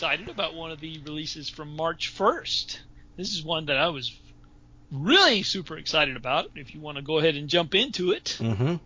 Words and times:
excited 0.00 0.30
about 0.30 0.54
one 0.54 0.70
of 0.70 0.80
the 0.80 0.98
releases 1.04 1.50
from 1.50 1.76
March 1.76 2.10
1st. 2.16 2.78
This 3.18 3.34
is 3.34 3.44
one 3.44 3.66
that 3.66 3.76
I 3.76 3.90
was 3.90 4.18
really 4.90 5.42
super 5.42 5.76
excited 5.76 6.16
about. 6.16 6.46
If 6.54 6.74
you 6.74 6.80
want 6.80 6.96
to 6.96 7.02
go 7.02 7.18
ahead 7.18 7.34
and 7.34 7.50
jump 7.50 7.74
into 7.74 8.12
it, 8.12 8.38
Mm-hmm. 8.40 8.76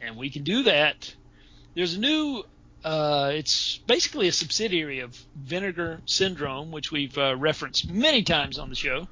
and 0.00 0.16
we 0.16 0.30
can 0.30 0.44
do 0.44 0.62
that. 0.62 1.12
There's 1.74 1.94
a 1.94 1.98
new. 1.98 2.44
Uh, 2.84 3.32
it's 3.34 3.78
basically 3.78 4.28
a 4.28 4.32
subsidiary 4.32 5.00
of 5.00 5.18
Vinegar 5.34 6.02
Syndrome, 6.06 6.70
which 6.70 6.92
we've 6.92 7.18
uh, 7.18 7.34
referenced 7.36 7.90
many 7.90 8.22
times 8.22 8.56
on 8.56 8.68
the 8.68 8.76
show. 8.76 9.08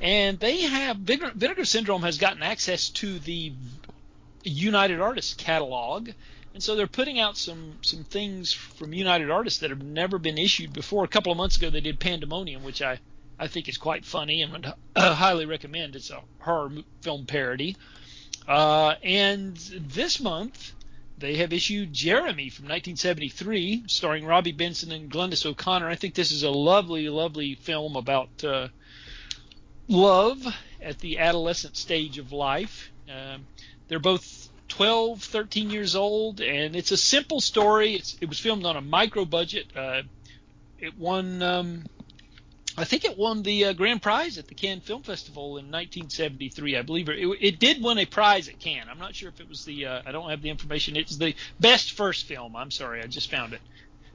And 0.00 0.38
they 0.38 0.60
have 0.60 0.98
Vinegar, 0.98 1.32
Vinegar 1.34 1.64
Syndrome 1.64 2.02
has 2.02 2.18
gotten 2.18 2.44
access 2.44 2.88
to 2.90 3.18
the 3.18 3.52
United 4.44 5.00
Artists 5.00 5.34
catalog, 5.34 6.10
and 6.54 6.62
so 6.62 6.76
they're 6.76 6.86
putting 6.86 7.18
out 7.18 7.36
some 7.36 7.74
some 7.82 8.04
things 8.04 8.52
from 8.52 8.94
United 8.94 9.28
Artists 9.28 9.58
that 9.60 9.70
have 9.70 9.82
never 9.82 10.18
been 10.18 10.38
issued 10.38 10.72
before. 10.72 11.02
A 11.04 11.08
couple 11.08 11.32
of 11.32 11.36
months 11.36 11.56
ago, 11.56 11.68
they 11.68 11.80
did 11.80 11.98
Pandemonium, 11.98 12.62
which 12.62 12.80
I 12.80 13.00
I 13.38 13.48
think 13.48 13.68
is 13.68 13.76
quite 13.76 14.04
funny 14.04 14.40
and 14.40 14.52
would 14.52 14.72
uh, 14.96 15.14
highly 15.14 15.46
recommend. 15.46 15.96
It's 15.96 16.10
a 16.10 16.22
horror 16.38 16.70
film 17.02 17.26
parody. 17.26 17.76
Uh, 18.46 18.94
and 19.02 19.56
this 19.56 20.20
month, 20.20 20.72
they 21.18 21.36
have 21.36 21.52
issued 21.52 21.92
Jeremy 21.92 22.50
from 22.50 22.66
1973, 22.66 23.84
starring 23.88 24.24
Robby 24.24 24.52
Benson 24.52 24.92
and 24.92 25.10
Glynis 25.10 25.46
O'Connor. 25.46 25.88
I 25.88 25.96
think 25.96 26.14
this 26.14 26.30
is 26.30 26.44
a 26.44 26.50
lovely, 26.50 27.08
lovely 27.08 27.56
film 27.56 27.96
about 27.96 28.44
uh, 28.44 28.68
love 29.88 30.46
at 30.80 31.00
the 31.00 31.18
adolescent 31.18 31.76
stage 31.76 32.18
of 32.18 32.30
life. 32.30 32.92
Um, 33.08 33.46
they're 33.88 33.98
both 33.98 34.50
12, 34.68 35.22
13 35.22 35.70
years 35.70 35.94
old, 35.94 36.40
and 36.40 36.74
it's 36.74 36.90
a 36.90 36.96
simple 36.96 37.40
story. 37.40 37.94
It's, 37.94 38.16
it 38.20 38.28
was 38.28 38.38
filmed 38.38 38.66
on 38.66 38.76
a 38.76 38.80
micro 38.80 39.24
budget. 39.24 39.66
Uh, 39.76 40.02
it 40.78 40.98
won, 40.98 41.42
um, 41.42 41.84
I 42.76 42.84
think 42.84 43.04
it 43.04 43.16
won 43.16 43.42
the 43.42 43.66
uh, 43.66 43.72
grand 43.72 44.02
prize 44.02 44.38
at 44.38 44.48
the 44.48 44.54
Cannes 44.54 44.80
Film 44.80 45.02
Festival 45.02 45.58
in 45.58 45.70
1973. 45.70 46.76
I 46.76 46.82
believe 46.82 47.08
it, 47.08 47.18
it 47.40 47.58
did 47.58 47.82
win 47.82 47.98
a 47.98 48.06
prize 48.06 48.48
at 48.48 48.58
Cannes. 48.58 48.88
I'm 48.90 48.98
not 48.98 49.14
sure 49.14 49.28
if 49.28 49.40
it 49.40 49.48
was 49.48 49.64
the, 49.64 49.86
uh, 49.86 50.02
I 50.04 50.12
don't 50.12 50.30
have 50.30 50.42
the 50.42 50.50
information. 50.50 50.96
It's 50.96 51.16
the 51.16 51.34
best 51.60 51.92
first 51.92 52.26
film. 52.26 52.56
I'm 52.56 52.70
sorry, 52.70 53.02
I 53.02 53.06
just 53.06 53.30
found 53.30 53.52
it. 53.52 53.60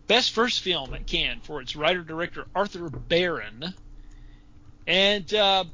Best 0.08 0.32
first 0.32 0.62
film 0.62 0.94
at 0.94 1.06
Cannes 1.06 1.42
for 1.44 1.62
its 1.62 1.76
writer 1.76 2.02
director 2.02 2.48
Arthur 2.56 2.90
Barron. 2.90 3.74
And 4.88 5.32
uh, 5.34 5.66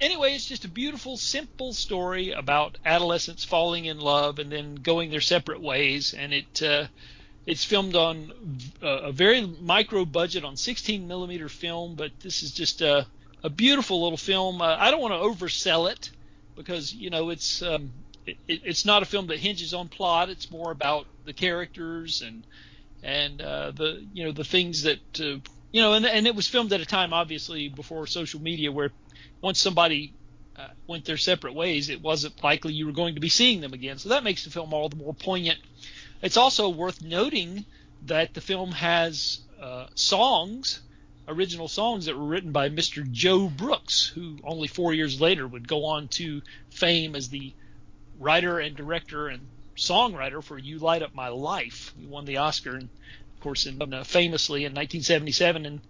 anyway, 0.00 0.34
it's 0.34 0.46
just 0.46 0.64
a 0.64 0.68
beautiful, 0.68 1.16
simple 1.16 1.72
story 1.72 2.32
about 2.32 2.78
adolescents 2.84 3.44
falling 3.44 3.84
in 3.86 3.98
love 3.98 4.38
and 4.38 4.50
then 4.50 4.76
going 4.76 5.10
their 5.10 5.20
separate 5.20 5.60
ways. 5.60 6.14
And 6.14 6.32
it 6.32 6.62
uh, 6.62 6.86
it's 7.46 7.64
filmed 7.64 7.94
on 7.96 8.32
a, 8.82 8.88
a 8.88 9.12
very 9.12 9.46
micro 9.46 10.04
budget 10.04 10.44
on 10.44 10.56
16 10.56 11.06
millimeter 11.06 11.48
film, 11.48 11.94
but 11.94 12.12
this 12.22 12.42
is 12.42 12.52
just 12.52 12.80
a, 12.80 13.06
a 13.42 13.50
beautiful 13.50 14.02
little 14.02 14.18
film. 14.18 14.62
Uh, 14.62 14.76
I 14.78 14.90
don't 14.90 15.00
want 15.00 15.14
to 15.14 15.44
oversell 15.44 15.90
it 15.90 16.10
because 16.56 16.92
you 16.92 17.10
know 17.10 17.30
it's 17.30 17.62
um, 17.62 17.90
it, 18.26 18.38
it's 18.46 18.84
not 18.84 19.02
a 19.02 19.06
film 19.06 19.26
that 19.28 19.38
hinges 19.38 19.74
on 19.74 19.88
plot. 19.88 20.30
It's 20.30 20.50
more 20.50 20.70
about 20.70 21.06
the 21.24 21.34
characters 21.34 22.22
and 22.22 22.46
and 23.02 23.40
uh, 23.42 23.72
the 23.72 24.06
you 24.12 24.24
know 24.24 24.32
the 24.32 24.44
things 24.44 24.82
that 24.82 25.00
uh, 25.20 25.38
you 25.72 25.82
know 25.82 25.92
and 25.92 26.06
and 26.06 26.26
it 26.26 26.34
was 26.34 26.48
filmed 26.48 26.72
at 26.72 26.80
a 26.80 26.86
time 26.86 27.12
obviously 27.12 27.68
before 27.68 28.06
social 28.06 28.40
media 28.40 28.72
where 28.72 28.90
once 29.44 29.60
somebody 29.60 30.14
uh, 30.56 30.68
went 30.86 31.04
their 31.04 31.18
separate 31.18 31.52
ways, 31.54 31.90
it 31.90 32.00
wasn't 32.00 32.42
likely 32.42 32.72
you 32.72 32.86
were 32.86 32.92
going 32.92 33.14
to 33.14 33.20
be 33.20 33.28
seeing 33.28 33.60
them 33.60 33.74
again. 33.74 33.98
So 33.98 34.08
that 34.08 34.24
makes 34.24 34.42
the 34.42 34.50
film 34.50 34.72
all 34.72 34.88
the 34.88 34.96
more 34.96 35.12
poignant. 35.12 35.58
It's 36.22 36.38
also 36.38 36.70
worth 36.70 37.02
noting 37.02 37.66
that 38.06 38.32
the 38.32 38.40
film 38.40 38.72
has 38.72 39.40
uh, 39.60 39.88
songs, 39.96 40.80
original 41.28 41.68
songs 41.68 42.06
that 42.06 42.16
were 42.16 42.24
written 42.24 42.52
by 42.52 42.70
Mr. 42.70 43.08
Joe 43.12 43.50
Brooks, 43.50 44.06
who 44.06 44.38
only 44.44 44.66
four 44.66 44.94
years 44.94 45.20
later 45.20 45.46
would 45.46 45.68
go 45.68 45.84
on 45.84 46.08
to 46.08 46.40
fame 46.70 47.14
as 47.14 47.28
the 47.28 47.52
writer 48.18 48.58
and 48.60 48.74
director 48.74 49.28
and 49.28 49.46
songwriter 49.76 50.42
for 50.42 50.56
"You 50.56 50.78
Light 50.78 51.02
Up 51.02 51.14
My 51.14 51.28
Life." 51.28 51.92
He 52.00 52.06
won 52.06 52.24
the 52.24 52.38
Oscar, 52.38 52.76
and 52.76 52.84
of 52.84 53.40
course, 53.40 53.66
in, 53.66 53.92
uh, 53.92 54.04
famously 54.04 54.60
in 54.64 54.72
1977, 54.72 55.66
and 55.66 55.80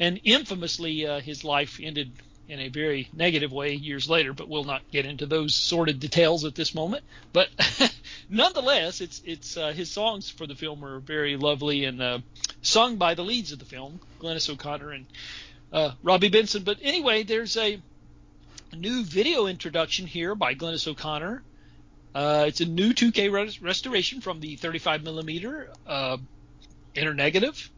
and 0.00 0.20
infamously, 0.24 1.06
uh, 1.06 1.20
his 1.20 1.44
life 1.44 1.78
ended 1.80 2.10
in 2.48 2.60
a 2.60 2.68
very 2.68 3.08
negative 3.12 3.52
way 3.52 3.74
years 3.74 4.08
later. 4.08 4.32
But 4.32 4.48
we'll 4.48 4.64
not 4.64 4.90
get 4.90 5.06
into 5.06 5.26
those 5.26 5.54
sordid 5.54 6.00
details 6.00 6.44
at 6.44 6.54
this 6.54 6.74
moment. 6.74 7.04
But 7.32 7.48
nonetheless, 8.28 9.00
it's 9.00 9.22
it's 9.24 9.56
uh, 9.56 9.72
his 9.72 9.90
songs 9.90 10.30
for 10.30 10.46
the 10.46 10.54
film 10.54 10.84
are 10.84 10.98
very 10.98 11.36
lovely 11.36 11.84
and 11.84 12.02
uh, 12.02 12.18
sung 12.62 12.96
by 12.96 13.14
the 13.14 13.24
leads 13.24 13.52
of 13.52 13.58
the 13.58 13.64
film, 13.64 14.00
Glynis 14.20 14.50
O'Connor 14.50 14.92
and 14.92 15.06
uh, 15.72 15.92
Robby 16.02 16.28
Benson. 16.28 16.62
But 16.64 16.78
anyway, 16.82 17.22
there's 17.22 17.56
a 17.56 17.80
new 18.76 19.04
video 19.04 19.46
introduction 19.46 20.06
here 20.06 20.34
by 20.34 20.54
Glynis 20.54 20.86
O'Connor. 20.86 21.42
Uh, 22.14 22.46
it's 22.48 22.60
a 22.60 22.64
new 22.64 22.92
2K 22.92 23.30
res- 23.30 23.62
restoration 23.62 24.20
from 24.20 24.40
the 24.40 24.56
35 24.56 25.04
millimeter 25.04 25.70
uh, 25.86 26.16
inner 26.94 27.14
negative. 27.14 27.70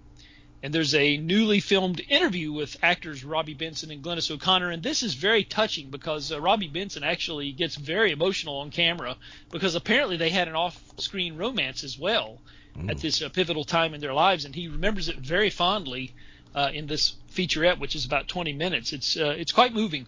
And 0.63 0.75
there's 0.75 0.95
a 0.95 1.17
newly 1.17 1.61
filmed 1.61 2.03
interview 2.09 2.53
with 2.53 2.77
actors 2.83 3.25
Robby 3.25 3.55
Benson 3.55 3.91
and 3.91 4.03
Glynis 4.03 4.31
O'Connor, 4.31 4.71
and 4.71 4.83
this 4.83 5.03
is 5.03 5.15
very 5.15 5.43
touching 5.43 5.91
because 5.91 6.31
uh, 6.31 6.41
Robby 6.41 6.69
Benson 6.69 7.03
actually 7.03 7.53
gets 7.53 7.77
very 7.77 8.13
emotional 8.13 8.59
on 8.59 8.71
camera 8.71 9.17
because 9.51 9.75
apparently 9.75 10.17
they 10.19 10.31
had 10.31 10.49
an 10.49 10.55
off-screen 10.55 11.37
romance 11.37 11.83
as 11.83 11.99
well 11.99 12.41
at 12.89 12.99
this 12.99 13.21
uh, 13.23 13.29
pivotal 13.29 13.65
time 13.65 13.95
in 13.95 14.01
their 14.01 14.15
lives, 14.15 14.45
and 14.45 14.55
he 14.55 14.69
remembers 14.69 15.09
it 15.09 15.17
very 15.17 15.51
fondly 15.51 16.13
uh, 16.55 16.71
in 16.73 16.87
this 16.87 17.15
featurette, 17.33 17.79
which 17.79 17.95
is 17.95 18.05
about 18.05 18.29
20 18.29 18.53
minutes. 18.53 18.93
It's 18.93 19.17
uh, 19.17 19.35
it's 19.39 19.53
quite 19.53 19.73
moving. 19.73 20.07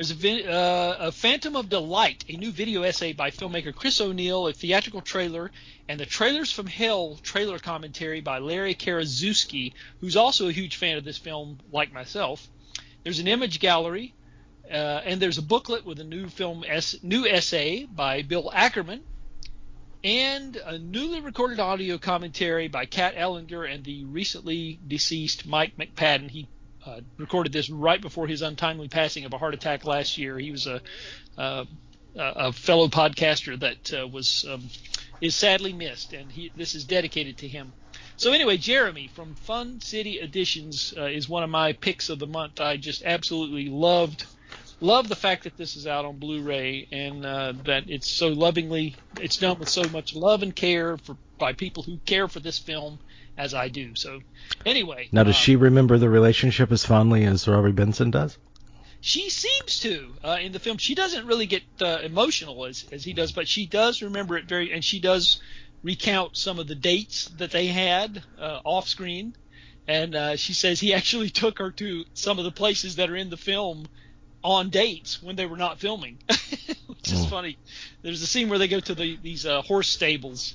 There's 0.00 0.24
a, 0.24 0.50
uh, 0.50 0.96
a 0.98 1.12
Phantom 1.12 1.56
of 1.56 1.68
Delight, 1.68 2.24
a 2.26 2.32
new 2.32 2.52
video 2.52 2.84
essay 2.84 3.12
by 3.12 3.30
filmmaker 3.30 3.74
Chris 3.74 4.00
O'Neill, 4.00 4.46
a 4.46 4.54
theatrical 4.54 5.02
trailer, 5.02 5.50
and 5.90 6.00
the 6.00 6.06
Trailers 6.06 6.50
from 6.50 6.66
Hell 6.66 7.18
trailer 7.22 7.58
commentary 7.58 8.22
by 8.22 8.38
Larry 8.38 8.74
Karaszewski, 8.74 9.74
who's 10.00 10.16
also 10.16 10.48
a 10.48 10.52
huge 10.52 10.76
fan 10.76 10.96
of 10.96 11.04
this 11.04 11.18
film, 11.18 11.58
like 11.70 11.92
myself. 11.92 12.48
There's 13.04 13.18
an 13.18 13.28
image 13.28 13.60
gallery, 13.60 14.14
uh, 14.70 15.02
and 15.04 15.20
there's 15.20 15.36
a 15.36 15.42
booklet 15.42 15.84
with 15.84 16.00
a 16.00 16.04
new 16.04 16.28
film 16.28 16.64
es- 16.66 17.02
new 17.02 17.26
essay 17.26 17.84
by 17.84 18.22
Bill 18.22 18.50
Ackerman, 18.54 19.02
and 20.02 20.56
a 20.56 20.78
newly 20.78 21.20
recorded 21.20 21.60
audio 21.60 21.98
commentary 21.98 22.68
by 22.68 22.86
Kat 22.86 23.16
Ellinger 23.16 23.70
and 23.70 23.84
the 23.84 24.04
recently 24.06 24.80
deceased 24.88 25.46
Mike 25.46 25.76
McPadden. 25.76 26.30
He 26.30 26.48
uh, 26.86 27.00
recorded 27.18 27.52
this 27.52 27.70
right 27.70 28.00
before 28.00 28.26
his 28.26 28.42
untimely 28.42 28.88
passing 28.88 29.24
of 29.24 29.32
a 29.32 29.38
heart 29.38 29.54
attack 29.54 29.84
last 29.84 30.18
year. 30.18 30.38
He 30.38 30.50
was 30.50 30.66
a 30.66 30.80
uh, 31.36 31.64
a 32.16 32.52
fellow 32.52 32.88
podcaster 32.88 33.58
that 33.60 33.92
uh, 33.92 34.06
was 34.06 34.44
um, 34.48 34.68
is 35.20 35.34
sadly 35.34 35.72
missed, 35.72 36.12
and 36.12 36.30
he, 36.30 36.50
this 36.56 36.74
is 36.74 36.84
dedicated 36.84 37.38
to 37.38 37.48
him. 37.48 37.72
So 38.16 38.32
anyway, 38.32 38.56
Jeremy 38.56 39.08
from 39.14 39.34
Fun 39.34 39.80
City 39.80 40.20
Editions 40.20 40.92
uh, 40.96 41.04
is 41.04 41.28
one 41.28 41.42
of 41.42 41.50
my 41.50 41.72
picks 41.72 42.08
of 42.08 42.18
the 42.18 42.26
month. 42.26 42.60
I 42.60 42.76
just 42.76 43.02
absolutely 43.04 43.68
loved 43.68 44.26
love 44.82 45.08
the 45.08 45.16
fact 45.16 45.44
that 45.44 45.56
this 45.56 45.76
is 45.76 45.86
out 45.86 46.04
on 46.06 46.16
Blu-ray 46.16 46.88
and 46.90 47.24
uh, 47.24 47.52
that 47.64 47.84
it's 47.88 48.08
so 48.08 48.28
lovingly 48.28 48.96
it's 49.20 49.36
done 49.36 49.58
with 49.58 49.68
so 49.68 49.84
much 49.90 50.14
love 50.14 50.42
and 50.42 50.56
care 50.56 50.96
for 50.96 51.16
by 51.38 51.52
people 51.52 51.82
who 51.82 51.98
care 52.06 52.28
for 52.28 52.40
this 52.40 52.58
film 52.58 52.98
as 53.40 53.54
I 53.54 53.68
do. 53.68 53.94
So 53.94 54.20
anyway, 54.66 55.08
Now, 55.12 55.24
does 55.24 55.34
uh, 55.34 55.38
she 55.38 55.56
remember 55.56 55.98
the 55.98 56.08
relationship 56.10 56.70
as 56.72 56.84
fondly 56.84 57.24
as 57.24 57.48
Robby 57.48 57.72
Benson 57.72 58.10
does? 58.10 58.36
She 59.00 59.30
seems 59.30 59.78
to 59.80 60.14
uh, 60.22 60.38
in 60.42 60.52
the 60.52 60.58
film. 60.58 60.76
She 60.76 60.94
doesn't 60.94 61.26
really 61.26 61.46
get 61.46 61.62
uh, 61.80 61.98
emotional 62.02 62.66
as 62.66 62.84
as 62.92 63.02
he 63.02 63.14
does, 63.14 63.32
but 63.32 63.48
she 63.48 63.66
does 63.66 64.02
remember 64.02 64.36
it 64.36 64.44
very, 64.46 64.72
and 64.72 64.84
she 64.84 65.00
does 65.00 65.40
recount 65.82 66.36
some 66.36 66.58
of 66.58 66.66
the 66.68 66.74
dates 66.74 67.24
that 67.38 67.50
they 67.50 67.66
had 67.66 68.22
uh, 68.38 68.60
off 68.64 68.86
screen. 68.88 69.32
And 69.88 70.14
uh, 70.14 70.36
she 70.36 70.52
says 70.52 70.78
he 70.78 70.92
actually 70.98 71.30
took 71.30 71.58
her 71.58 71.72
to 71.72 72.04
some 72.12 72.38
of 72.38 72.44
the 72.44 72.50
places 72.52 72.96
that 72.96 73.08
are 73.10 73.16
in 73.16 73.30
the 73.30 73.38
film 73.38 73.86
on 74.44 74.68
dates 74.70 75.22
when 75.22 75.36
they 75.36 75.46
were 75.46 75.56
not 75.56 75.80
filming, 75.80 76.18
which 76.28 77.12
is 77.12 77.24
Mm. 77.26 77.30
funny. 77.30 77.58
There's 78.02 78.22
a 78.22 78.26
scene 78.26 78.48
where 78.50 78.58
they 78.58 78.68
go 78.68 78.80
to 78.80 78.94
the, 78.94 79.18
these 79.22 79.44
uh, 79.46 79.62
horse 79.62 79.88
stables, 79.88 80.54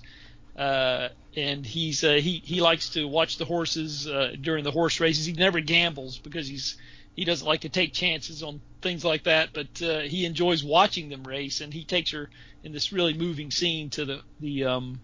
uh, 0.56 1.10
and 1.36 1.66
he's 1.66 2.04
uh, 2.04 2.14
he 2.14 2.42
he 2.44 2.62
likes 2.62 2.90
to 2.90 3.08
watch 3.08 3.38
the 3.38 3.46
horses 3.46 4.08
uh, 4.08 4.36
during 4.40 4.64
the 4.64 4.72
horse 4.72 5.00
races. 5.00 5.26
He 5.26 5.34
never 5.34 5.60
gambles 5.60 6.18
because 6.18 6.48
he's 6.48 6.78
he 7.16 7.26
doesn't 7.26 7.48
like 7.48 7.62
to 7.62 7.70
take 7.70 7.94
chances 7.94 8.44
on 8.44 8.62
things 8.82 9.06
like 9.06 9.24
that, 9.24 9.50
but 9.54 9.82
uh, 9.82 10.02
he 10.02 10.26
enjoys 10.26 10.64
watching 10.64 11.10
them 11.10 11.24
race. 11.24 11.62
And 11.62 11.74
he 11.74 11.84
takes 11.84 12.12
her 12.12 12.30
in 12.64 12.72
this 12.72 12.92
really 12.92 13.14
moving 13.14 13.52
scene 13.52 13.90
to 13.92 14.06
the 14.06 14.22
the 14.40 14.66
um, 14.66 15.02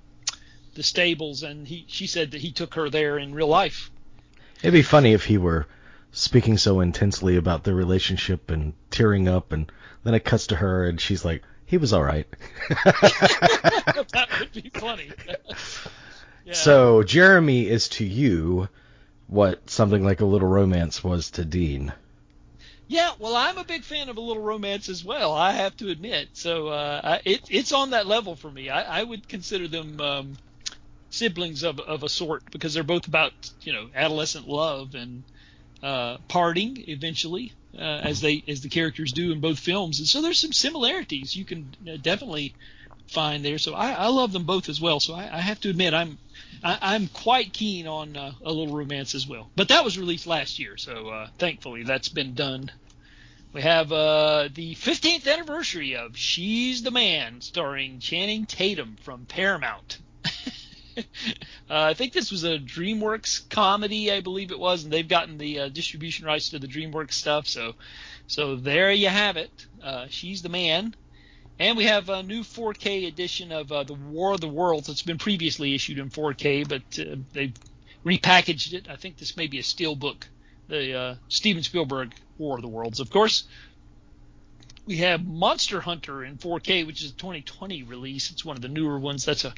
the 0.75 0.83
stables, 0.83 1.44
and 1.44 1.68
he 1.68 1.86
she 1.88 2.07
said 2.07 2.31
that 2.31 2.42
he 2.42 2.51
took 2.51 2.75
her 2.75 2.89
there 2.89 3.18
in 3.18 3.33
real 3.33 3.48
life. 3.48 3.92
It'd 4.62 4.74
be 4.74 4.83
funny 4.83 5.13
if 5.13 5.25
he 5.25 5.38
were 5.38 5.68
speaking 6.12 6.57
so 6.57 6.81
intensely 6.81 7.36
about 7.36 7.63
their 7.63 7.75
relationship 7.75 8.51
and 8.51 8.74
tearing 8.89 9.28
up, 9.28 9.51
and 9.51 9.72
then 10.04 10.13
it 10.13 10.24
cuts 10.24 10.48
to 10.48 10.56
her 10.56 10.88
and 10.88 11.00
she's 11.00 11.25
like, 11.25 11.44
"He 11.66 11.78
was 11.78 11.92
all 11.92 12.04
right." 12.04 12.28
that 12.69 14.28
would 14.39 14.54
be 14.54 14.69
funny. 14.74 15.12
yeah. 16.46 16.54
So 16.54 17.04
Jeremy 17.04 17.68
is 17.68 17.90
to 17.90 18.06
you 18.06 18.70
what 19.28 19.70
something 19.70 20.04
like 20.04 20.22
a 20.22 20.26
little 20.26 20.48
romance 20.48 21.04
was 21.04 21.32
to 21.32 21.46
Dean. 21.46 21.94
Yeah, 22.88 23.12
well, 23.20 23.38
I'm 23.38 23.58
a 23.58 23.64
big 23.64 23.84
fan 23.84 24.10
of 24.10 24.18
a 24.18 24.22
little 24.22 24.44
romance 24.44 24.90
as 24.90 25.06
well. 25.06 25.32
I 25.32 25.54
have 25.54 25.78
to 25.78 25.90
admit. 25.90 26.28
So 26.34 26.68
uh, 26.68 27.20
it, 27.24 27.42
it's 27.50 27.72
on 27.72 27.92
that 27.92 28.06
level 28.06 28.36
for 28.36 28.52
me. 28.52 28.70
I, 28.70 29.00
I 29.00 29.04
would 29.04 29.30
consider 29.30 29.70
them 29.70 30.02
um, 30.02 30.38
siblings 31.10 31.64
of 31.64 31.80
of 31.80 32.04
a 32.04 32.10
sort 32.10 32.44
because 32.52 32.74
they're 32.74 32.84
both 32.84 33.08
about 33.08 33.32
you 33.62 33.72
know 33.72 33.90
adolescent 33.96 34.48
love 34.48 34.96
and 34.96 35.24
uh, 35.84 36.18
parting 36.28 36.84
eventually, 36.88 37.54
uh, 37.78 37.82
as 37.82 38.22
they 38.22 38.44
as 38.48 38.62
the 38.62 38.70
characters 38.70 39.14
do 39.14 39.32
in 39.32 39.40
both 39.40 39.60
films. 39.60 40.00
And 40.00 40.08
so 40.08 40.22
there's 40.22 40.40
some 40.40 40.54
similarities 40.54 41.36
you 41.36 41.46
can 41.46 41.74
uh, 41.88 41.98
definitely 42.02 42.54
find 43.08 43.44
there. 43.44 43.58
So 43.58 43.74
I, 43.74 43.92
I 43.92 44.08
love 44.08 44.32
them 44.32 44.44
both 44.44 44.70
as 44.70 44.82
well. 44.82 45.00
So 45.00 45.14
I, 45.14 45.38
I 45.38 45.40
have 45.40 45.60
to 45.62 45.70
admit 45.70 45.94
I'm 45.94 46.18
I, 46.63 46.95
am 46.95 47.07
quite 47.07 47.53
keen 47.53 47.88
on 47.88 48.15
uh, 48.15 48.33
a 48.44 48.51
little 48.51 48.75
romance 48.75 49.15
as 49.15 49.27
well. 49.27 49.50
But 49.56 49.69
that 49.69 49.83
was 49.83 49.98
released 49.98 50.27
last 50.27 50.59
year, 50.59 50.77
so 50.77 51.09
uh, 51.09 51.27
thankfully 51.38 51.83
that's 51.83 52.09
been 52.09 52.33
done. 52.33 52.71
We 53.53 53.62
have 53.62 53.92
uh, 53.92 54.48
the 54.53 54.75
15th 54.75 55.27
anniversary 55.27 55.95
of 55.95 56.18
She's 56.18 56.83
the 56.83 56.92
Man, 56.92 57.42
starring 57.42 58.00
Channing 58.00 58.45
Tatum 58.45 58.95
from 59.01 59.25
Paramount. 59.25 59.98
uh, 60.98 61.01
I 61.69 61.94
think 61.94 62.13
this 62.13 62.31
was 62.31 62.45
a 62.45 62.59
DreamWorks 62.59 63.50
comedy, 63.50 64.12
I 64.12 64.21
believe 64.21 64.51
it 64.51 64.59
was, 64.59 64.83
and 64.83 64.94
they've 64.94 65.07
gotten 65.07 65.38
the 65.38 65.62
uh, 65.62 65.69
distribution 65.69 66.25
rights 66.25 66.50
to 66.50 66.59
the 66.59 66.68
DreamWorks 66.68 67.13
stuff. 67.13 67.47
So, 67.47 67.75
so 68.27 68.56
there 68.56 68.92
you 68.92 69.09
have 69.09 69.36
it. 69.36 69.51
Uh, 69.83 70.06
She's 70.09 70.42
the 70.42 70.50
Man, 70.50 70.95
and 71.62 71.78
we 71.78 71.84
have 71.84 72.10
a 72.10 72.24
new 72.24 72.42
4K 72.42 73.08
edition 73.08 73.52
of 73.52 73.72
uh, 73.72 73.84
the 73.84 73.94
War 73.94 74.34
of 74.34 74.42
the 74.42 74.48
Worlds. 74.48 74.90
It's 74.90 75.04
been 75.04 75.19
previously 75.19 75.75
issued 75.75 76.00
in 76.00 76.10
4K, 76.10 76.68
but 76.68 76.81
uh, 77.00 77.18
they've 77.34 77.54
repackaged 78.04 78.74
it. 78.74 78.90
I 78.90 78.96
think 78.96 79.18
this 79.18 79.38
may 79.38 79.46
be 79.46 79.60
a 79.60 79.62
steelbook. 79.62 80.24
The 80.69 80.98
uh, 80.98 81.16
Steven 81.28 81.62
Spielberg 81.62 82.16
War 82.40 82.56
of 82.56 82.63
the 82.63 82.68
Worlds, 82.68 83.00
of 83.00 83.12
course. 83.12 83.44
We 84.88 84.98
have 84.98 85.24
Monster 85.24 85.80
Hunter 85.81 86.24
in 86.24 86.38
4K, 86.38 86.88
which 86.88 87.04
is 87.04 87.12
a 87.12 87.13
2020 87.13 87.84
release. 87.84 88.31
It's 88.31 88.44
one 88.44 88.56
of 88.56 88.64
the 88.64 88.68
newer 88.68 88.98
ones. 88.98 89.25
That's 89.25 89.46
a 89.46 89.54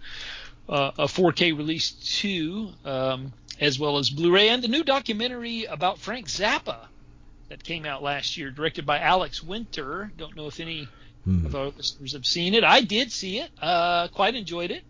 uh, 0.68 0.92
a 0.98 1.06
4K 1.06 1.58
release 1.58 1.92
too, 1.92 2.72
um, 2.84 3.32
as 3.62 3.80
well 3.80 3.98
as 3.98 4.10
Blu-ray, 4.10 4.50
and 4.50 4.62
the 4.62 4.68
new 4.68 4.84
documentary 4.84 5.66
about 5.66 6.00
Frank 6.00 6.28
Zappa 6.28 6.88
that 7.48 7.64
came 7.64 7.86
out 7.86 8.04
last 8.04 8.36
year, 8.36 8.52
directed 8.52 8.86
by 8.86 9.00
Alex 9.00 9.42
Winter. 9.42 10.12
Don't 10.18 10.36
know 10.36 10.48
if 10.48 10.60
any 10.60 10.90
hmm. 11.26 11.46
of 11.46 11.56
our 11.56 11.66
listeners 11.68 12.14
have 12.14 12.26
seen 12.26 12.54
it. 12.54 12.64
I 12.64 12.82
did 12.82 13.12
see 13.12 13.40
it. 13.40 13.50
Uh, 13.62 14.08
quite 14.10 14.36
enjoyed 14.36 14.72
it. 14.72 14.84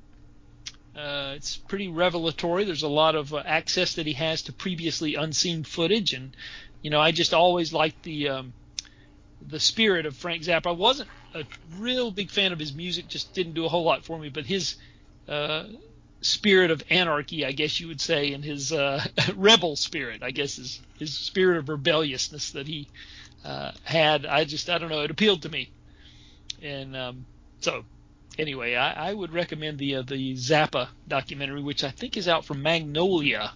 Uh, 0.96 1.34
it's 1.36 1.58
pretty 1.58 1.88
revelatory. 1.88 2.66
There's 2.66 2.84
a 2.84 2.88
lot 2.88 3.16
of 3.16 3.34
uh, 3.34 3.42
access 3.46 3.96
that 3.96 4.06
he 4.06 4.14
has 4.14 4.44
to 4.44 4.54
previously 4.54 5.16
unseen 5.16 5.64
footage, 5.64 6.14
and 6.14 6.36
you 6.84 6.92
know, 6.92 7.02
I 7.02 7.12
just 7.12 7.34
always 7.34 7.74
liked 7.74 8.04
the 8.04 8.30
um, 8.30 8.54
the 9.48 9.60
spirit 9.60 10.06
of 10.06 10.16
Frank 10.16 10.44
Zappa. 10.44 10.68
I 10.68 10.72
wasn't 10.72 11.10
a 11.34 11.46
real 11.78 12.12
big 12.12 12.30
fan 12.30 12.52
of 12.52 12.60
his 12.60 12.74
music; 12.74 13.08
just 13.08 13.34
didn't 13.34 13.54
do 13.54 13.66
a 13.66 13.70
whole 13.70 13.84
lot 13.84 14.06
for 14.06 14.20
me. 14.20 14.30
But 14.30 14.46
his 14.46 14.76
uh, 15.28 15.64
spirit 16.22 16.72
of 16.72 16.84
anarchy, 16.90 17.46
I 17.46 17.52
guess 17.52 17.80
you 17.80 17.88
would 17.88 18.02
say, 18.02 18.34
and 18.34 18.44
his 18.44 18.72
uh, 18.72 19.04
rebel 19.36 19.76
spirit, 19.76 20.24
I 20.24 20.32
guess, 20.32 20.58
is 20.58 20.82
his 21.00 21.14
spirit 21.14 21.58
of 21.58 21.70
rebelliousness 21.70 22.52
that 22.52 22.68
he 22.68 22.88
uh, 23.44 23.72
had. 23.84 24.26
I 24.26 24.46
just, 24.46 24.70
I 24.70 24.78
don't 24.78 24.90
know, 24.90 25.02
it 25.02 25.12
appealed 25.12 25.42
to 25.44 25.50
me, 25.50 25.70
and 26.64 26.96
um, 26.96 27.26
so 27.60 27.86
anyway, 28.40 28.76
I, 28.76 29.10
I, 29.10 29.14
would 29.14 29.34
recommend 29.34 29.78
the 29.78 29.98
uh, 29.98 30.02
the 30.02 30.34
Zappa 30.34 30.88
documentary, 31.08 31.62
which 31.62 31.84
I 31.84 31.92
think 31.92 32.18
is 32.18 32.28
out 32.28 32.46
from 32.46 32.64
Magnolia 32.64 33.52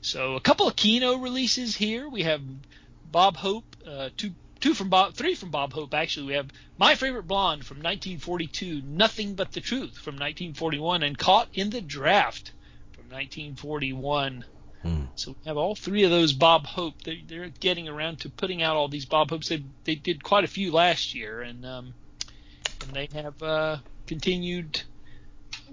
so 0.00 0.34
a 0.34 0.40
couple 0.40 0.68
of 0.68 0.76
Kino 0.76 1.16
releases 1.16 1.76
here. 1.76 2.08
We 2.08 2.22
have 2.22 2.40
Bob 3.10 3.36
Hope, 3.36 3.64
uh, 3.86 4.10
two 4.16 4.32
two 4.60 4.74
from 4.74 4.88
Bob, 4.88 5.14
three 5.14 5.34
from 5.34 5.50
Bob 5.50 5.72
Hope 5.72 5.92
actually. 5.94 6.26
We 6.26 6.34
have 6.34 6.50
My 6.78 6.94
Favorite 6.94 7.24
Blonde 7.26 7.64
from 7.64 7.78
1942, 7.78 8.82
Nothing 8.82 9.34
But 9.34 9.52
the 9.52 9.60
Truth 9.60 9.98
from 9.98 10.14
1941, 10.14 11.02
and 11.02 11.18
Caught 11.18 11.48
in 11.54 11.70
the 11.70 11.80
Draft 11.80 12.52
from 12.92 13.04
1941. 13.04 14.44
Hmm. 14.82 15.04
So 15.16 15.32
we 15.32 15.48
have 15.48 15.56
all 15.56 15.74
three 15.74 16.04
of 16.04 16.10
those 16.10 16.32
Bob 16.32 16.66
Hope. 16.66 17.02
They, 17.02 17.22
they're 17.26 17.48
getting 17.48 17.88
around 17.88 18.20
to 18.20 18.30
putting 18.30 18.62
out 18.62 18.76
all 18.76 18.88
these 18.88 19.06
Bob 19.06 19.30
Hopes. 19.30 19.48
They 19.48 19.64
they 19.84 19.96
did 19.96 20.22
quite 20.22 20.44
a 20.44 20.48
few 20.48 20.70
last 20.70 21.14
year, 21.14 21.42
and 21.42 21.66
um, 21.66 21.94
and 22.82 22.92
they 22.92 23.08
have 23.12 23.42
uh, 23.42 23.76
continued 24.06 24.82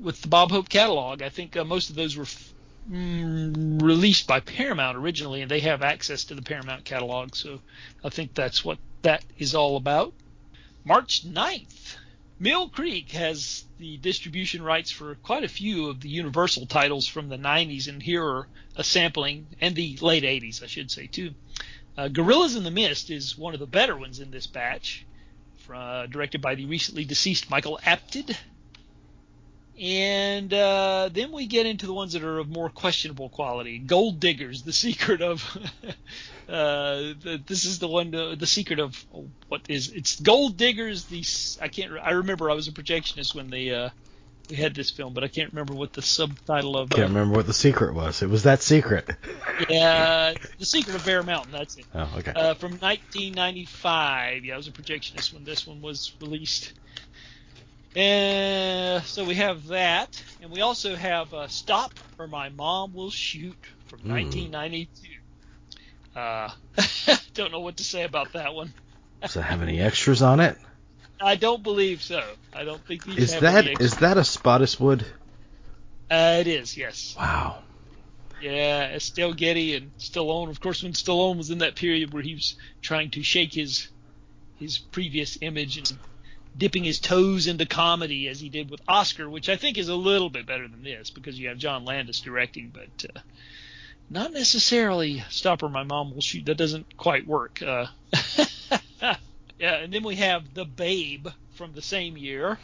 with 0.02 0.22
the 0.22 0.28
Bob 0.28 0.52
Hope 0.52 0.69
catalog. 0.69 1.22
I 1.22 1.30
think 1.30 1.56
uh, 1.56 1.63
most 1.63 1.90
of 1.90 1.96
those 1.96 2.16
were 2.16 2.28
mm, 2.90 3.81
released 3.81 4.28
by 4.28 4.40
Paramount 4.40 4.98
originally, 4.98 5.42
and 5.42 5.50
they 5.50 5.62
have 5.62 5.81
access 5.81 6.25
to 6.25 6.36
the 6.36 6.42
Paramount 6.42 6.86
catalog. 6.86 7.36
So 7.36 7.60
I 8.04 8.10
think 8.10 8.34
that's 8.34 8.63
what 8.63 8.78
that 9.02 9.24
is 9.38 9.56
all 9.56 9.78
about. 9.78 10.13
March 10.84 11.25
9th, 11.25 11.96
Mill 12.38 12.69
Creek 12.69 13.12
has 13.12 13.64
the 13.80 13.97
distribution 13.97 14.62
rights 14.62 14.92
for 14.92 15.16
quite 15.16 15.44
a 15.44 15.47
few 15.47 15.90
of 15.90 16.02
the 16.02 16.09
Universal 16.09 16.68
titles 16.68 17.07
from 17.07 17.30
the 17.30 17.38
90s, 17.38 17.88
and 17.88 18.04
here 18.04 18.24
are 18.24 18.47
a 18.76 18.83
sampling, 18.83 19.47
and 19.62 19.76
the 19.76 19.97
late 20.02 20.24
80s, 20.24 20.62
I 20.62 20.68
should 20.68 20.92
say, 20.92 21.07
too. 21.07 21.33
Uh, 21.97 22.09
Gorillas 22.09 22.56
in 22.56 22.64
the 22.64 22.71
Mist 22.71 23.09
is 23.09 23.38
one 23.38 23.54
of 23.54 23.59
the 23.59 23.66
better 23.66 23.95
ones 23.95 24.19
in 24.19 24.31
this 24.31 24.47
batch, 24.47 25.06
uh, 25.74 26.06
directed 26.07 26.42
by 26.42 26.56
the 26.56 26.66
recently 26.66 27.06
deceased 27.06 27.50
Michael 27.50 27.80
Apted. 27.84 28.36
And 29.80 30.54
uh, 30.54 31.10
then 31.12 31.34
we 31.34 31.48
get 31.48 31.66
into 31.66 31.86
the 31.86 31.94
ones 31.94 32.14
that 32.14 32.24
are 32.24 32.40
of 32.40 32.48
more 32.48 32.69
questionable 32.69 33.28
quality. 33.28 33.78
Gold 33.78 34.22
Diggers, 34.22 34.64
the 34.64 34.72
secret 34.72 35.22
of. 35.22 35.44
uh, 36.48 37.12
the, 37.22 37.42
this 37.45 37.66
is 37.66 37.80
the 37.80 37.88
one, 37.88 38.16
uh, 38.16 38.36
the 38.36 38.48
secret 38.48 38.80
of 38.80 39.06
oh, 39.14 39.28
what 39.50 39.62
is 39.68 39.92
it's 39.92 40.18
Gold 40.19 40.56
Diggers. 40.56 41.06
The 41.06 41.26
I 41.62 41.68
can't. 41.68 41.92
I 42.02 42.12
remember 42.12 42.50
I 42.50 42.54
was 42.54 42.69
a 42.69 42.72
projectionist 42.72 43.36
when 43.36 43.50
they 43.50 43.72
uh, 43.72 43.90
we 44.49 44.56
had 44.56 44.75
this 44.75 44.92
film, 44.92 45.14
but 45.14 45.23
I 45.23 45.28
can't 45.28 45.52
remember 45.52 45.73
what 45.73 45.94
the 45.94 46.02
subtitle 46.02 46.78
of. 46.78 46.92
I 46.92 46.95
can't 46.95 47.06
uh, 47.06 47.14
remember 47.14 47.35
what 47.35 47.47
the 47.47 47.54
secret 47.54 47.94
was. 47.94 48.21
It 48.21 48.30
was 48.30 48.44
that 48.44 48.61
secret. 48.61 49.09
yeah, 49.69 50.33
the 50.59 50.66
secret 50.66 50.95
of 50.95 51.06
Bear 51.06 51.23
Mountain. 51.23 51.52
That's 51.52 51.78
it. 51.78 51.85
Oh, 51.94 52.09
okay. 52.18 52.31
Uh, 52.31 52.54
from 52.54 52.71
1995. 52.71 54.45
Yeah, 54.45 54.54
I 54.54 54.57
was 54.57 54.68
a 54.68 54.71
projectionist 54.71 55.33
when 55.33 55.44
this 55.44 55.66
one 55.66 55.81
was 55.81 56.14
released. 56.21 56.73
And 57.95 59.04
so 59.06 59.23
we 59.23 59.35
have 59.35 59.68
that, 59.68 60.21
and 60.42 60.52
we 60.52 60.61
also 60.61 60.95
have 60.95 61.33
uh, 61.33 61.47
"Stop 61.47 61.94
or 62.19 62.28
My 62.28 62.49
Mom 62.49 62.94
Will 62.94 63.09
Shoot" 63.09 63.57
from 63.87 63.99
mm. 63.99 64.11
1992. 64.11 65.16
Uh, 66.16 66.49
don't 67.33 67.52
know 67.52 67.61
what 67.61 67.78
to 67.78 67.83
say 67.83 68.04
about 68.04 68.33
that 68.33 68.54
one. 68.54 68.73
Does 69.21 69.37
it 69.37 69.42
have 69.42 69.61
any 69.61 69.80
extras 69.80 70.21
on 70.21 70.40
it? 70.40 70.57
I 71.19 71.36
don't 71.36 71.64
believe 71.64 72.02
so. 72.02 72.24
I 72.54 72.64
don't 72.64 72.86
think 72.86 73.06
these. 73.06 73.34
Is 73.34 73.40
that 73.40 73.81
is 73.81 73.98
that 73.98 74.18
a 74.18 74.22
Spottiswoode? 74.22 75.06
Uh, 76.10 76.38
it 76.40 76.48
is. 76.48 76.78
Yes. 76.78 77.16
Wow. 77.18 77.60
Yeah, 78.42 78.94
Estelle 78.94 79.34
Getty 79.34 79.76
and 79.76 79.98
Stallone. 79.98 80.50
Of 80.50 80.60
course, 80.60 80.84
when 80.84 80.94
Stallone 80.94 81.38
was 81.38 81.50
in 81.50 81.60
that 81.60 81.76
period 81.76 82.14
where 82.14 82.22
he 82.22 82.36
was 82.36 82.56
trying 82.81 83.12
to 83.12 83.24
shake 83.24 83.54
his 83.54 83.88
his 84.60 84.78
previous 84.78 85.38
image 85.42 85.78
and 85.78 85.98
dipping 86.57 86.84
his 86.84 87.00
toes 87.00 87.48
into 87.48 87.66
comedy 87.66 88.28
as 88.28 88.40
he 88.40 88.50
did 88.50 88.69
with 88.69 88.81
Oscar, 88.88 89.30
which 89.30 89.50
I 89.50 89.57
think 89.57 89.78
is 89.78 89.90
a 89.90 89.95
little 89.95 90.30
bit 90.30 90.45
better 90.45 90.68
than 90.68 90.84
this 90.84 91.10
because 91.10 91.38
you 91.38 91.50
have 91.50 91.57
John 91.57 91.86
Landis 91.86 92.22
directing, 92.22 92.72
but 92.74 93.06
uh, 93.16 93.19
not 94.10 94.31
necessarily 94.31 95.24
Stop 95.30 95.64
or 95.64 95.69
My 95.69 95.84
Mom 95.84 96.14
Will 96.14 96.22
Shoot. 96.22 96.45
That 96.45 96.57
doesn't 96.57 96.95
quite 96.98 97.28
work. 97.28 97.62
Uh, 97.62 97.88
yeah, 99.59 99.76
and 99.76 99.94
then 99.94 100.04
we 100.04 100.16
have 100.16 100.54
The 100.54 100.66
Babe 100.66 101.28
from 101.56 101.74
the 101.74 101.81
same 101.81 102.18
year, 102.18 102.57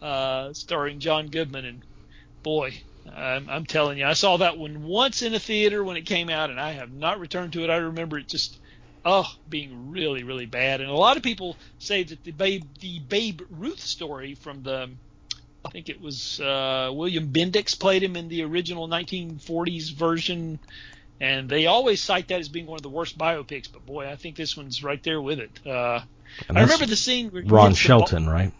uh, 0.00 0.52
starring 0.52 1.00
John 1.00 1.28
Goodman, 1.28 1.64
and 1.64 1.82
boy, 2.42 2.74
I'm, 3.14 3.48
I'm 3.48 3.66
telling 3.66 3.98
you, 3.98 4.06
I 4.06 4.14
saw 4.14 4.36
that 4.38 4.58
one 4.58 4.84
once 4.84 5.22
in 5.22 5.34
a 5.34 5.38
theater 5.38 5.82
when 5.82 5.96
it 5.96 6.06
came 6.06 6.28
out, 6.28 6.50
and 6.50 6.60
I 6.60 6.72
have 6.72 6.92
not 6.92 7.20
returned 7.20 7.52
to 7.54 7.64
it. 7.64 7.70
I 7.70 7.76
remember 7.76 8.18
it 8.18 8.28
just 8.28 8.58
oh, 9.04 9.26
being 9.48 9.90
really, 9.90 10.22
really 10.22 10.46
bad. 10.46 10.80
And 10.80 10.90
a 10.90 10.94
lot 10.94 11.16
of 11.16 11.22
people 11.22 11.56
say 11.78 12.02
that 12.02 12.24
the 12.24 12.32
Babe, 12.32 12.64
the 12.80 13.00
Babe 13.00 13.42
Ruth 13.50 13.80
story 13.80 14.34
from 14.34 14.62
the, 14.62 14.90
I 15.64 15.70
think 15.70 15.88
it 15.88 16.00
was 16.00 16.40
uh, 16.40 16.90
William 16.92 17.32
Bendix 17.32 17.78
played 17.78 18.02
him 18.02 18.16
in 18.16 18.28
the 18.28 18.42
original 18.42 18.88
1940s 18.88 19.94
version, 19.94 20.58
and 21.20 21.48
they 21.48 21.66
always 21.66 22.00
cite 22.02 22.28
that 22.28 22.40
as 22.40 22.48
being 22.48 22.66
one 22.66 22.76
of 22.76 22.82
the 22.82 22.88
worst 22.88 23.18
biopics. 23.18 23.70
But 23.72 23.86
boy, 23.86 24.08
I 24.08 24.16
think 24.16 24.36
this 24.36 24.56
one's 24.56 24.82
right 24.82 25.02
there 25.02 25.20
with 25.20 25.38
it. 25.38 25.66
Uh, 25.66 26.00
I 26.50 26.60
remember 26.62 26.86
the 26.86 26.96
scene. 26.96 27.30
Where 27.30 27.42
Ron 27.44 27.74
Shelton, 27.74 28.24
ball- 28.24 28.34
right? 28.34 28.52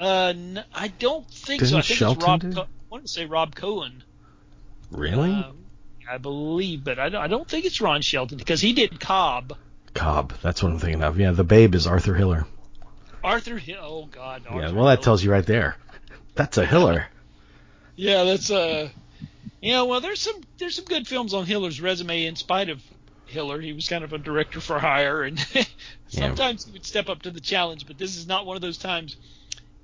Uh, 0.00 0.32
n- 0.36 0.64
I 0.74 0.88
don't 0.88 1.28
think 1.30 1.60
Didn't 1.60 1.70
so. 1.72 1.78
I 1.78 1.82
think 1.82 1.98
Shelton 1.98 2.18
it's 2.18 2.26
Rob. 2.26 2.54
Co- 2.54 2.62
I 2.62 2.66
want 2.90 3.06
to 3.06 3.12
say 3.12 3.26
Rob 3.26 3.54
Cohen. 3.54 4.02
Really? 4.90 5.32
Uh, 5.32 5.52
I 6.10 6.18
believe, 6.18 6.84
but 6.84 6.98
I 6.98 7.08
don't, 7.08 7.22
I 7.22 7.26
don't 7.28 7.48
think 7.48 7.64
it's 7.64 7.80
Ron 7.80 8.02
Shelton 8.02 8.36
because 8.38 8.60
he 8.60 8.72
did 8.72 9.00
Cobb. 9.00 9.56
Cobb. 9.94 10.34
That's 10.42 10.62
what 10.62 10.72
I'm 10.72 10.78
thinking 10.78 11.02
of. 11.02 11.18
Yeah, 11.18 11.30
the 11.30 11.44
babe 11.44 11.74
is 11.74 11.86
Arthur 11.86 12.14
Hiller. 12.14 12.46
Arthur 13.22 13.56
Hill. 13.56 13.78
Oh 13.80 14.06
God. 14.06 14.42
Arthur 14.48 14.60
yeah. 14.68 14.72
Well, 14.72 14.84
that 14.86 14.96
Hiller. 14.96 15.04
tells 15.04 15.24
you 15.24 15.30
right 15.32 15.46
there. 15.46 15.76
That's 16.34 16.58
a 16.58 16.66
Hiller. 16.66 17.06
Yeah, 17.96 18.24
that's 18.24 18.50
uh. 18.50 18.88
Yeah, 19.62 19.82
well, 19.82 20.00
there's 20.02 20.20
some 20.20 20.40
there's 20.58 20.74
some 20.74 20.84
good 20.84 21.06
films 21.08 21.32
on 21.32 21.46
Hiller's 21.46 21.80
resume 21.80 22.26
in 22.26 22.36
spite 22.36 22.68
of 22.68 22.82
Hiller. 23.26 23.60
He 23.60 23.72
was 23.72 23.88
kind 23.88 24.04
of 24.04 24.12
a 24.12 24.18
director 24.18 24.60
for 24.60 24.78
hire, 24.78 25.22
and 25.22 25.38
sometimes 26.08 26.64
yeah. 26.64 26.66
he 26.66 26.72
would 26.72 26.86
step 26.86 27.08
up 27.08 27.22
to 27.22 27.30
the 27.30 27.40
challenge. 27.40 27.86
But 27.86 27.98
this 27.98 28.16
is 28.16 28.26
not 28.26 28.46
one 28.46 28.56
of 28.56 28.62
those 28.62 28.78
times. 28.78 29.16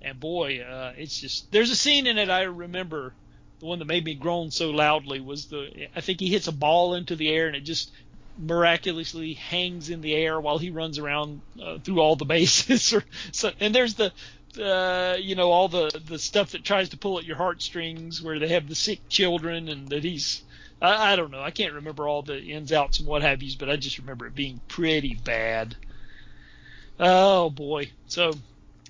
And 0.02 0.18
boy, 0.18 0.60
uh, 0.60 0.94
it's 0.96 1.20
just 1.20 1.50
there's 1.52 1.70
a 1.70 1.76
scene 1.76 2.06
in 2.06 2.18
it 2.18 2.30
I 2.30 2.42
remember. 2.42 3.12
The 3.58 3.66
one 3.66 3.78
that 3.80 3.84
made 3.84 4.06
me 4.06 4.14
groan 4.14 4.50
so 4.50 4.70
loudly 4.70 5.20
was 5.20 5.46
the 5.46 5.88
I 5.94 6.00
think 6.00 6.20
he 6.20 6.28
hits 6.28 6.48
a 6.48 6.52
ball 6.52 6.94
into 6.94 7.14
the 7.14 7.28
air 7.28 7.46
and 7.46 7.54
it 7.54 7.60
just 7.60 7.90
miraculously 8.38 9.34
hangs 9.34 9.90
in 9.90 10.00
the 10.00 10.14
air 10.14 10.40
while 10.40 10.56
he 10.56 10.70
runs 10.70 10.98
around 10.98 11.42
uh, 11.62 11.78
through 11.78 12.00
all 12.00 12.16
the 12.16 12.24
bases. 12.36 12.94
or, 12.94 13.04
so, 13.32 13.50
and 13.60 13.74
there's 13.74 13.94
the 13.94 14.12
uh, 14.58 15.16
you 15.16 15.34
know 15.34 15.50
all 15.50 15.68
the 15.68 16.00
the 16.06 16.18
stuff 16.18 16.52
that 16.52 16.64
tries 16.64 16.88
to 16.90 16.96
pull 16.96 17.18
at 17.18 17.24
your 17.24 17.36
heartstrings, 17.36 18.22
where 18.22 18.38
they 18.38 18.48
have 18.48 18.68
the 18.68 18.74
sick 18.74 19.00
children, 19.08 19.68
and 19.68 19.88
that 19.88 20.02
he's 20.02 20.42
I, 20.80 21.12
I 21.12 21.16
don't 21.16 21.30
know. 21.30 21.42
I 21.42 21.50
can't 21.50 21.74
remember 21.74 22.08
all 22.08 22.22
the 22.22 22.40
ins 22.40 22.72
outs 22.72 22.98
and 22.98 23.08
what 23.08 23.22
have 23.22 23.42
yous, 23.42 23.56
but 23.56 23.70
I 23.70 23.76
just 23.76 23.98
remember 23.98 24.26
it 24.26 24.34
being 24.34 24.60
pretty 24.68 25.14
bad. 25.14 25.76
Oh 26.98 27.50
boy. 27.50 27.90
So 28.06 28.32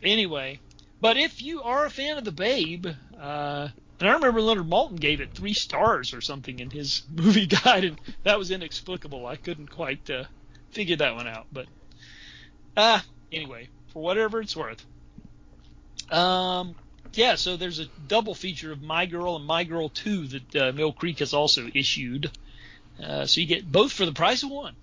anyway, 0.02 0.61
but 1.00 1.16
if 1.16 1.40
you 1.40 1.62
are 1.62 1.87
a 1.87 1.90
fan 1.90 2.18
of 2.18 2.25
the 2.25 2.32
Babe, 2.32 2.87
uh, 3.18 3.68
and 4.00 4.09
I 4.09 4.12
remember 4.14 4.40
Leonard 4.40 4.68
Maltin 4.68 4.99
gave 4.99 5.20
it 5.20 5.35
three 5.35 5.52
stars 5.52 6.14
or 6.14 6.20
something 6.20 6.59
in 6.59 6.70
his 6.70 7.02
movie 7.11 7.47
guide, 7.47 7.85
and 7.85 8.00
that 8.25 8.38
was 8.38 8.50
inexplicable. 8.50 9.26
I 9.26 9.37
couldn't 9.37 9.70
quite 9.70 10.09
uh, 10.11 10.25
figure 10.70 10.97
that 10.97 11.14
one 11.14 11.28
out. 11.28 11.47
But 11.52 11.66
uh, 12.76 13.00
anyway, 13.30 13.68
for 13.92 14.02
whatever 14.02 14.40
it's 14.40 14.56
worth. 14.56 14.85
Um, 16.11 16.75
yeah, 17.14 17.34
so 17.34 17.56
there's 17.56 17.80
a 17.80 17.86
double 18.06 18.34
feature 18.34 18.72
of 18.72 18.82
My 18.82 19.06
Girl 19.06 19.36
and 19.36 19.44
My 19.44 19.64
Girl 19.64 19.88
2 19.88 20.26
that 20.28 20.56
uh, 20.56 20.72
Mill 20.72 20.92
Creek 20.92 21.18
has 21.18 21.34
also 21.34 21.68
issued. 21.74 22.30
Uh, 23.02 23.26
so 23.26 23.40
you 23.40 23.46
get 23.46 23.70
both 23.70 23.92
for 23.92 24.06
the 24.06 24.12
price 24.12 24.42
of 24.42 24.50
one. 24.50 24.74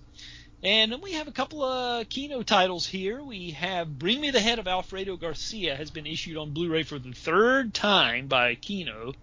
And 0.62 0.90
then 0.90 1.00
we 1.00 1.12
have 1.12 1.28
a 1.28 1.32
couple 1.32 1.62
of 1.62 2.08
Kino 2.08 2.42
titles 2.42 2.84
here. 2.86 3.22
We 3.22 3.52
have 3.52 3.98
Bring 3.98 4.20
Me 4.20 4.30
the 4.30 4.40
Head 4.40 4.58
of 4.58 4.66
Alfredo 4.66 5.16
Garcia 5.16 5.76
has 5.76 5.90
been 5.90 6.06
issued 6.06 6.36
on 6.36 6.50
Blu-ray 6.50 6.82
for 6.82 6.98
the 6.98 7.12
third 7.12 7.72
time 7.72 8.26
by 8.26 8.56
Kino. 8.56 9.14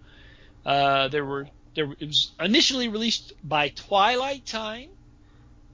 Uh, 0.64 1.08
there 1.08 1.24
were 1.24 1.48
there 1.74 1.92
it 2.00 2.06
was 2.06 2.32
initially 2.40 2.88
released 2.88 3.34
by 3.44 3.68
Twilight 3.68 4.46
Time, 4.46 4.88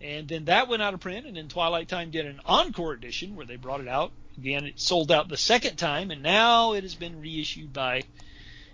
and 0.00 0.26
then 0.26 0.46
that 0.46 0.66
went 0.66 0.82
out 0.82 0.94
of 0.94 1.00
print, 1.00 1.26
and 1.26 1.36
then 1.36 1.46
Twilight 1.46 1.86
Time 1.86 2.10
did 2.10 2.26
an 2.26 2.40
encore 2.44 2.92
edition 2.92 3.36
where 3.36 3.46
they 3.46 3.54
brought 3.54 3.80
it 3.80 3.86
out 3.86 4.10
again. 4.36 4.64
It 4.64 4.80
sold 4.80 5.10
out 5.10 5.28
the 5.28 5.36
second 5.36 5.76
time, 5.76 6.10
and 6.10 6.22
now 6.22 6.72
it 6.74 6.82
has 6.82 6.94
been 6.94 7.20
reissued 7.20 7.72
by 7.72 8.02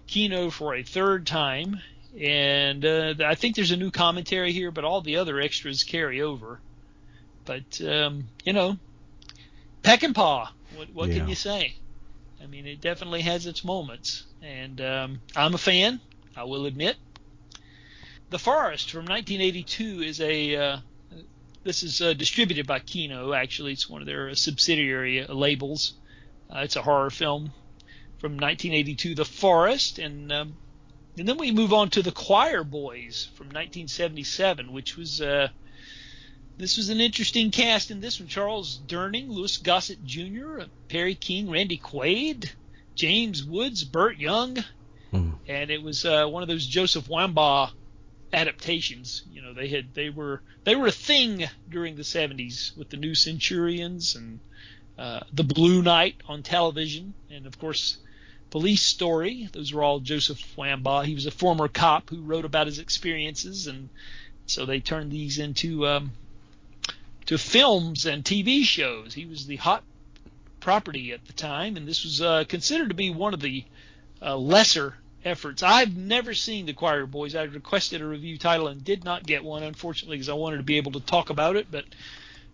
Kino 0.06 0.50
for 0.50 0.74
a 0.74 0.82
third 0.82 1.26
time. 1.26 1.80
And 2.18 2.84
uh, 2.84 3.14
I 3.24 3.34
think 3.34 3.54
there's 3.54 3.70
a 3.70 3.76
new 3.76 3.90
commentary 3.90 4.52
here, 4.52 4.70
but 4.70 4.84
all 4.84 5.00
the 5.00 5.16
other 5.16 5.40
extras 5.40 5.84
carry 5.84 6.22
over. 6.22 6.60
But 7.44 7.80
um, 7.80 8.28
you 8.44 8.52
know, 8.52 8.78
Peckinpah. 9.82 10.48
What, 10.76 10.90
what 10.92 11.08
yeah. 11.08 11.18
can 11.18 11.28
you 11.28 11.34
say? 11.34 11.74
I 12.42 12.46
mean, 12.46 12.66
it 12.66 12.80
definitely 12.80 13.22
has 13.22 13.46
its 13.46 13.64
moments, 13.64 14.24
and 14.42 14.80
um, 14.80 15.20
I'm 15.34 15.54
a 15.54 15.58
fan. 15.58 16.00
I 16.36 16.44
will 16.44 16.66
admit. 16.66 16.96
The 18.30 18.38
Forest 18.38 18.90
from 18.90 19.06
1982 19.06 20.02
is 20.02 20.20
a. 20.20 20.56
Uh, 20.56 20.78
this 21.64 21.82
is 21.82 22.00
uh, 22.00 22.12
distributed 22.12 22.66
by 22.66 22.78
Kino. 22.78 23.32
Actually, 23.32 23.72
it's 23.72 23.88
one 23.88 24.00
of 24.00 24.06
their 24.06 24.34
subsidiary 24.34 25.24
labels. 25.26 25.94
Uh, 26.50 26.60
it's 26.60 26.76
a 26.76 26.82
horror 26.82 27.10
film 27.10 27.52
from 28.18 28.32
1982, 28.32 29.14
The 29.14 29.24
Forest, 29.24 29.98
and 29.98 30.32
um, 30.32 30.56
and 31.18 31.28
then 31.28 31.36
we 31.36 31.50
move 31.50 31.72
on 31.72 31.90
to 31.90 32.02
The 32.02 32.12
Choir 32.12 32.62
Boys 32.62 33.28
from 33.34 33.46
1977, 33.46 34.72
which 34.72 34.96
was 34.96 35.20
uh, 35.20 35.48
this 36.56 36.76
was 36.76 36.88
an 36.88 37.00
interesting 37.00 37.50
cast 37.50 37.90
in 37.90 38.00
this 38.00 38.18
one. 38.18 38.28
Charles 38.28 38.80
Durning, 38.86 39.28
Louis 39.28 39.56
Gossett 39.58 40.04
Jr., 40.04 40.62
Perry 40.88 41.14
King, 41.14 41.50
Randy 41.50 41.78
Quaid, 41.78 42.50
James 42.94 43.44
Woods, 43.44 43.84
Burt 43.84 44.18
Young, 44.18 44.58
mm. 45.12 45.34
and 45.46 45.70
it 45.70 45.82
was 45.82 46.04
uh, 46.04 46.26
one 46.26 46.42
of 46.42 46.48
those 46.48 46.66
Joseph 46.66 47.08
Wambaugh 47.08 47.70
adaptations. 48.32 49.22
You 49.30 49.42
know, 49.42 49.54
they 49.54 49.68
had 49.68 49.94
they 49.94 50.10
were 50.10 50.42
they 50.64 50.74
were 50.74 50.86
a 50.86 50.92
thing 50.92 51.44
during 51.68 51.96
the 51.96 52.02
70s 52.02 52.76
with 52.76 52.90
the 52.90 52.96
New 52.96 53.14
Centurions 53.14 54.14
and 54.14 54.40
uh, 54.98 55.20
the 55.32 55.44
Blue 55.44 55.82
Knight 55.82 56.16
on 56.26 56.42
television, 56.42 57.14
and 57.30 57.46
of 57.46 57.58
course. 57.58 57.98
Police 58.50 58.80
Story. 58.80 59.46
Those 59.52 59.74
were 59.74 59.84
all 59.84 60.00
Joseph 60.00 60.40
Wambaugh. 60.56 61.04
He 61.04 61.12
was 61.12 61.26
a 61.26 61.30
former 61.30 61.68
cop 61.68 62.08
who 62.08 62.22
wrote 62.22 62.46
about 62.46 62.66
his 62.66 62.78
experiences, 62.78 63.66
and 63.66 63.90
so 64.46 64.64
they 64.64 64.80
turned 64.80 65.12
these 65.12 65.38
into 65.38 65.86
um, 65.86 66.12
to 67.26 67.36
films 67.36 68.06
and 68.06 68.24
TV 68.24 68.64
shows. 68.64 69.12
He 69.12 69.26
was 69.26 69.46
the 69.46 69.56
hot 69.56 69.84
property 70.60 71.12
at 71.12 71.26
the 71.26 71.34
time, 71.34 71.76
and 71.76 71.86
this 71.86 72.04
was 72.04 72.22
uh, 72.22 72.44
considered 72.48 72.88
to 72.88 72.94
be 72.94 73.10
one 73.10 73.34
of 73.34 73.40
the 73.40 73.64
uh, 74.22 74.36
lesser 74.36 74.94
efforts. 75.24 75.62
I've 75.62 75.96
never 75.96 76.34
seen 76.34 76.66
The 76.66 76.72
Choir 76.72 77.06
Boys. 77.06 77.34
I 77.34 77.44
requested 77.44 78.00
a 78.00 78.06
review 78.06 78.38
title 78.38 78.68
and 78.68 78.84
did 78.84 79.04
not 79.04 79.26
get 79.26 79.44
one, 79.44 79.62
unfortunately, 79.62 80.16
because 80.16 80.28
I 80.28 80.34
wanted 80.34 80.58
to 80.58 80.62
be 80.62 80.76
able 80.76 80.92
to 80.92 81.00
talk 81.00 81.30
about 81.30 81.56
it. 81.56 81.68
But 81.70 81.84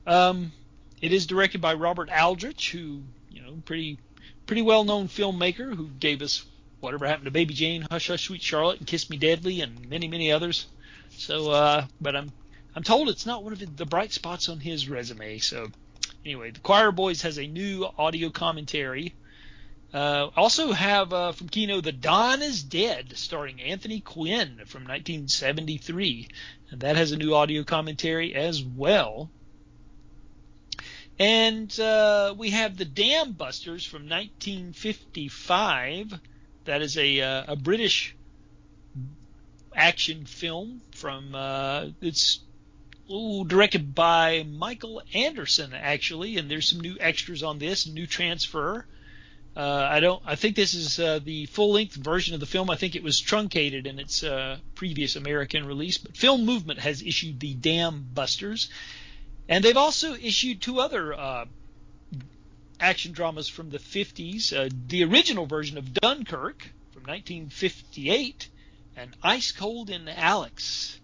um, 0.07 0.53
it 1.01 1.13
is 1.13 1.27
directed 1.27 1.61
by 1.61 1.75
Robert 1.75 2.11
Aldrich, 2.11 2.71
who 2.73 3.03
you 3.31 3.43
know, 3.43 3.57
pretty 3.65 3.99
pretty 4.47 4.63
well 4.63 4.85
known 4.85 5.09
filmmaker 5.09 5.75
who 5.75 5.89
gave 5.89 6.23
us 6.23 6.45
Whatever 6.81 7.07
Happened 7.07 7.25
to 7.25 7.31
Baby 7.31 7.55
Jane, 7.55 7.87
Hush 7.91 8.09
Hush 8.09 8.27
Sweet 8.27 8.43
Charlotte, 8.43 8.79
and 8.79 8.87
Kiss 8.87 9.09
Me 9.09 9.17
Deadly, 9.17 9.61
and 9.61 9.89
many 9.89 10.09
many 10.09 10.31
others. 10.31 10.67
So, 11.11 11.51
uh, 11.51 11.87
but 12.01 12.15
I'm 12.17 12.33
I'm 12.77 12.83
told 12.83 13.09
it's 13.09 13.27
not 13.27 13.43
one 13.43 13.53
of 13.53 13.77
the 13.77 13.87
bright 13.87 14.13
spots 14.13 14.49
on 14.49 14.61
his 14.61 14.89
resume. 14.89 15.39
So, 15.39 15.69
anyway, 16.25 16.51
the 16.51 16.61
Choir 16.61 16.93
Boys 16.93 17.23
has 17.23 17.39
a 17.39 17.47
new 17.47 17.89
audio 17.97 18.31
commentary. 18.31 19.15
Uh, 19.95 20.29
also 20.35 20.73
have 20.73 21.13
uh, 21.13 21.31
from 21.31 21.49
Kino 21.49 21.81
The 21.81 21.93
Don 21.93 22.43
is 22.43 22.65
Dead, 22.65 23.13
starring 23.15 23.63
Anthony 23.63 24.01
Quinn 24.01 24.63
from 24.67 24.83
1973. 24.83 26.27
And 26.71 26.81
that 26.81 26.97
has 26.97 27.13
a 27.13 27.17
new 27.17 27.33
audio 27.33 27.63
commentary 27.63 28.35
as 28.35 28.61
well. 28.61 29.31
And 31.17 31.79
uh, 31.79 32.35
we 32.37 32.51
have 32.51 32.77
The 32.77 32.85
Dam 32.85 33.35
Busters 33.35 33.87
from 33.87 34.09
1955. 34.09 36.19
That 36.65 36.83
is 36.83 36.99
a, 36.99 37.21
uh, 37.21 37.53
a 37.53 37.57
British 37.57 38.17
action 39.77 40.27
film 40.27 40.83
from 40.91 41.37
uh, 41.37 41.91
it's 42.01 42.41
Ooh, 43.13 43.45
directed 43.45 43.95
by 43.95 44.47
Michael 44.49 45.03
Anderson, 45.13 45.75
actually, 45.75 46.39
and 46.39 46.51
there's 46.51 46.69
some 46.69 46.81
new 46.81 46.97
extras 46.99 47.43
on 47.43 47.59
this, 47.59 47.87
new 47.87 48.07
transfer. 48.07 48.87
Uh, 49.57 49.89
I 49.91 50.01
don't. 50.01 50.21
I 50.27 50.35
think 50.35 50.57
this 50.57 50.75
is 50.75 50.99
uh, 50.99 51.21
the 51.23 51.47
full-length 51.47 51.95
version 51.95 52.35
of 52.35 52.41
the 52.41 52.47
film. 52.47 52.71
I 52.71 52.77
think 52.77 52.97
it 52.97 53.03
was 53.03 53.21
truncated 53.21 53.87
in 53.87 54.01
its 54.01 54.25
uh, 54.25 54.59
previous 54.75 55.15
American 55.15 55.65
release. 55.67 55.97
But 55.99 56.17
Film 56.17 56.45
Movement 56.45 56.81
has 56.81 57.03
issued 57.03 57.39
the 57.39 57.55
Dam 57.55 58.05
Busters, 58.13 58.69
and 59.49 59.63
they've 59.63 59.77
also 59.77 60.15
issued 60.15 60.61
two 60.61 60.81
other 60.81 61.15
uh, 61.15 61.45
action 62.81 63.13
dramas 63.13 63.49
from 63.49 63.71
the 63.71 63.79
50s: 63.79 64.53
uh, 64.53 64.69
the 64.89 65.05
original 65.05 65.47
version 65.47 65.79
of 65.79 65.93
Dunkirk 65.93 66.63
from 66.93 67.03
1958, 67.03 68.49
and 68.97 69.17
Ice 69.23 69.53
Cold 69.53 69.89
in 69.89 70.09
Alex 70.09 70.99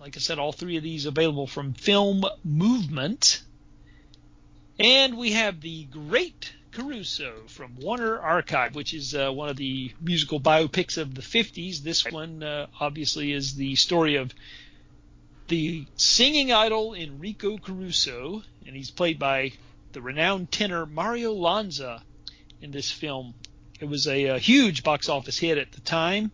like 0.00 0.16
I 0.16 0.20
said, 0.20 0.38
all 0.38 0.52
three 0.52 0.76
of 0.76 0.82
these 0.82 1.06
available 1.06 1.46
from 1.46 1.74
Film 1.74 2.24
Movement. 2.44 3.42
And 4.78 5.16
we 5.16 5.32
have 5.32 5.60
the 5.60 5.84
Great 5.84 6.52
Caruso 6.72 7.42
from 7.46 7.76
Warner 7.76 8.18
Archive, 8.18 8.74
which 8.74 8.94
is 8.94 9.14
uh, 9.14 9.30
one 9.30 9.48
of 9.48 9.56
the 9.56 9.92
musical 10.00 10.40
biopics 10.40 10.98
of 10.98 11.14
the 11.14 11.22
50s. 11.22 11.82
This 11.82 12.04
one, 12.04 12.42
uh, 12.42 12.66
obviously, 12.78 13.32
is 13.32 13.54
the 13.54 13.74
story 13.76 14.16
of 14.16 14.32
the 15.48 15.86
singing 15.96 16.52
idol 16.52 16.94
Enrico 16.94 17.58
Caruso, 17.58 18.42
and 18.66 18.76
he's 18.76 18.90
played 18.90 19.18
by 19.18 19.52
the 19.92 20.00
renowned 20.00 20.52
tenor 20.52 20.86
Mario 20.86 21.32
Lanza 21.32 22.02
in 22.62 22.70
this 22.70 22.90
film. 22.90 23.34
It 23.80 23.88
was 23.88 24.06
a, 24.06 24.26
a 24.26 24.38
huge 24.38 24.82
box 24.82 25.08
office 25.08 25.38
hit 25.38 25.58
at 25.58 25.72
the 25.72 25.80
time 25.80 26.30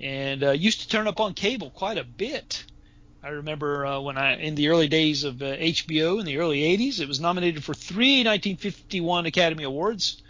and 0.00 0.42
uh, 0.44 0.50
used 0.50 0.80
to 0.82 0.88
turn 0.88 1.08
up 1.08 1.20
on 1.20 1.34
cable 1.34 1.70
quite 1.70 1.98
a 1.98 2.04
bit. 2.04 2.64
I 3.24 3.28
remember 3.28 3.86
uh, 3.86 4.00
when 4.00 4.18
I, 4.18 4.36
in 4.36 4.56
the 4.56 4.68
early 4.68 4.88
days 4.88 5.22
of 5.22 5.40
uh, 5.40 5.56
HBO 5.56 6.18
in 6.18 6.26
the 6.26 6.38
early 6.38 6.62
80s, 6.62 6.98
it 6.98 7.06
was 7.06 7.20
nominated 7.20 7.62
for 7.62 7.72
three 7.72 8.24
1951 8.24 9.26
Academy 9.26 9.62
Awards, 9.62 10.20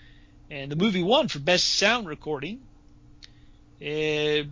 and 0.51 0.71
the 0.71 0.77
movie 0.77 1.03
won 1.03 1.29
for 1.29 1.39
Best 1.39 1.65
Sound 1.71 2.07
Recording. 2.07 2.61
It 3.81 4.47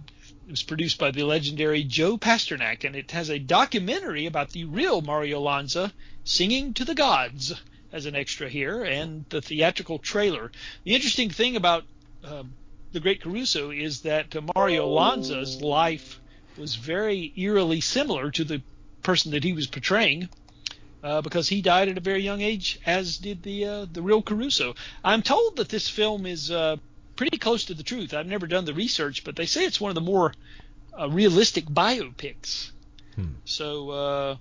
was 0.49 0.63
produced 0.63 0.99
by 0.99 1.11
the 1.11 1.25
legendary 1.25 1.85
Joe 1.85 2.17
Pasternak, 2.17 2.85
and 2.85 2.97
it 2.97 3.11
has 3.11 3.29
a 3.29 3.39
documentary 3.39 4.25
about 4.25 4.51
the 4.51 4.65
real 4.65 5.03
Mario 5.03 5.41
Lanza 5.41 5.93
singing 6.25 6.73
to 6.75 6.87
the 6.87 6.95
gods 6.95 7.53
as 7.93 8.07
an 8.07 8.17
extra 8.17 8.49
here, 8.49 8.83
and 8.85 9.27
the 9.29 9.43
theatrical 9.43 9.99
trailer. 9.99 10.51
The 10.85 10.95
interesting 10.95 11.29
thing 11.29 11.57
about 11.57 11.85
um, 12.25 12.55
the 12.93 13.01
Great 13.01 13.21
Caruso 13.21 13.71
is 13.71 14.01
that 14.03 14.35
uh, 14.35 14.41
Mario 14.55 14.87
Lanza's 14.87 15.61
life 15.61 16.21
was 16.57 16.75
very 16.75 17.33
eerily 17.37 17.81
similar 17.81 18.31
to 18.33 18.45
the 18.45 18.63
person 19.03 19.33
that 19.33 19.45
he 19.45 19.53
was 19.53 19.67
portraying. 19.67 20.29
Uh, 21.03 21.23
because 21.23 21.49
he 21.49 21.63
died 21.63 21.89
at 21.89 21.97
a 21.97 22.01
very 22.01 22.21
young 22.21 22.43
age, 22.43 22.79
as 22.85 23.17
did 23.17 23.43
the 23.43 23.65
uh, 23.65 23.87
the 23.91 24.03
real 24.03 24.21
Caruso. 24.21 24.75
I'm 25.03 25.23
told 25.23 25.57
that 25.57 25.71
this 25.71 25.89
film 25.89 26.27
is 26.27 26.51
uh, 26.51 26.77
pretty 27.17 27.39
close 27.39 27.65
to 27.65 27.75
the 27.75 27.83
truth. 27.83 28.13
I've 28.13 28.27
never 28.27 28.47
done 28.47 28.67
the 28.67 28.75
research, 28.75 29.25
but 29.25 29.35
they 29.35 29.47
say 29.47 29.65
it's 29.65 29.81
one 29.81 29.89
of 29.89 29.95
the 29.95 30.03
more 30.03 30.35
uh, 30.99 31.09
realistic 31.09 31.65
biopics. 31.65 32.71
Hmm. 33.15 33.33
So 33.47 33.91
uh, 33.91 34.37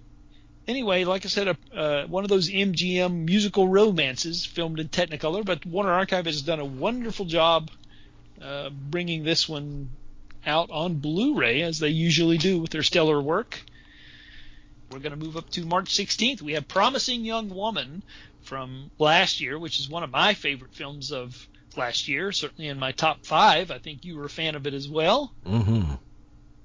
anyway, 0.67 1.05
like 1.05 1.25
I 1.25 1.29
said, 1.29 1.57
uh, 1.73 2.03
one 2.07 2.23
of 2.23 2.29
those 2.29 2.49
MGM 2.49 3.25
musical 3.25 3.67
romances 3.67 4.45
filmed 4.45 4.79
in 4.79 4.89
Technicolor, 4.89 5.45
but 5.45 5.65
Warner 5.65 5.93
Archive 5.93 6.25
has 6.25 6.41
done 6.41 6.59
a 6.59 6.65
wonderful 6.65 7.25
job 7.25 7.71
uh, 8.41 8.69
bringing 8.69 9.23
this 9.23 9.47
one 9.47 9.89
out 10.45 10.69
on 10.71 10.95
Blu-ray 10.95 11.61
as 11.61 11.79
they 11.79 11.89
usually 11.89 12.37
do 12.37 12.59
with 12.59 12.71
their 12.71 12.83
stellar 12.83 13.21
work. 13.21 13.61
We're 14.91 14.99
going 14.99 15.17
to 15.17 15.23
move 15.23 15.37
up 15.37 15.49
to 15.51 15.65
March 15.65 15.95
16th. 15.95 16.41
We 16.41 16.53
have 16.53 16.67
Promising 16.67 17.23
Young 17.23 17.49
Woman 17.49 18.01
from 18.41 18.89
last 18.97 19.39
year, 19.41 19.59
which 19.59 19.79
is 19.79 19.89
one 19.89 20.03
of 20.03 20.09
my 20.09 20.33
favorite 20.33 20.73
films 20.73 21.11
of 21.11 21.47
last 21.75 22.07
year, 22.07 22.31
certainly 22.31 22.67
in 22.67 22.79
my 22.79 22.91
top 22.91 23.25
five. 23.25 23.69
I 23.69 23.77
think 23.77 24.03
you 24.03 24.17
were 24.17 24.25
a 24.25 24.29
fan 24.29 24.55
of 24.55 24.65
it 24.65 24.73
as 24.73 24.87
well. 24.87 25.31
Mm-hmm. 25.45 25.93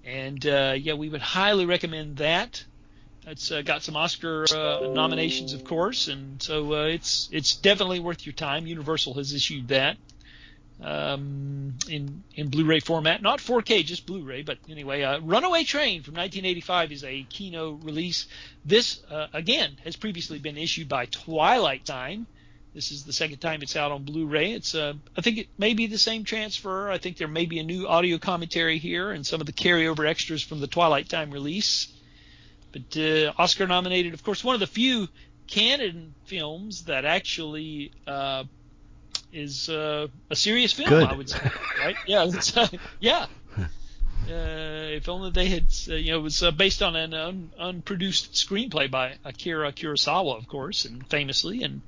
And 0.04 0.46
uh, 0.46 0.74
yeah, 0.78 0.94
we 0.94 1.08
would 1.08 1.20
highly 1.20 1.66
recommend 1.66 2.18
that. 2.18 2.64
It's 3.26 3.50
uh, 3.50 3.62
got 3.62 3.82
some 3.82 3.96
Oscar 3.96 4.44
uh, 4.54 4.92
nominations, 4.92 5.54
of 5.54 5.64
course, 5.64 6.08
and 6.08 6.42
so 6.42 6.74
uh, 6.74 6.84
it's 6.84 7.30
it's 7.32 7.56
definitely 7.56 7.98
worth 7.98 8.26
your 8.26 8.34
time. 8.34 8.66
Universal 8.66 9.14
has 9.14 9.32
issued 9.32 9.68
that 9.68 9.96
um, 10.82 11.74
in 11.88 12.22
in 12.34 12.48
Blu-ray 12.48 12.80
format, 12.80 13.22
not 13.22 13.38
4K, 13.38 13.84
just 13.84 14.06
Blu-ray. 14.06 14.42
But 14.42 14.58
anyway, 14.68 15.02
uh, 15.02 15.20
Runaway 15.20 15.64
Train 15.64 16.02
from 16.02 16.14
1985 16.14 16.92
is 16.92 17.04
a 17.04 17.22
Kino 17.24 17.72
release. 17.72 18.26
This 18.64 19.02
uh, 19.10 19.28
again 19.32 19.76
has 19.84 19.96
previously 19.96 20.38
been 20.38 20.58
issued 20.58 20.88
by 20.88 21.06
Twilight 21.06 21.84
Time. 21.84 22.26
This 22.74 22.90
is 22.90 23.04
the 23.04 23.12
second 23.12 23.38
time 23.38 23.62
it's 23.62 23.76
out 23.76 23.92
on 23.92 24.02
Blu-ray. 24.02 24.52
It's 24.52 24.74
uh, 24.74 24.94
I 25.16 25.20
think 25.20 25.38
it 25.38 25.48
may 25.56 25.74
be 25.74 25.86
the 25.86 25.98
same 25.98 26.24
transfer. 26.24 26.90
I 26.90 26.98
think 26.98 27.18
there 27.18 27.28
may 27.28 27.46
be 27.46 27.60
a 27.60 27.62
new 27.62 27.86
audio 27.86 28.18
commentary 28.18 28.78
here 28.78 29.12
and 29.12 29.24
some 29.24 29.40
of 29.40 29.46
the 29.46 29.52
carryover 29.52 30.08
extras 30.08 30.42
from 30.42 30.60
the 30.60 30.66
Twilight 30.66 31.08
Time 31.08 31.30
release. 31.30 31.88
But 32.72 32.96
uh, 32.96 33.32
Oscar 33.38 33.68
nominated, 33.68 34.12
of 34.14 34.24
course, 34.24 34.42
one 34.42 34.54
of 34.54 34.60
the 34.60 34.66
few 34.66 35.08
Cannon 35.46 36.14
films 36.24 36.84
that 36.84 37.04
actually 37.04 37.92
uh, 38.08 38.44
is 39.34 39.68
uh, 39.68 40.06
a 40.30 40.36
serious 40.36 40.72
film. 40.72 40.88
Good. 40.88 41.08
I 41.08 41.14
would 41.14 41.28
say, 41.28 41.50
right? 41.78 41.96
Yeah, 42.06 42.30
uh, 42.56 42.68
yeah. 43.00 43.26
Uh, 44.26 44.88
if 44.96 45.06
only 45.10 45.30
they 45.30 45.48
had, 45.48 45.66
uh, 45.90 45.94
you 45.94 46.12
know, 46.12 46.18
it 46.18 46.22
was 46.22 46.42
uh, 46.42 46.50
based 46.50 46.82
on 46.82 46.96
an 46.96 47.12
un- 47.12 47.50
unproduced 47.58 48.32
screenplay 48.32 48.90
by 48.90 49.16
Akira 49.22 49.70
Kurosawa, 49.70 50.38
of 50.38 50.48
course, 50.48 50.86
and 50.86 51.06
famously, 51.08 51.62
and 51.62 51.82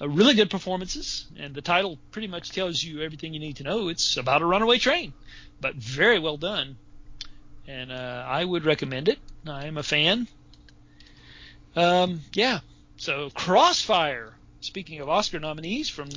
uh, 0.00 0.08
really 0.08 0.34
good 0.34 0.50
performances. 0.50 1.26
And 1.36 1.52
the 1.52 1.62
title 1.62 1.98
pretty 2.12 2.28
much 2.28 2.52
tells 2.52 2.80
you 2.80 3.00
everything 3.00 3.34
you 3.34 3.40
need 3.40 3.56
to 3.56 3.64
know. 3.64 3.88
It's 3.88 4.16
about 4.16 4.40
a 4.40 4.46
runaway 4.46 4.78
train, 4.78 5.12
but 5.60 5.74
very 5.74 6.20
well 6.20 6.36
done. 6.36 6.76
And 7.66 7.90
uh, 7.90 8.24
I 8.26 8.44
would 8.44 8.64
recommend 8.64 9.08
it. 9.08 9.18
I 9.48 9.66
am 9.66 9.76
a 9.76 9.82
fan. 9.82 10.28
Um, 11.74 12.20
yeah. 12.34 12.60
So 12.98 13.30
Crossfire. 13.30 14.34
Speaking 14.60 15.00
of 15.00 15.08
Oscar 15.08 15.40
nominees 15.40 15.88
from 15.88 16.08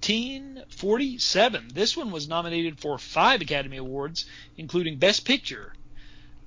1947, 0.00 1.68
this 1.74 1.94
one 1.94 2.10
was 2.10 2.26
nominated 2.26 2.80
for 2.80 2.96
five 2.96 3.42
Academy 3.42 3.76
Awards, 3.76 4.24
including 4.56 4.96
Best 4.96 5.26
Picture. 5.26 5.74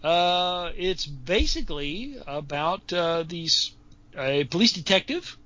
Uh, 0.03 0.71
it's 0.75 1.05
basically 1.05 2.17
about 2.25 2.91
uh, 2.91 3.23
these 3.23 3.71
a 4.17 4.43
police 4.45 4.73
detective 4.73 5.37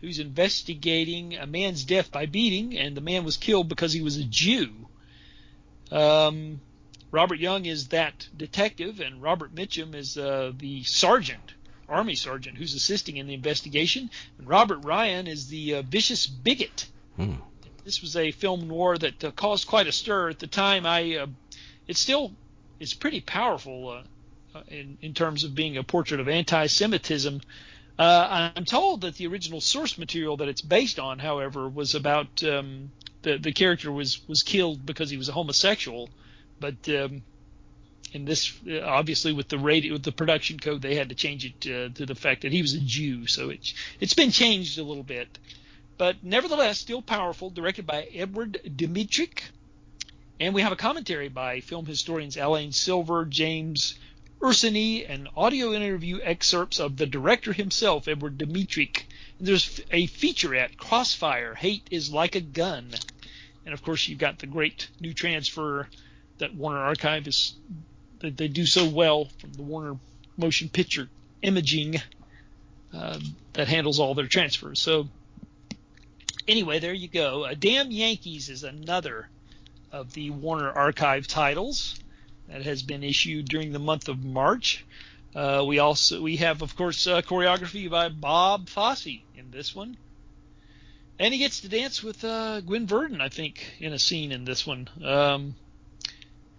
who's 0.00 0.18
investigating 0.18 1.36
a 1.36 1.46
man's 1.46 1.84
death 1.84 2.10
by 2.10 2.24
beating, 2.26 2.76
and 2.76 2.96
the 2.96 3.00
man 3.02 3.22
was 3.22 3.36
killed 3.36 3.68
because 3.68 3.92
he 3.92 4.02
was 4.02 4.16
a 4.16 4.24
Jew. 4.24 4.88
Um, 5.90 6.60
Robert 7.10 7.38
Young 7.38 7.66
is 7.66 7.88
that 7.88 8.28
detective, 8.34 9.00
and 9.00 9.22
Robert 9.22 9.54
Mitchum 9.54 9.94
is 9.94 10.16
uh, 10.16 10.52
the 10.56 10.82
sergeant 10.84 11.52
army 11.86 12.14
sergeant 12.14 12.56
who's 12.56 12.74
assisting 12.74 13.18
in 13.18 13.26
the 13.26 13.34
investigation, 13.34 14.10
and 14.38 14.48
Robert 14.48 14.78
Ryan 14.78 15.26
is 15.26 15.48
the 15.48 15.74
uh, 15.74 15.82
vicious 15.82 16.26
bigot. 16.26 16.86
Hmm. 17.16 17.34
This 17.84 18.00
was 18.00 18.16
a 18.16 18.30
film 18.30 18.68
noir 18.68 18.96
that 18.98 19.24
uh, 19.24 19.30
caused 19.32 19.66
quite 19.66 19.86
a 19.86 19.92
stir 19.92 20.30
at 20.30 20.38
the 20.38 20.46
time. 20.46 20.86
I 20.86 21.16
uh, 21.16 21.26
it's 21.86 22.00
still 22.00 22.32
it's 22.78 22.94
pretty 22.94 23.20
powerful 23.20 23.88
uh, 23.88 24.58
uh, 24.58 24.62
in 24.68 24.98
in 25.02 25.14
terms 25.14 25.44
of 25.44 25.54
being 25.54 25.76
a 25.76 25.82
portrait 25.82 26.20
of 26.20 26.28
anti-Semitism. 26.28 27.40
Uh, 27.98 28.50
I'm 28.56 28.64
told 28.64 29.02
that 29.02 29.16
the 29.16 29.26
original 29.26 29.60
source 29.60 29.98
material 29.98 30.38
that 30.38 30.48
it's 30.48 30.62
based 30.62 30.98
on, 30.98 31.18
however, 31.18 31.68
was 31.68 31.94
about 31.94 32.42
um, 32.44 32.90
the 33.22 33.36
the 33.36 33.52
character 33.52 33.90
was 33.90 34.26
was 34.28 34.42
killed 34.42 34.86
because 34.86 35.10
he 35.10 35.16
was 35.16 35.28
a 35.28 35.32
homosexual, 35.32 36.08
but 36.60 36.88
um, 36.88 37.22
in 38.12 38.24
this 38.24 38.52
obviously 38.84 39.32
with 39.32 39.48
the 39.48 39.58
radio 39.58 39.94
with 39.94 40.02
the 40.02 40.12
production 40.12 40.58
code 40.58 40.82
they 40.82 40.94
had 40.94 41.08
to 41.08 41.14
change 41.14 41.44
it 41.44 41.66
uh, 41.66 41.88
to 41.94 42.06
the 42.06 42.14
fact 42.14 42.42
that 42.42 42.52
he 42.52 42.62
was 42.62 42.74
a 42.74 42.80
Jew 42.80 43.26
so 43.26 43.50
it's 43.50 43.74
it's 44.00 44.14
been 44.14 44.30
changed 44.30 44.78
a 44.78 44.82
little 44.82 45.02
bit 45.02 45.38
but 45.98 46.22
nevertheless 46.22 46.78
still 46.78 47.02
powerful 47.02 47.50
directed 47.50 47.86
by 47.86 48.02
Edward 48.14 48.60
Dmytryk. 48.64 49.42
And 50.40 50.54
we 50.54 50.62
have 50.62 50.72
a 50.72 50.76
commentary 50.76 51.28
by 51.28 51.60
film 51.60 51.86
historians 51.86 52.36
Alain 52.36 52.72
Silver 52.72 53.24
James 53.24 53.98
Ursini 54.40 55.08
and 55.08 55.28
audio 55.36 55.72
interview 55.72 56.18
excerpts 56.20 56.80
of 56.80 56.96
the 56.96 57.06
director 57.06 57.52
himself 57.52 58.08
Edward 58.08 58.38
Dmytryk. 58.38 59.04
And 59.38 59.46
there's 59.46 59.80
a 59.90 60.08
featurette 60.08 60.76
Crossfire 60.76 61.54
Hate 61.54 61.86
is 61.90 62.12
like 62.12 62.34
a 62.34 62.40
gun. 62.40 62.90
And 63.64 63.72
of 63.72 63.82
course 63.82 64.08
you've 64.08 64.18
got 64.18 64.40
the 64.40 64.46
great 64.46 64.88
new 65.00 65.14
transfer 65.14 65.88
that 66.38 66.54
Warner 66.54 66.80
Archive 66.80 67.28
is 67.28 67.54
that 68.18 68.36
they 68.36 68.48
do 68.48 68.66
so 68.66 68.88
well 68.88 69.26
from 69.38 69.52
the 69.52 69.62
Warner 69.62 69.96
Motion 70.36 70.68
Picture 70.68 71.08
Imaging 71.42 71.96
uh, 72.92 73.18
that 73.52 73.68
handles 73.68 74.00
all 74.00 74.14
their 74.14 74.26
transfers. 74.26 74.80
So 74.80 75.08
anyway, 76.48 76.78
there 76.78 76.92
you 76.92 77.08
go. 77.08 77.44
Uh, 77.44 77.54
Damn 77.58 77.90
Yankees 77.90 78.48
is 78.48 78.64
another 78.64 79.28
of 79.90 80.12
the 80.14 80.30
Warner 80.30 80.70
Archive 80.70 81.26
titles 81.26 81.98
that 82.48 82.62
has 82.62 82.82
been 82.82 83.02
issued 83.02 83.46
during 83.46 83.72
the 83.72 83.78
month 83.78 84.08
of 84.08 84.24
March. 84.24 84.84
Uh, 85.34 85.64
we 85.66 85.78
also 85.78 86.20
we 86.20 86.36
have 86.36 86.60
of 86.60 86.76
course 86.76 87.06
uh, 87.06 87.22
choreography 87.22 87.88
by 87.88 88.08
Bob 88.08 88.68
Fosse 88.68 89.06
in 89.06 89.50
this 89.50 89.74
one, 89.74 89.96
and 91.18 91.32
he 91.32 91.38
gets 91.38 91.60
to 91.60 91.68
dance 91.68 92.02
with 92.02 92.22
uh, 92.24 92.60
Gwen 92.60 92.86
Verdon, 92.86 93.20
I 93.20 93.28
think, 93.28 93.74
in 93.78 93.92
a 93.92 93.98
scene 93.98 94.32
in 94.32 94.44
this 94.44 94.66
one. 94.66 94.88
Um, 95.02 95.54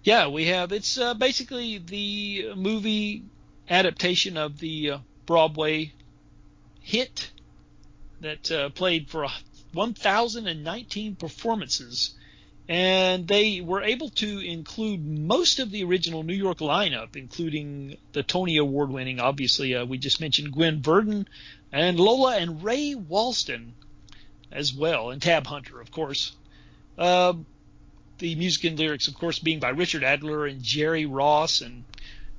yeah, 0.04 0.28
we 0.28 0.46
have. 0.48 0.72
It's 0.72 0.98
uh, 0.98 1.14
basically 1.14 1.78
the 1.78 2.54
movie 2.56 3.24
adaptation 3.70 4.38
of 4.38 4.60
the 4.60 4.92
uh, 4.92 4.98
Broadway 5.26 5.94
hit 6.82 7.30
that 8.22 8.72
played 8.74 9.10
for 9.10 9.28
1,019 9.74 11.16
performances, 11.16 12.16
and 12.70 13.28
they 13.28 13.62
were 13.62 13.82
able 13.82 14.10
to 14.10 14.40
include 14.40 15.06
most 15.06 15.60
of 15.60 15.72
the 15.72 15.84
original 15.84 16.24
New 16.24 16.34
York 16.34 16.60
lineup, 16.60 17.16
including 17.16 17.98
the 18.14 18.24
Tony 18.24 18.58
Award-winning, 18.58 19.20
obviously 19.20 19.76
uh, 19.76 19.86
we 19.86 19.98
just 19.98 20.22
mentioned 20.22 20.54
Gwen 20.54 20.82
Verdon, 20.82 21.28
and 21.72 22.00
Lola 22.00 22.38
and 22.38 22.64
Ray 22.64 22.96
Walston 22.96 23.72
as 24.52 24.74
well, 24.74 25.10
and 25.10 25.22
Tab 25.22 25.48
Hunter, 25.48 25.82
of 25.82 25.92
course. 25.92 26.34
Uh, 26.98 27.34
the 28.20 28.36
music 28.36 28.64
and 28.66 28.80
lyrics, 28.80 29.08
of 29.08 29.16
course, 29.16 29.40
being 29.40 29.60
by 29.60 29.70
Richard 29.70 30.04
Adler 30.04 30.46
and 30.46 30.62
Jerry 30.62 31.06
Ross, 31.06 31.62
and 31.62 31.84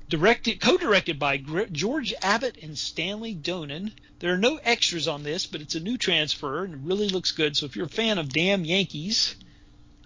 directed, 0.09 0.59
co-directed 0.61 1.19
by 1.19 1.37
George 1.37 2.13
Abbott 2.21 2.57
and 2.61 2.77
Stanley 2.77 3.35
Donen. 3.35 3.91
There 4.19 4.33
are 4.33 4.37
no 4.37 4.57
extras 4.63 5.07
on 5.07 5.23
this, 5.23 5.45
but 5.45 5.61
it's 5.61 5.75
a 5.75 5.79
new 5.79 5.97
transfer 5.97 6.63
and 6.63 6.73
it 6.73 6.79
really 6.83 7.09
looks 7.09 7.31
good. 7.31 7.57
So 7.57 7.65
if 7.65 7.75
you're 7.75 7.85
a 7.85 7.89
fan 7.89 8.17
of 8.17 8.29
Damn 8.29 8.63
Yankees, 8.63 9.35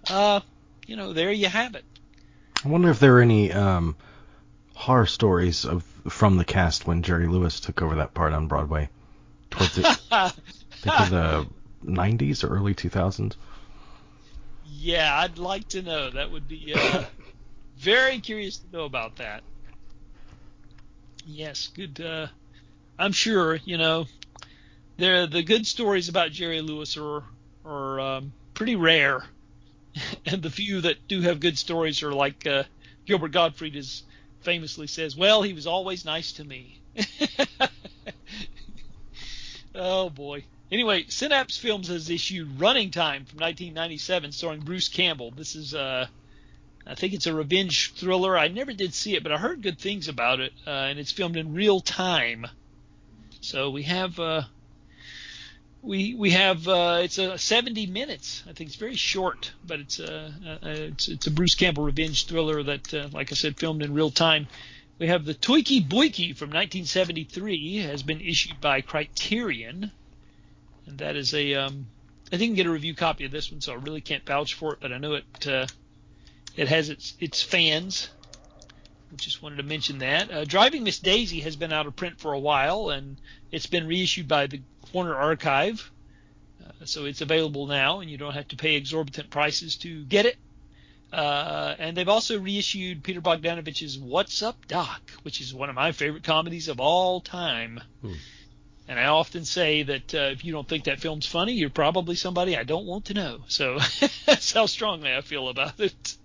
uh, 0.09 0.41
you 0.87 0.95
know, 0.95 1.13
there 1.13 1.31
you 1.31 1.47
have 1.47 1.75
it. 1.75 1.85
I 2.63 2.67
wonder 2.67 2.89
if 2.89 2.99
there 2.99 3.17
are 3.17 3.21
any 3.21 3.51
um, 3.53 3.95
horror 4.73 5.05
stories 5.05 5.65
of 5.65 5.83
from 6.09 6.37
the 6.37 6.45
cast 6.45 6.87
when 6.87 7.03
Jerry 7.03 7.27
Lewis 7.27 7.59
took 7.59 7.81
over 7.81 7.95
that 7.95 8.13
part 8.13 8.33
on 8.33 8.47
Broadway 8.47 8.89
towards 9.51 9.75
the, 9.75 9.99
the 10.83 11.47
90s 11.85 12.43
or 12.43 12.47
early 12.47 12.73
2000s. 12.73 13.35
Yeah, 14.65 15.19
I'd 15.19 15.37
like 15.37 15.67
to 15.69 15.81
know. 15.81 16.09
That 16.09 16.31
would 16.31 16.47
be 16.47 16.73
uh, 16.75 17.03
very 17.77 18.19
curious 18.19 18.57
to 18.59 18.71
know 18.71 18.85
about 18.85 19.17
that. 19.17 19.43
Yes, 21.25 21.69
good. 21.75 22.01
Uh, 22.01 22.27
I'm 22.99 23.13
sure 23.13 23.55
you 23.55 23.77
know. 23.77 24.05
The 24.97 25.43
good 25.45 25.65
stories 25.65 26.09
about 26.09 26.31
Jerry 26.31 26.61
Lewis 26.61 26.97
are 26.97 27.23
are 27.65 27.99
um, 27.99 28.33
pretty 28.53 28.75
rare 28.75 29.23
and 30.25 30.41
the 30.41 30.49
few 30.49 30.81
that 30.81 31.07
do 31.07 31.21
have 31.21 31.39
good 31.39 31.57
stories 31.57 32.03
are 32.03 32.11
like 32.13 32.45
uh, 32.45 32.63
Gilbert 33.05 33.31
Gottfried 33.31 33.75
is 33.75 34.03
famously 34.41 34.87
says, 34.87 35.15
"Well, 35.15 35.41
he 35.41 35.53
was 35.53 35.67
always 35.67 36.05
nice 36.05 36.31
to 36.33 36.43
me." 36.43 36.79
oh 39.75 40.09
boy. 40.09 40.43
Anyway, 40.71 41.05
Synapse 41.09 41.57
Films 41.57 41.87
has 41.87 42.09
issued 42.09 42.59
Running 42.59 42.91
Time 42.91 43.25
from 43.25 43.39
1997, 43.39 44.31
starring 44.31 44.59
Bruce 44.59 44.87
Campbell. 44.87 45.31
This 45.31 45.55
is, 45.55 45.73
uh, 45.73 46.05
I 46.85 46.93
think 46.93 47.13
it's 47.13 47.25
a 47.25 47.33
revenge 47.33 47.93
thriller. 47.93 48.37
I 48.37 48.49
never 48.49 48.71
did 48.73 48.93
see 48.93 49.15
it, 49.15 49.23
but 49.23 49.31
I 49.31 49.39
heard 49.39 49.63
good 49.63 49.79
things 49.79 50.07
about 50.07 50.39
it, 50.39 50.53
uh, 50.67 50.69
and 50.69 50.99
it's 50.99 51.11
filmed 51.11 51.37
in 51.37 51.55
real 51.55 51.79
time. 51.79 52.45
So 53.41 53.69
we 53.69 53.83
have, 53.83 54.19
uh, 54.19 54.43
we 55.81 56.13
we 56.13 56.31
have 56.31 56.67
uh, 56.67 56.99
it's 57.03 57.17
a 57.17 57.37
70 57.37 57.87
minutes. 57.87 58.43
I 58.47 58.53
think 58.53 58.69
it's 58.69 58.79
very 58.79 58.95
short, 58.95 59.51
but 59.65 59.79
it's 59.79 59.99
a, 59.99 60.33
a 60.63 60.69
it's, 60.87 61.07
it's 61.07 61.27
a 61.27 61.31
Bruce 61.31 61.55
Campbell 61.55 61.83
revenge 61.83 62.25
thriller 62.25 62.61
that, 62.63 62.93
uh, 62.93 63.07
like 63.13 63.31
I 63.31 63.35
said, 63.35 63.57
filmed 63.57 63.81
in 63.81 63.93
real 63.93 64.11
time. 64.11 64.47
We 64.97 65.07
have 65.07 65.23
the 65.23 65.33
Touki 65.33 65.81
Bouki 65.81 66.35
from 66.35 66.49
1973 66.49 67.77
has 67.77 68.03
been 68.03 68.19
issued 68.19 68.59
by 68.59 68.81
Criterion, 68.81 69.91
and 70.85 70.97
that 70.97 71.15
is 71.15 71.33
a 71.33 71.53
um, 71.55 71.87
I 72.31 72.37
didn't 72.37 72.55
get 72.55 72.65
a 72.65 72.71
review 72.71 72.93
copy 72.93 73.23
of 73.23 73.31
this 73.31 73.49
one, 73.51 73.61
so 73.61 73.71
I 73.71 73.75
really 73.75 74.01
can't 74.01 74.25
vouch 74.25 74.55
for 74.55 74.73
it, 74.73 74.79
but 74.81 74.91
I 74.91 74.97
know 74.97 75.13
it 75.13 75.47
uh, 75.47 75.67
it 76.57 76.67
has 76.67 76.89
its 76.89 77.13
its 77.21 77.41
fans. 77.41 78.09
Just 79.15 79.41
wanted 79.41 79.57
to 79.57 79.63
mention 79.63 79.99
that. 79.99 80.31
Uh, 80.31 80.45
Driving 80.45 80.83
Miss 80.83 80.99
Daisy 80.99 81.39
has 81.41 81.55
been 81.55 81.73
out 81.73 81.87
of 81.87 81.95
print 81.95 82.19
for 82.19 82.33
a 82.33 82.39
while, 82.39 82.89
and 82.89 83.17
it's 83.51 83.65
been 83.65 83.87
reissued 83.87 84.27
by 84.27 84.47
the 84.47 84.61
Warner 84.93 85.15
Archive, 85.15 85.91
uh, 86.63 86.85
so 86.85 87.05
it's 87.05 87.21
available 87.21 87.67
now, 87.67 87.99
and 87.99 88.09
you 88.09 88.17
don't 88.17 88.33
have 88.33 88.47
to 88.49 88.55
pay 88.55 88.75
exorbitant 88.75 89.29
prices 89.29 89.75
to 89.77 90.03
get 90.05 90.25
it. 90.25 90.37
Uh, 91.11 91.75
and 91.79 91.97
they've 91.97 92.09
also 92.09 92.39
reissued 92.39 93.03
Peter 93.03 93.21
Bogdanovich's 93.21 93.97
What's 93.97 94.43
Up 94.43 94.67
Doc, 94.67 95.01
which 95.23 95.41
is 95.41 95.53
one 95.53 95.69
of 95.69 95.75
my 95.75 95.91
favorite 95.91 96.23
comedies 96.23 96.67
of 96.67 96.79
all 96.79 97.19
time. 97.19 97.81
Hmm. 98.01 98.13
And 98.87 98.99
I 98.99 99.05
often 99.05 99.45
say 99.45 99.83
that 99.83 100.15
uh, 100.15 100.29
if 100.31 100.43
you 100.43 100.51
don't 100.51 100.67
think 100.67 100.85
that 100.85 100.99
film's 100.99 101.27
funny, 101.27 101.53
you're 101.53 101.69
probably 101.69 102.15
somebody 102.15 102.57
I 102.57 102.63
don't 102.63 102.85
want 102.85 103.05
to 103.05 103.13
know. 103.13 103.41
So 103.47 103.79
that's 104.25 104.51
how 104.51 104.65
strongly 104.65 105.13
I 105.13 105.21
feel 105.21 105.49
about 105.49 105.79
it. 105.79 106.15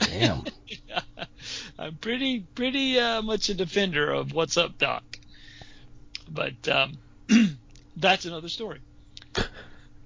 Damn. 0.00 0.44
I'm 1.80 1.96
pretty 1.96 2.40
pretty 2.54 2.98
uh, 2.98 3.22
much 3.22 3.48
a 3.48 3.54
defender 3.54 4.12
of 4.12 4.32
What's 4.34 4.58
Up 4.58 4.76
Doc, 4.76 5.02
but 6.30 6.68
um, 6.68 6.98
that's 7.96 8.26
another 8.26 8.48
story. 8.48 8.80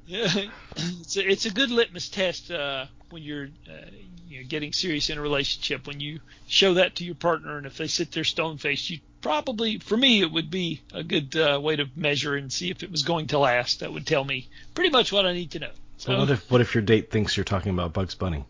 Yeah, 0.07 0.29
it's 0.77 1.17
a, 1.17 1.27
it's 1.27 1.47
a 1.47 1.51
good 1.51 1.71
litmus 1.71 2.11
test 2.11 2.51
uh, 2.51 2.85
when 3.09 3.23
you're 3.23 3.49
uh, 3.67 3.87
you 4.29 4.41
know, 4.43 4.47
getting 4.47 4.75
serious 4.75 5.09
in 5.09 5.17
a 5.17 5.21
relationship. 5.23 5.87
When 5.87 5.99
you 5.99 6.21
show 6.47 6.75
that 6.75 6.97
to 6.97 7.05
your 7.05 7.15
partner, 7.15 7.57
and 7.57 7.67
if 7.67 7.79
they 7.79 7.87
sit 7.87 8.13
there 8.13 8.23
stone 8.23 8.59
faced, 8.59 8.91
you 8.91 8.99
probably, 9.23 9.79
for 9.79 9.97
me, 9.97 10.21
it 10.21 10.31
would 10.31 10.51
be 10.51 10.83
a 10.93 11.03
good 11.03 11.35
uh, 11.35 11.59
way 11.59 11.77
to 11.77 11.87
measure 11.97 12.37
and 12.37 12.53
see 12.53 12.71
if 12.71 12.83
it 12.83 12.91
was 12.91 13.03
going 13.03 13.29
to 13.29 13.39
last. 13.39 13.81
That 13.81 13.95
would 13.95 14.07
tell 14.07 14.25
me 14.25 14.47
pretty 14.75 14.91
much 14.91 15.11
what 15.11 15.25
I 15.25 15.33
need 15.33 15.53
to 15.53 15.61
know. 15.61 15.71
So, 15.97 16.11
well, 16.11 16.21
what 16.21 16.31
if 16.31 16.51
what 16.51 16.61
if 16.61 16.75
your 16.75 16.83
date 16.83 17.11
thinks 17.11 17.35
you're 17.35 17.45
talking 17.45 17.73
about 17.73 17.95
Bugs 17.95 18.15
Bunny? 18.15 18.45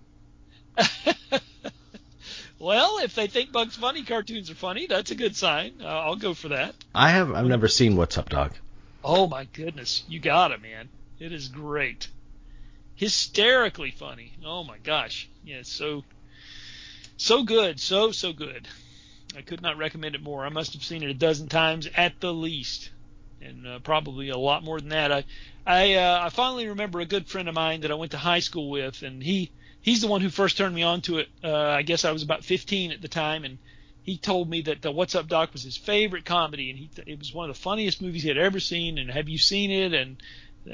well, 2.65 2.99
if 3.03 3.15
they 3.15 3.27
think 3.27 3.53
Bugs 3.53 3.77
Bunny 3.77 4.05
cartoons 4.05 4.51
are 4.51 4.55
funny, 4.55 4.87
that's 4.87 5.11
a 5.11 5.15
good 5.15 5.37
sign. 5.37 5.75
Uh, 5.83 5.87
I'll 5.87 6.17
go 6.17 6.33
for 6.33 6.49
that. 6.49 6.75
I 6.95 7.11
have 7.11 7.31
I've 7.31 7.47
never 7.47 7.69
seen 7.69 7.95
What's 7.95 8.17
Up, 8.17 8.31
Dog. 8.31 8.55
Oh 9.05 9.27
my 9.27 9.45
goodness, 9.45 10.03
you 10.09 10.19
got 10.19 10.51
it, 10.51 10.63
man. 10.63 10.89
It 11.19 11.31
is 11.31 11.49
great. 11.49 12.09
Hysterically 12.95 13.91
funny. 13.91 14.33
Oh 14.43 14.65
my 14.65 14.79
gosh. 14.79 15.29
Yeah, 15.45 15.61
so 15.63 16.05
so 17.19 17.43
good, 17.43 17.79
so 17.79 18.13
so 18.13 18.33
good. 18.33 18.67
I 19.37 19.43
could 19.43 19.61
not 19.61 19.77
recommend 19.77 20.15
it 20.15 20.23
more. 20.23 20.47
I 20.47 20.49
must 20.49 20.73
have 20.73 20.85
seen 20.85 21.03
it 21.03 21.11
a 21.11 21.15
dozen 21.15 21.49
times 21.49 21.87
at 21.95 22.19
the 22.21 22.33
least, 22.33 22.91
and 23.43 23.67
uh, 23.67 23.79
probably 23.81 24.31
a 24.31 24.39
lot 24.39 24.65
more 24.65 24.81
than 24.81 24.89
that. 24.89 25.13
I 25.13 25.25
I 25.67 25.95
uh, 25.97 26.21
I 26.23 26.31
finally 26.31 26.69
remember 26.69 27.01
a 27.01 27.07
good 27.07 27.29
friend 27.29 27.47
of 27.47 27.55
mine 27.55 27.83
that 27.83 27.91
I 27.91 27.95
went 27.95 28.13
to 28.13 28.19
high 28.19 28.41
school 28.41 28.71
with, 28.71 29.03
and 29.03 29.23
he 29.23 29.51
he's 29.85 30.01
the 30.01 30.09
one 30.09 30.21
who 30.21 30.31
first 30.31 30.57
turned 30.57 30.75
me 30.75 30.83
on 30.83 31.01
to 31.03 31.19
it. 31.19 31.29
Uh, 31.43 31.55
I 31.55 31.83
guess 31.83 32.05
I 32.05 32.13
was 32.13 32.23
about 32.23 32.45
15 32.45 32.91
at 32.91 33.01
the 33.01 33.09
time, 33.09 33.45
and 33.45 33.59
he 34.03 34.19
told 34.19 34.51
me 34.51 34.63
that 34.63 34.83
the 34.83 34.91
What's 34.91 35.15
Up 35.15 35.29
Doc 35.29 35.53
was 35.53 35.63
his 35.63 35.77
favorite 35.77 36.25
comedy, 36.25 36.71
and 36.71 36.79
he 36.79 36.91
it 37.07 37.19
was 37.19 37.33
one 37.33 37.49
of 37.49 37.57
the 37.57 37.63
funniest 37.63 38.03
movies 38.03 38.23
he 38.23 38.29
had 38.29 38.39
ever 38.39 38.61
seen. 38.61 38.99
And 38.99 39.11
have 39.11 39.29
you 39.29 39.39
seen 39.39 39.71
it? 39.71 39.95
And 39.95 40.17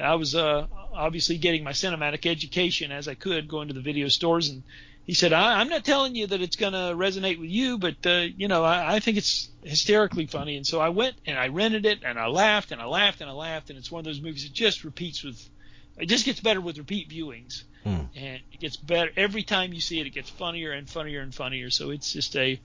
I 0.00 0.14
was 0.14 0.34
uh, 0.34 0.66
obviously 0.92 1.38
getting 1.38 1.64
my 1.64 1.72
cinematic 1.72 2.24
education 2.24 2.92
as 2.92 3.08
I 3.08 3.14
could, 3.14 3.48
going 3.48 3.68
to 3.68 3.74
the 3.74 3.80
video 3.80 4.08
stores, 4.08 4.48
and 4.48 4.62
he 5.10 5.14
said, 5.14 5.32
I, 5.32 5.60
am 5.60 5.68
not 5.68 5.84
telling 5.84 6.14
you 6.14 6.28
that 6.28 6.40
it's 6.40 6.54
going 6.54 6.72
to 6.72 6.94
resonate 6.94 7.40
with 7.40 7.50
you, 7.50 7.78
but 7.78 7.96
uh, 8.06 8.26
you 8.36 8.46
know, 8.46 8.62
I, 8.62 8.94
I 8.94 9.00
think 9.00 9.16
it's 9.16 9.48
hysterically 9.64 10.26
funny. 10.26 10.56
And 10.56 10.64
so 10.64 10.80
I 10.80 10.90
went 10.90 11.16
and 11.26 11.36
I 11.36 11.48
rented 11.48 11.84
it, 11.84 12.04
and 12.04 12.16
I 12.16 12.26
laughed 12.28 12.70
and 12.70 12.80
I 12.80 12.84
laughed 12.84 13.20
and 13.20 13.28
I 13.28 13.32
laughed, 13.32 13.70
and 13.70 13.78
it's 13.78 13.90
one 13.90 13.98
of 13.98 14.04
those 14.04 14.20
movies 14.20 14.44
that 14.44 14.52
just 14.52 14.84
repeats 14.84 15.24
with, 15.24 15.48
it 15.98 16.06
just 16.06 16.24
gets 16.24 16.40
better 16.40 16.60
with 16.60 16.78
repeat 16.78 17.08
viewings, 17.08 17.64
hmm. 17.84 18.02
and 18.16 18.40
it 18.52 18.60
gets 18.60 18.76
better 18.76 19.10
every 19.16 19.42
time 19.42 19.72
you 19.72 19.80
see 19.80 20.00
it. 20.00 20.06
It 20.06 20.10
gets 20.10 20.30
funnier 20.30 20.72
and 20.72 20.88
funnier 20.88 21.20
and 21.20 21.34
funnier. 21.34 21.70
So 21.70 21.90
it's 21.90 22.12
just 22.12 22.36
a 22.36 22.60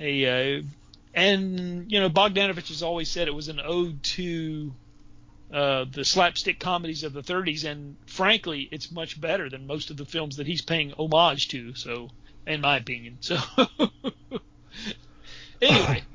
a 0.00 0.58
uh, 0.58 0.62
and 1.14 1.90
you 1.90 2.00
know 2.00 2.10
Bogdanovich 2.10 2.68
has 2.68 2.82
always 2.82 3.10
said 3.10 3.28
it 3.28 3.34
was 3.34 3.48
an 3.48 3.60
ode 3.60 4.02
to 4.02 4.72
uh, 5.52 5.86
the 5.90 6.04
slapstick 6.04 6.58
comedies 6.58 7.04
of 7.04 7.12
the 7.12 7.22
30s, 7.22 7.64
and 7.64 7.96
frankly, 8.06 8.68
it's 8.70 8.90
much 8.90 9.20
better 9.20 9.48
than 9.48 9.66
most 9.66 9.90
of 9.90 9.96
the 9.96 10.04
films 10.04 10.36
that 10.36 10.46
he's 10.46 10.60
paying 10.60 10.92
homage 10.98 11.48
to. 11.48 11.74
So, 11.74 12.10
in 12.46 12.60
my 12.60 12.76
opinion, 12.76 13.18
so 13.20 13.38
anyway. 15.62 16.02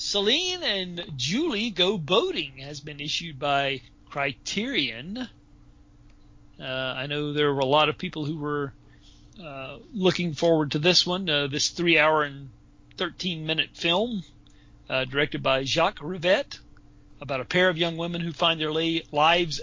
Celine 0.00 0.62
and 0.62 1.04
Julie 1.16 1.70
Go 1.70 1.98
Boating 1.98 2.58
has 2.58 2.80
been 2.80 3.00
issued 3.00 3.38
by 3.38 3.82
Criterion. 4.10 5.28
Uh, 6.60 6.64
I 6.64 7.06
know 7.06 7.32
there 7.32 7.52
were 7.52 7.60
a 7.60 7.66
lot 7.66 7.88
of 7.88 7.98
people 7.98 8.24
who 8.24 8.38
were 8.38 8.72
uh, 9.42 9.78
looking 9.92 10.34
forward 10.34 10.72
to 10.72 10.78
this 10.78 11.06
one, 11.06 11.28
uh, 11.28 11.46
this 11.46 11.68
three 11.68 11.98
hour 11.98 12.24
and 12.24 12.50
13 12.96 13.46
minute 13.46 13.70
film 13.74 14.24
uh, 14.90 15.04
directed 15.04 15.42
by 15.42 15.64
Jacques 15.64 16.00
Rivette 16.00 16.58
about 17.20 17.40
a 17.40 17.44
pair 17.44 17.68
of 17.68 17.78
young 17.78 17.96
women 17.96 18.20
who 18.20 18.32
find 18.32 18.60
their 18.60 18.72
lives 18.72 19.60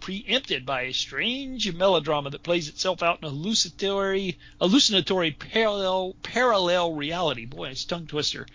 preempted 0.00 0.66
by 0.66 0.82
a 0.82 0.92
strange 0.92 1.72
melodrama 1.72 2.28
that 2.30 2.42
plays 2.42 2.68
itself 2.68 3.02
out 3.02 3.18
in 3.22 3.24
a 3.24 3.30
hallucinatory, 3.30 4.36
hallucinatory 4.60 5.30
parallel 5.30 6.16
parallel 6.22 6.94
reality. 6.94 7.46
Boy, 7.46 7.68
it's 7.68 7.84
tongue 7.84 8.06
twister. 8.06 8.46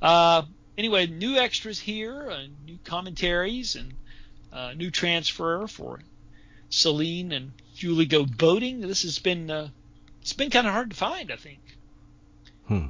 Uh, 0.00 0.42
anyway, 0.78 1.06
new 1.06 1.36
extras 1.36 1.78
here, 1.78 2.30
uh, 2.30 2.46
new 2.64 2.78
commentaries, 2.84 3.76
and 3.76 3.92
uh, 4.56 4.72
new 4.74 4.90
transfer 4.90 5.66
for 5.66 6.00
Celine 6.70 7.32
and 7.32 7.52
Julie 7.74 8.06
go 8.06 8.24
boating. 8.24 8.80
This 8.80 9.02
has 9.02 9.18
been 9.18 9.50
uh, 9.50 9.68
it's 10.22 10.32
been 10.32 10.50
kind 10.50 10.66
of 10.66 10.72
hard 10.72 10.90
to 10.90 10.96
find, 10.96 11.30
I 11.30 11.36
think. 11.36 11.60
Hmm. 12.66 12.86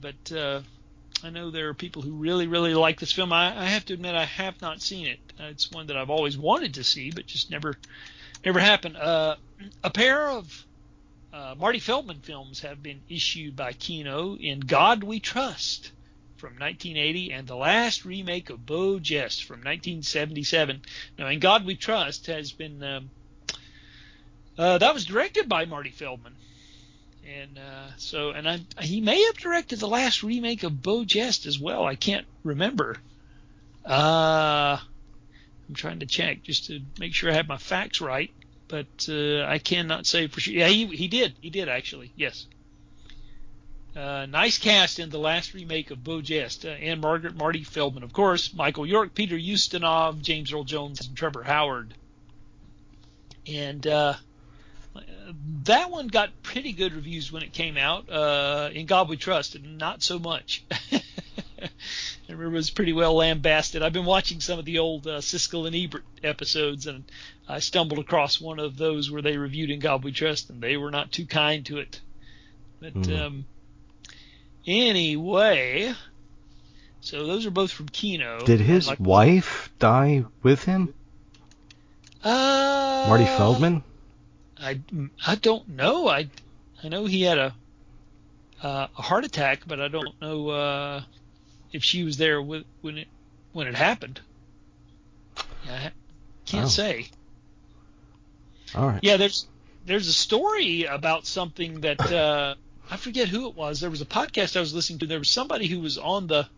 But 0.00 0.32
uh, 0.32 0.60
I 1.24 1.30
know 1.30 1.50
there 1.50 1.68
are 1.68 1.74
people 1.74 2.02
who 2.02 2.12
really, 2.12 2.46
really 2.46 2.74
like 2.74 3.00
this 3.00 3.12
film. 3.12 3.32
I, 3.32 3.60
I 3.60 3.64
have 3.66 3.84
to 3.86 3.94
admit, 3.94 4.14
I 4.14 4.24
have 4.24 4.60
not 4.62 4.80
seen 4.80 5.06
it. 5.06 5.18
Uh, 5.38 5.46
it's 5.46 5.70
one 5.70 5.88
that 5.88 5.96
I've 5.96 6.10
always 6.10 6.38
wanted 6.38 6.74
to 6.74 6.84
see, 6.84 7.10
but 7.10 7.26
just 7.26 7.50
never, 7.50 7.76
never 8.44 8.60
happened. 8.60 8.96
Uh, 8.96 9.36
a 9.82 9.90
pair 9.90 10.28
of 10.28 10.66
uh, 11.32 11.54
Marty 11.58 11.80
Feldman 11.80 12.20
films 12.20 12.60
have 12.60 12.82
been 12.82 13.00
issued 13.08 13.56
by 13.56 13.72
Kino 13.72 14.36
in 14.36 14.60
God 14.60 15.02
We 15.02 15.18
Trust 15.18 15.90
from 16.40 16.54
1980 16.54 17.32
and 17.32 17.46
the 17.46 17.54
last 17.54 18.06
remake 18.06 18.48
of 18.48 18.64
Beau 18.64 18.98
Geste 18.98 19.44
from 19.44 19.58
1977. 19.58 20.80
Now, 21.18 21.28
In 21.28 21.38
God 21.38 21.66
We 21.66 21.76
Trust 21.76 22.26
has 22.26 22.50
been 22.50 22.82
um, 22.82 23.10
uh, 24.58 24.78
that 24.78 24.94
was 24.94 25.04
directed 25.04 25.48
by 25.48 25.66
Marty 25.66 25.90
Feldman, 25.90 26.34
and 27.26 27.58
uh, 27.58 27.96
so 27.96 28.30
and 28.30 28.48
I, 28.48 28.60
he 28.80 29.00
may 29.00 29.22
have 29.24 29.36
directed 29.38 29.78
the 29.78 29.88
last 29.88 30.22
remake 30.22 30.64
of 30.64 30.82
Beau 30.82 31.04
Geste 31.04 31.46
as 31.46 31.58
well. 31.58 31.84
I 31.84 31.94
can't 31.94 32.26
remember. 32.42 32.96
Uh, 33.86 34.78
I'm 35.68 35.74
trying 35.74 36.00
to 36.00 36.06
check 36.06 36.42
just 36.42 36.66
to 36.66 36.80
make 36.98 37.14
sure 37.14 37.30
I 37.30 37.34
have 37.34 37.48
my 37.48 37.58
facts 37.58 38.00
right, 38.00 38.30
but 38.68 39.08
uh, 39.08 39.44
I 39.44 39.58
cannot 39.58 40.06
say 40.06 40.26
for 40.26 40.40
sure. 40.40 40.54
Yeah, 40.54 40.68
he 40.68 40.86
he 40.86 41.08
did. 41.08 41.34
He 41.40 41.50
did 41.50 41.68
actually. 41.68 42.12
Yes. 42.16 42.46
Uh, 43.96 44.24
nice 44.26 44.56
cast 44.58 44.98
in 45.00 45.10
the 45.10 45.18
last 45.18 45.52
remake 45.52 45.90
of 45.90 46.02
Beau 46.04 46.20
Geste. 46.20 46.64
Uh, 46.64 46.68
Ann-Margret, 46.68 47.34
Marty 47.34 47.64
Feldman, 47.64 48.04
of 48.04 48.12
course, 48.12 48.54
Michael 48.54 48.86
York, 48.86 49.14
Peter 49.14 49.36
Ustinov, 49.36 50.20
James 50.22 50.52
Earl 50.52 50.64
Jones, 50.64 51.06
and 51.06 51.16
Trevor 51.16 51.42
Howard. 51.42 51.94
And 53.48 53.84
uh, 53.86 54.14
that 55.64 55.90
one 55.90 56.06
got 56.06 56.30
pretty 56.42 56.72
good 56.72 56.94
reviews 56.94 57.32
when 57.32 57.42
it 57.42 57.52
came 57.52 57.76
out. 57.76 58.08
Uh, 58.08 58.70
in 58.72 58.86
God 58.86 59.08
We 59.08 59.16
Trust, 59.16 59.56
and 59.56 59.76
not 59.78 60.02
so 60.04 60.20
much. 60.20 60.64
I 60.92 61.02
remember 62.28 62.46
it 62.54 62.58
was 62.58 62.70
pretty 62.70 62.92
well 62.92 63.14
lambasted. 63.14 63.82
I've 63.82 63.92
been 63.92 64.04
watching 64.04 64.40
some 64.40 64.58
of 64.60 64.64
the 64.64 64.78
old 64.78 65.06
uh, 65.08 65.18
Siskel 65.18 65.66
and 65.66 65.74
Ebert 65.74 66.04
episodes, 66.22 66.86
and 66.86 67.02
I 67.48 67.58
stumbled 67.58 67.98
across 67.98 68.40
one 68.40 68.60
of 68.60 68.76
those 68.76 69.10
where 69.10 69.22
they 69.22 69.36
reviewed 69.36 69.70
In 69.70 69.80
God 69.80 70.04
We 70.04 70.12
Trust, 70.12 70.48
and 70.50 70.60
they 70.62 70.76
were 70.76 70.92
not 70.92 71.10
too 71.10 71.26
kind 71.26 71.66
to 71.66 71.78
it. 71.78 72.00
But 72.80 72.94
Mm. 72.94 73.20
um, 73.20 73.44
anyway, 74.66 75.94
so 77.00 77.26
those 77.26 77.46
are 77.46 77.50
both 77.50 77.70
from 77.72 77.88
Kino. 77.88 78.40
Did 78.44 78.60
his 78.60 78.86
Like- 78.88 79.00
wife 79.00 79.70
die 79.78 80.24
with 80.42 80.64
him? 80.64 80.94
Uh, 82.22 83.06
Marty 83.08 83.24
Feldman? 83.24 83.82
I, 84.58 84.78
I 85.26 85.36
don't 85.36 85.66
know. 85.70 86.06
I 86.08 86.28
I 86.84 86.88
know 86.88 87.06
he 87.06 87.22
had 87.22 87.38
a 87.38 87.54
uh, 88.62 88.88
a 88.98 89.02
heart 89.02 89.24
attack, 89.24 89.62
but 89.66 89.80
I 89.80 89.88
don't 89.88 90.20
know 90.20 90.50
uh, 90.50 91.02
if 91.72 91.82
she 91.82 92.04
was 92.04 92.18
there 92.18 92.42
with, 92.42 92.64
when 92.82 92.98
it 92.98 93.08
when 93.52 93.66
it 93.66 93.74
happened. 93.74 94.20
I 95.66 95.92
can't 96.44 96.66
Oh. 96.66 96.68
say. 96.68 97.08
All 98.74 98.86
right. 98.88 99.00
Yeah, 99.02 99.16
there's 99.16 99.46
there's 99.86 100.08
a 100.08 100.12
story 100.12 100.84
about 100.84 101.26
something 101.26 101.80
that 101.80 102.00
uh, 102.12 102.54
I 102.90 102.96
forget 102.96 103.28
who 103.28 103.48
it 103.48 103.54
was. 103.54 103.80
There 103.80 103.90
was 103.90 104.00
a 104.00 104.06
podcast 104.06 104.56
I 104.56 104.60
was 104.60 104.74
listening 104.74 104.98
to. 105.00 105.06
There 105.06 105.18
was 105.18 105.28
somebody 105.28 105.66
who 105.66 105.80
was 105.80 105.96
on 105.96 106.26
the 106.26 106.48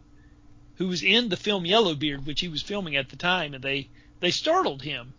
who 0.76 0.88
was 0.88 1.02
in 1.02 1.28
the 1.28 1.36
film 1.36 1.66
Yellowbeard, 1.66 2.26
which 2.26 2.40
he 2.40 2.48
was 2.48 2.62
filming 2.62 2.96
at 2.96 3.10
the 3.10 3.16
time, 3.16 3.54
and 3.54 3.62
they 3.62 3.88
they 4.20 4.30
startled 4.30 4.82
him, 4.82 5.12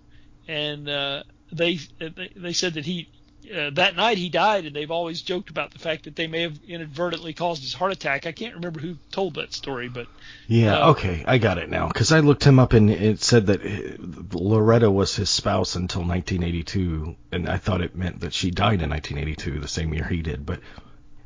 and 0.47 0.89
uh, 0.89 1.23
they 1.52 1.76
they 1.99 2.32
they 2.36 2.54
said 2.54 2.73
that 2.76 2.86
he. 2.86 3.10
Uh, 3.54 3.69
that 3.71 3.97
night 3.97 4.17
he 4.17 4.30
died, 4.30 4.65
and 4.65 4.73
they've 4.73 4.89
always 4.89 5.21
joked 5.21 5.49
about 5.49 5.71
the 5.71 5.78
fact 5.78 6.06
that 6.06 6.15
they 6.15 6.28
may 6.28 6.43
have 6.43 6.58
inadvertently 6.65 7.34
caused 7.34 7.62
his 7.62 7.73
heart 7.73 7.91
attack. 7.91 8.26
I 8.26 8.32
can't 8.32 8.56
remember 8.56 8.80
who 8.80 8.95
told 9.12 9.36
that 9.36 9.52
story, 9.52 9.89
but 9.89 10.08
Yeah, 10.47 10.78
Uh, 10.78 10.91
okay, 10.91 11.26
I 11.28 11.39
got 11.39 11.58
it 11.58 11.69
now. 11.69 11.89
Because 11.89 12.13
I 12.13 12.21
looked 12.21 12.45
him 12.45 12.58
up 12.58 12.71
and 12.71 12.89
it 12.89 13.21
said 13.21 13.47
that 13.47 13.60
uh, 13.65 13.97
Loretta 14.32 14.89
was 14.89 15.17
his 15.17 15.30
spouse 15.30 15.76
until 15.76 16.04
1982, 16.04 17.17
and 17.34 17.49
I 17.49 17.58
thought 17.58 17.82
it 17.82 17.97
meant 17.97 18.21
that 18.21 18.34
she 18.34 18.49
died 18.49 18.82
in 18.82 18.89
1982, 18.89 19.60
the 19.60 19.67
same 19.67 19.93
year 19.93 20.08
he 20.08 20.21
did. 20.21 20.45
But 20.45 20.62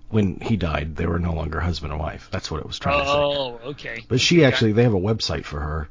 when 0.10 0.40
he 0.40 0.58
died, 0.58 0.96
they 0.96 1.06
were 1.06 1.20
no 1.20 1.34
longer 1.34 1.60
husband 1.60 1.92
and 1.92 2.02
wife. 2.02 2.30
That's 2.32 2.50
what 2.50 2.62
it 2.62 2.66
was 2.66 2.80
trying 2.80 3.00
to 3.00 3.06
say. 3.06 3.12
oh, 3.14 3.60
okay. 3.66 4.06
But 4.08 4.22
she 4.22 4.46
actually, 4.46 4.72
they 4.72 4.84
have 4.84 4.94
a 4.94 5.00
website 5.00 5.44
for 5.44 5.60
her. 5.60 5.90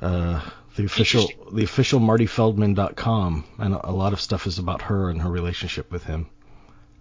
Uh, 0.00 0.40
the 0.76 0.84
official, 0.84 1.26
the 1.52 1.64
official 1.64 2.00
MartyFeldman.com, 2.00 3.44
and 3.58 3.74
a, 3.74 3.88
a 3.88 3.92
lot 3.92 4.12
of 4.12 4.20
stuff 4.20 4.46
is 4.46 4.58
about 4.58 4.82
her 4.82 5.08
and 5.08 5.22
her 5.22 5.30
relationship 5.30 5.90
with 5.90 6.04
him. 6.04 6.28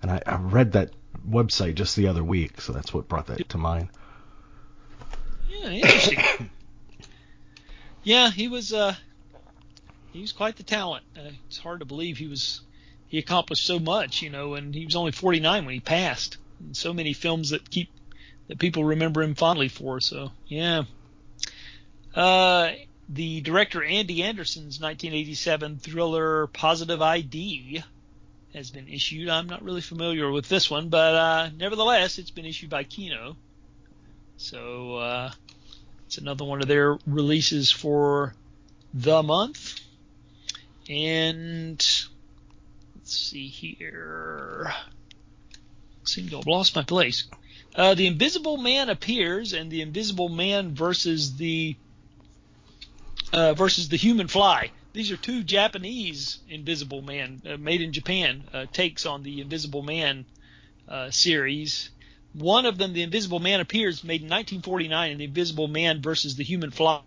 And 0.02 0.12
I, 0.12 0.22
I 0.26 0.38
read 0.38 0.74
that 0.74 0.92
website 1.30 1.76
just 1.76 1.96
the 1.96 2.08
other 2.08 2.24
week, 2.24 2.62
so 2.62 2.72
that's 2.72 2.94
what 2.94 3.10
brought 3.10 3.28
that 3.28 3.50
to 3.50 3.58
mind. 3.58 3.90
Yeah, 5.50 5.70
interesting. 5.70 6.50
yeah, 8.04 8.32
he 8.32 8.48
was 8.48 8.72
uh 8.72 8.96
he 10.14 10.22
was 10.22 10.32
quite 10.32 10.56
the 10.56 10.64
talent. 10.64 11.04
Uh, 11.18 11.32
it's 11.48 11.58
hard 11.58 11.82
to 11.82 11.86
believe 11.86 12.18
he 12.18 12.28
was 12.28 12.62
he 13.16 13.20
accomplished 13.20 13.66
so 13.66 13.80
much, 13.80 14.22
you 14.22 14.30
know, 14.30 14.56
and 14.56 14.76
he 14.76 14.84
was 14.84 14.98
only 14.98 15.14
49 15.14 15.64
when 15.64 15.74
he 15.74 15.80
passed. 15.80 16.36
And 16.60 16.76
so 16.76 16.94
many 16.94 17.14
films 17.14 17.52
that 17.52 17.70
keep 17.70 17.90
that 18.50 18.60
people 18.60 18.84
remember 18.84 19.24
him 19.24 19.36
fondly 19.36 19.70
for. 19.70 20.02
So, 20.02 20.34
yeah. 20.48 20.84
Uh 22.14 22.74
the 23.08 23.40
director 23.40 23.82
Andy 23.82 24.22
Anderson's 24.24 24.82
1987 24.82 25.78
thriller 25.78 26.48
Positive 26.48 27.02
ID 27.02 27.84
has 28.54 28.70
been 28.70 28.90
issued. 28.90 29.30
I'm 29.30 29.48
not 29.48 29.64
really 29.64 29.80
familiar 29.80 30.30
with 30.30 30.50
this 30.50 30.70
one, 30.70 30.90
but 30.90 31.16
uh, 31.16 31.50
nevertheless, 31.56 32.18
it's 32.18 32.32
been 32.32 32.46
issued 32.46 32.70
by 32.70 32.84
Kino. 32.84 33.38
So 34.36 34.96
uh, 34.96 35.32
it's 36.08 36.18
another 36.18 36.44
one 36.44 36.62
of 36.62 36.68
their 36.68 36.98
releases 37.06 37.72
for 37.72 38.34
the 38.94 39.24
month. 39.24 39.80
And 40.90 41.86
let's 43.06 43.16
see 43.16 43.48
here. 43.48 44.74
Seem 46.06 46.28
to 46.30 46.38
have 46.38 46.48
lost 46.48 46.76
my 46.76 46.82
place. 46.82 47.28
Uh, 47.76 47.94
the 47.94 48.08
Invisible 48.08 48.58
Man 48.58 48.90
appears, 48.90 49.54
and 49.54 49.70
the 49.70 49.82
Invisible 49.82 50.28
Man 50.28 50.74
versus 50.74 51.36
the 51.36 51.76
uh, 53.32 53.54
versus 53.54 53.90
the 53.90 53.98
Human 53.98 54.28
Fly. 54.28 54.72
These 54.94 55.12
are 55.12 55.18
two 55.18 55.44
Japanese 55.44 56.40
Invisible 56.50 57.04
Man, 57.04 57.44
uh, 57.48 57.58
made 57.58 57.82
in 57.82 57.94
Japan, 57.94 58.44
uh, 58.52 58.66
takes 58.74 59.06
on 59.06 59.22
the 59.22 59.40
Invisible 59.42 59.84
Man 59.84 60.26
uh, 60.90 61.12
series. 61.12 61.92
One 62.34 62.66
of 62.66 62.80
them, 62.80 62.94
The 62.94 63.04
Invisible 63.04 63.40
Man 63.40 63.60
Appears, 63.60 64.04
made 64.04 64.22
in 64.22 64.30
1949, 64.30 65.12
and 65.12 65.20
The 65.20 65.26
Invisible 65.26 65.68
Man 65.68 66.02
versus 66.02 66.36
the 66.36 66.44
Human 66.44 66.72
Fly. 66.72 67.02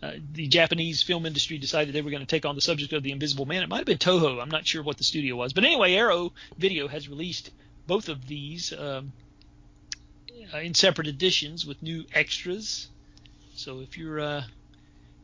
Uh, 0.00 0.12
the 0.32 0.46
Japanese 0.46 1.02
film 1.02 1.26
industry 1.26 1.58
decided 1.58 1.92
they 1.92 2.02
were 2.02 2.10
going 2.10 2.22
to 2.22 2.26
take 2.26 2.46
on 2.46 2.54
the 2.54 2.60
subject 2.60 2.92
of 2.92 3.02
the 3.02 3.10
Invisible 3.10 3.46
Man. 3.46 3.62
It 3.62 3.68
might 3.68 3.78
have 3.78 3.86
been 3.86 3.98
Toho. 3.98 4.40
I'm 4.40 4.50
not 4.50 4.66
sure 4.66 4.82
what 4.82 4.96
the 4.96 5.04
studio 5.04 5.34
was, 5.34 5.52
but 5.52 5.64
anyway, 5.64 5.94
Arrow 5.94 6.32
Video 6.56 6.86
has 6.86 7.08
released 7.08 7.50
both 7.88 8.08
of 8.08 8.28
these 8.28 8.72
um, 8.72 9.12
uh, 10.54 10.58
in 10.58 10.74
separate 10.74 11.08
editions 11.08 11.66
with 11.66 11.82
new 11.82 12.04
extras. 12.14 12.88
So 13.56 13.80
if 13.80 13.98
you're 13.98 14.20
uh, 14.20 14.44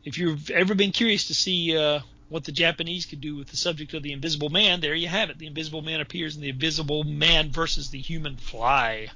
if 0.03 0.17
you've 0.17 0.49
ever 0.49 0.75
been 0.75 0.91
curious 0.91 1.27
to 1.27 1.33
see 1.33 1.77
uh, 1.77 2.01
what 2.27 2.43
the 2.43 2.51
Japanese 2.51 3.05
could 3.05 3.21
do 3.21 3.35
with 3.35 3.47
the 3.47 3.57
subject 3.57 3.93
of 3.93 4.03
the 4.03 4.11
Invisible 4.11 4.49
Man, 4.49 4.81
there 4.81 4.93
you 4.93 5.07
have 5.07 5.29
it. 5.29 5.37
The 5.37 5.47
Invisible 5.47 5.81
Man 5.81 6.01
appears 6.01 6.35
in 6.35 6.41
the 6.41 6.49
Invisible 6.49 7.03
Man 7.05 7.49
versus 7.49 7.91
the 7.91 8.01
Human 8.01 8.35
Fly. 8.35 9.07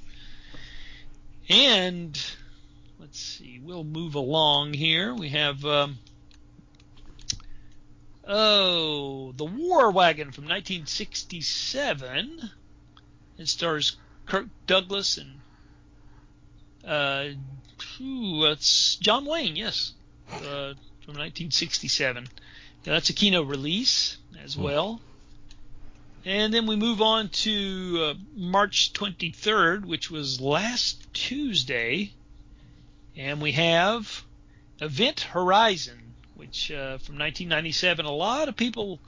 And 1.49 2.19
let's 2.99 3.19
see, 3.19 3.59
we'll 3.63 3.83
move 3.83 4.15
along 4.15 4.73
here. 4.73 5.15
We 5.15 5.29
have 5.29 5.63
um, 5.65 5.97
oh, 8.27 9.31
the 9.31 9.45
War 9.45 9.91
Wagon 9.91 10.31
from 10.31 10.43
1967. 10.43 12.49
It 13.37 13.47
stars 13.47 13.95
Kirk 14.25 14.47
Douglas 14.67 15.17
and 15.17 15.39
uh, 16.85 17.29
ooh, 18.01 18.43
that's 18.43 18.97
John 18.97 19.25
Wayne, 19.25 19.55
yes, 19.55 19.93
uh, 20.31 20.75
from 21.01 21.15
1967. 21.15 22.27
Now, 22.85 22.93
that's 22.93 23.09
a 23.09 23.13
Kino 23.13 23.43
release 23.43 24.17
as 24.43 24.57
well. 24.57 25.01
And 26.25 26.53
then 26.53 26.67
we 26.67 26.75
move 26.75 27.01
on 27.01 27.29
to 27.29 27.99
uh, 28.01 28.13
March 28.35 28.91
23rd, 28.93 29.85
which 29.85 30.11
was 30.11 30.41
last 30.41 31.13
Tuesday, 31.13 32.11
and 33.19 33.41
we 33.41 33.51
have 33.51 34.23
Event 34.79 35.19
Horizon, 35.19 36.13
which 36.35 36.71
uh, 36.71 36.97
from 36.99 37.19
1997. 37.19 38.05
A 38.05 38.11
lot 38.11 38.47
of 38.47 38.55
people 38.55 38.99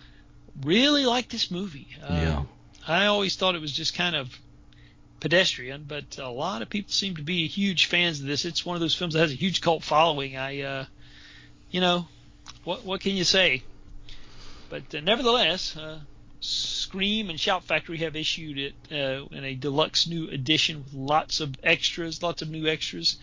really 0.61 1.05
like 1.05 1.29
this 1.29 1.49
movie. 1.49 1.87
Uh, 2.03 2.13
Yeah. 2.13 2.43
I 2.85 3.05
always 3.05 3.35
thought 3.35 3.55
it 3.55 3.61
was 3.61 3.71
just 3.71 3.93
kind 3.93 4.15
of 4.15 4.37
pedestrian, 5.21 5.85
but 5.87 6.17
a 6.17 6.29
lot 6.29 6.61
of 6.61 6.69
people 6.69 6.91
seem 6.91 7.15
to 7.15 7.21
be 7.21 7.47
huge 7.47 7.85
fans 7.85 8.19
of 8.19 8.25
this. 8.25 8.43
It's 8.43 8.65
one 8.65 8.75
of 8.75 8.81
those 8.81 8.95
films 8.95 9.13
that 9.13 9.21
has 9.21 9.31
a 9.31 9.35
huge 9.35 9.61
cult 9.61 9.83
following. 9.83 10.35
I, 10.35 10.61
uh, 10.61 10.85
you 11.69 11.79
know, 11.79 12.07
what 12.65 12.83
what 12.83 12.99
can 12.99 13.15
you 13.15 13.23
say? 13.23 13.63
But 14.69 14.93
uh, 14.93 14.99
nevertheless, 14.99 15.77
uh, 15.77 15.99
Scream 16.41 17.29
and 17.29 17.39
Shout 17.39 17.63
Factory 17.63 17.99
have 17.99 18.15
issued 18.17 18.57
it 18.57 18.73
uh, 18.91 19.25
in 19.33 19.45
a 19.45 19.55
deluxe 19.55 20.05
new 20.07 20.27
edition 20.27 20.83
with 20.83 20.93
lots 20.93 21.39
of 21.39 21.55
extras, 21.63 22.21
lots 22.21 22.41
of 22.41 22.49
new 22.49 22.67
extras. 22.67 23.17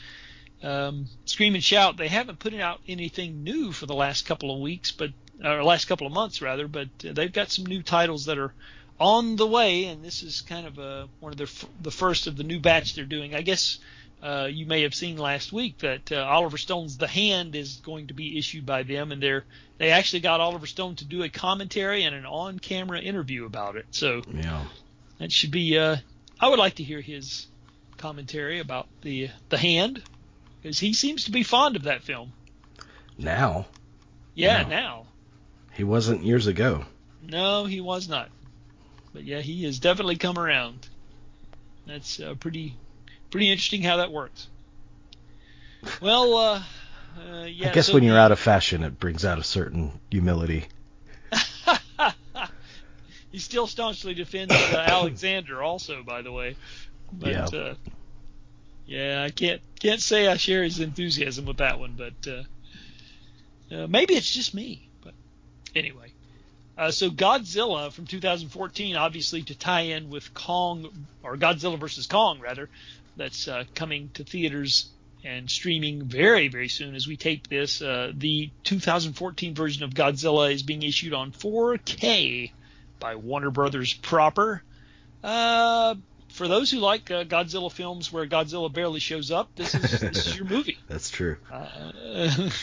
Um, 0.63 1.07
Scream 1.25 1.55
and 1.55 1.63
Shout, 1.63 1.97
they 1.97 2.09
haven't 2.09 2.39
put 2.41 2.55
out 2.55 2.81
anything 2.89 3.45
new 3.45 3.73
for 3.73 3.87
the 3.87 3.95
last 3.95 4.27
couple 4.27 4.53
of 4.55 4.61
weeks, 4.61 4.91
but 4.93 5.11
or 5.45 5.63
last 5.63 5.85
couple 5.85 6.07
of 6.07 6.13
months 6.13 6.43
rather, 6.43 6.67
but 6.67 6.89
uh, 7.09 7.13
they've 7.13 7.33
got 7.33 7.51
some 7.51 7.65
new 7.67 7.83
titles 7.83 8.25
that 8.25 8.39
are 8.39 8.53
on 8.99 9.37
the 9.37 9.47
way, 9.47 9.85
and 9.85 10.05
this 10.05 10.23
is 10.25 10.41
kind 10.41 10.67
of 10.67 10.79
uh 10.79 11.07
one 11.21 11.31
of 11.33 11.39
their 11.39 11.47
the 11.83 11.93
first 11.93 12.27
of 12.27 12.37
the 12.37 12.43
new 12.43 12.59
batch 12.59 12.95
they're 12.95 13.05
doing. 13.05 13.35
I 13.37 13.43
guess 13.43 13.79
uh, 14.21 14.49
you 14.51 14.67
may 14.67 14.83
have 14.83 14.97
seen 14.97 15.17
last 15.17 15.53
week 15.53 15.79
that 15.79 16.11
uh, 16.11 16.25
Oliver 16.25 16.59
Stone's 16.59 16.97
The 16.97 17.07
Hand 17.07 17.55
is 17.55 17.77
going 17.77 18.09
to 18.09 18.15
be 18.15 18.37
issued 18.37 18.67
by 18.67 18.83
them, 18.83 19.13
and 19.13 19.23
they're 19.23 19.45
they 19.79 19.91
actually 19.91 20.21
got 20.21 20.41
Oliver 20.41 20.67
Stone 20.67 20.97
to 20.97 21.05
do 21.05 21.23
a 21.23 21.29
commentary 21.29 22.03
and 22.03 22.17
an 22.17 22.27
on-camera 22.27 22.99
interview 23.01 23.47
about 23.47 23.77
it. 23.77 23.87
So 23.93 24.23
Yeah. 24.35 24.65
that 25.19 25.31
should 25.31 25.53
be. 25.53 25.79
Uh, 25.79 25.99
I 26.41 26.49
would 26.49 26.59
like 26.59 26.75
to 26.77 26.83
hear 26.83 27.01
his 27.01 27.47
commentary 27.97 28.59
about 28.59 28.89
the 29.03 29.31
The 29.51 29.59
Hand 29.59 30.03
because 30.63 30.79
he 30.79 30.93
seems 30.93 31.25
to 31.25 31.31
be 31.31 31.43
fond 31.43 31.77
of 31.77 31.85
that 31.85 32.03
film. 32.03 32.33
Now 33.17 33.67
Yeah, 34.35 34.63
Wow. 34.65 34.69
now. 34.69 35.07
he 35.75 35.85
wasn't 35.85 36.25
years 36.25 36.47
ago. 36.47 36.85
No, 37.23 37.65
he 37.65 37.81
was 37.81 38.09
not. 38.09 38.31
But 39.13 39.25
yeah, 39.25 39.41
he 39.41 39.65
has 39.65 39.79
definitely 39.79 40.17
come 40.17 40.39
around. 40.39 40.87
That's 41.87 42.21
uh, 42.21 42.35
pretty 42.39 42.75
pretty 43.31 43.51
interesting 43.51 43.83
how 43.83 43.97
that 43.97 44.13
works. 44.13 44.47
Well, 46.01 46.37
uh, 46.37 46.63
uh, 47.19 47.45
yeah. 47.45 47.71
I 47.71 47.73
guess 47.73 47.87
so 47.87 47.95
when 47.95 48.03
you're 48.03 48.19
out 48.19 48.33
of 48.33 48.39
fashion, 48.39 48.83
it 48.85 48.99
brings 48.99 49.25
out 49.25 49.39
a 49.39 49.45
certain 49.45 49.93
humility. 50.11 50.67
he 53.33 53.39
still 53.39 53.67
staunchly 53.67 54.15
defends 54.15 54.53
uh, 54.53 54.85
Alexander, 54.87 55.63
also, 55.63 56.03
by 56.03 56.23
the 56.23 56.33
way. 56.33 56.57
But 57.13 57.31
Yeah. 57.31 57.75
Yeah, 58.89 59.23
I 59.23 59.31
can't 59.31 59.61
can't 59.79 60.01
say 60.01 60.27
I 60.27 60.39
share 60.39 60.65
his 60.65 60.81
enthusiasm 60.81 61.45
with 61.45 61.59
that 61.59 61.79
one, 61.79 61.95
but 61.97 62.27
uh, 62.27 62.43
uh, 63.75 63.87
maybe 63.87 64.15
it's 64.15 64.33
just 64.33 64.55
me. 64.55 64.89
But 65.03 65.13
anyway, 65.77 66.13
uh, 66.77 66.91
so 66.91 67.11
Godzilla 67.11 67.93
from 67.93 68.07
2014, 68.07 68.97
obviously 68.97 69.43
to 69.43 69.55
tie 69.55 69.83
in 69.83 70.09
with 70.09 70.33
Kong 70.33 71.07
or 71.23 71.37
Godzilla 71.37 71.79
versus 71.79 72.07
Kong 72.07 72.41
rather, 72.41 72.71
that's 73.17 73.47
uh, 73.47 73.65
coming 73.75 74.09
to 74.15 74.25
theaters 74.25 74.89
and 75.23 75.51
streaming 75.51 76.05
very 76.05 76.49
very 76.49 76.69
soon 76.69 76.95
as 76.95 77.07
we 77.07 77.19
tape 77.19 77.47
this. 77.47 77.83
Uh, 77.83 78.11
the 78.17 78.51
2014 78.65 79.55
version 79.55 79.85
of 79.85 79.91
Godzilla 79.91 80.51
is 80.51 80.63
being 80.63 80.83
issued 80.83 81.13
on 81.13 81.31
4K 81.33 82.53
by 82.99 83.17
Warner 83.17 83.51
Brothers 83.51 83.93
proper. 83.93 84.63
Uh, 85.23 85.97
for 86.39 86.47
those 86.47 86.71
who 86.71 86.79
like 86.79 87.11
uh, 87.11 87.25
Godzilla 87.25 87.71
films 87.71 88.13
where 88.13 88.25
Godzilla 88.25 88.73
barely 88.73 89.01
shows 89.01 89.33
up, 89.33 89.53
this 89.57 89.75
is 89.75 90.01
this 90.01 90.27
is 90.29 90.37
your 90.37 90.47
movie. 90.47 90.79
That's 90.89 91.11
true. 91.11 91.37
Uh. 91.53 91.91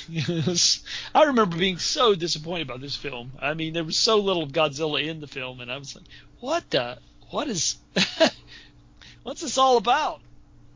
I 1.15 1.23
remember 1.25 1.57
being 1.57 1.77
so 1.77 2.15
disappointed 2.15 2.67
by 2.67 2.77
this 2.77 2.95
film. 2.95 3.33
I 3.37 3.53
mean, 3.53 3.73
there 3.73 3.83
was 3.83 3.97
so 3.97 4.17
little 4.19 4.47
Godzilla 4.47 5.05
in 5.05 5.19
the 5.19 5.27
film, 5.27 5.59
and 5.59 5.69
I 5.69 5.77
was 5.77 5.93
like, 5.93 6.05
"What 6.39 6.69
the? 6.69 6.99
What 7.31 7.49
is? 7.49 7.75
what's 9.23 9.41
this 9.41 9.57
all 9.57 9.75
about?" 9.75 10.21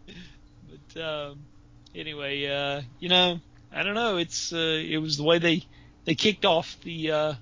But 0.06 1.02
um, 1.02 1.40
anyway, 1.96 2.46
uh, 2.48 2.82
you 3.00 3.08
know, 3.08 3.40
I 3.72 3.84
don't 3.84 3.96
know. 3.96 4.18
It's 4.18 4.52
uh, 4.52 4.58
it 4.58 4.98
was 4.98 5.16
the 5.16 5.24
way 5.24 5.40
they 5.40 5.64
they 6.04 6.16
kicked 6.16 6.44
off 6.44 6.78
the 6.84 7.12
uh, 7.12 7.34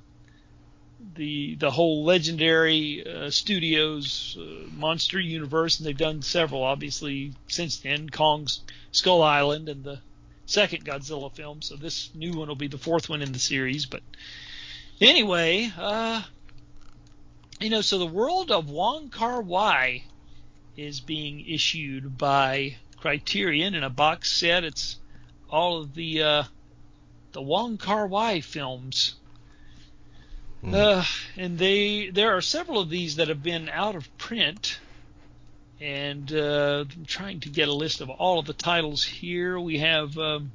the 1.16 1.56
the 1.56 1.72
whole 1.72 2.04
legendary 2.04 3.06
uh, 3.06 3.30
studios 3.30 4.38
uh, 4.40 4.68
monster 4.76 5.20
universe, 5.20 5.80
and 5.80 5.88
they've 5.88 5.98
done 5.98 6.22
several, 6.22 6.64
obviously, 6.64 7.34
since 7.48 7.78
then. 7.78 8.10
Kong's 8.10 8.62
Skull 8.92 9.22
Island 9.22 9.70
and 9.70 9.84
the 9.84 10.00
second 10.46 10.86
Godzilla 10.86 11.32
film. 11.32 11.62
So 11.62 11.76
this 11.76 12.10
new 12.16 12.34
one 12.34 12.48
will 12.48 12.56
be 12.56 12.68
the 12.68 12.78
fourth 12.78 13.10
one 13.10 13.22
in 13.22 13.32
the 13.32 13.40
series. 13.40 13.86
But 13.86 14.02
anyway, 15.00 15.72
uh, 15.78 16.24
you 17.60 17.70
know, 17.70 17.82
so 17.82 18.00
the 18.00 18.06
world 18.06 18.52
of 18.52 18.70
Wong 18.70 19.10
Kar 19.10 19.42
Wai 19.42 20.04
is 20.76 21.00
being 21.00 21.46
issued 21.48 22.18
by 22.18 22.78
Criterion 22.98 23.76
in 23.76 23.84
a 23.84 23.90
box 23.90 24.32
set. 24.32 24.64
It's 24.64 24.98
all 25.50 25.82
of 25.82 25.94
the 25.94 26.24
uh, 26.24 26.44
the 27.34 27.42
Wong 27.42 27.78
Kar 27.78 28.08
Wai 28.08 28.42
films. 28.42 29.16
Uh, 30.66 31.04
and 31.38 31.58
they 31.58 32.10
there 32.10 32.36
are 32.36 32.42
several 32.42 32.80
of 32.80 32.90
these 32.90 33.18
that 33.18 33.28
have 33.28 33.44
been 33.44 33.70
out 33.70 33.96
of 33.96 34.18
print, 34.18 34.80
and 35.80 36.32
uh, 36.34 36.86
I'm 36.90 37.06
trying 37.06 37.42
to 37.42 37.50
get 37.50 37.68
a 37.68 37.74
list 37.74 38.02
of 38.02 38.10
all 38.10 38.40
of 38.40 38.48
the 38.48 38.54
titles 38.54 39.04
here. 39.04 39.60
We 39.60 39.78
have, 39.80 40.18
um, 40.18 40.52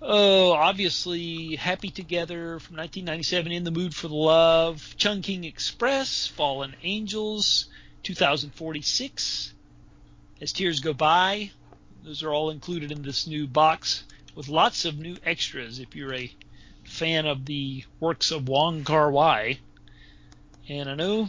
oh, 0.00 0.52
obviously, 0.52 1.56
Happy 1.56 1.90
Together 1.90 2.60
from 2.60 2.76
1997, 2.76 3.50
In 3.50 3.64
the 3.64 3.70
Mood 3.72 3.94
for 3.94 4.08
Love, 4.08 4.94
Chungking 4.96 5.44
Express, 5.44 6.28
Fallen 6.28 6.74
Angels, 6.82 7.66
2046, 8.04 9.52
As 10.40 10.52
Tears 10.52 10.80
Go 10.80 10.92
By. 10.92 11.50
Those 12.04 12.22
are 12.22 12.32
all 12.32 12.50
included 12.50 12.92
in 12.92 13.02
this 13.02 13.26
new 13.26 13.48
box 13.48 14.04
with 14.36 14.48
lots 14.48 14.84
of 14.84 14.98
new 14.98 15.16
extras 15.24 15.80
if 15.80 15.96
you're 15.96 16.14
a 16.14 16.32
fan 16.88 17.26
of 17.26 17.44
the 17.44 17.84
works 18.00 18.30
of 18.30 18.48
Wong 18.48 18.84
Kar 18.84 19.10
Wai. 19.10 19.58
And 20.68 20.88
I 20.88 20.94
know 20.94 21.28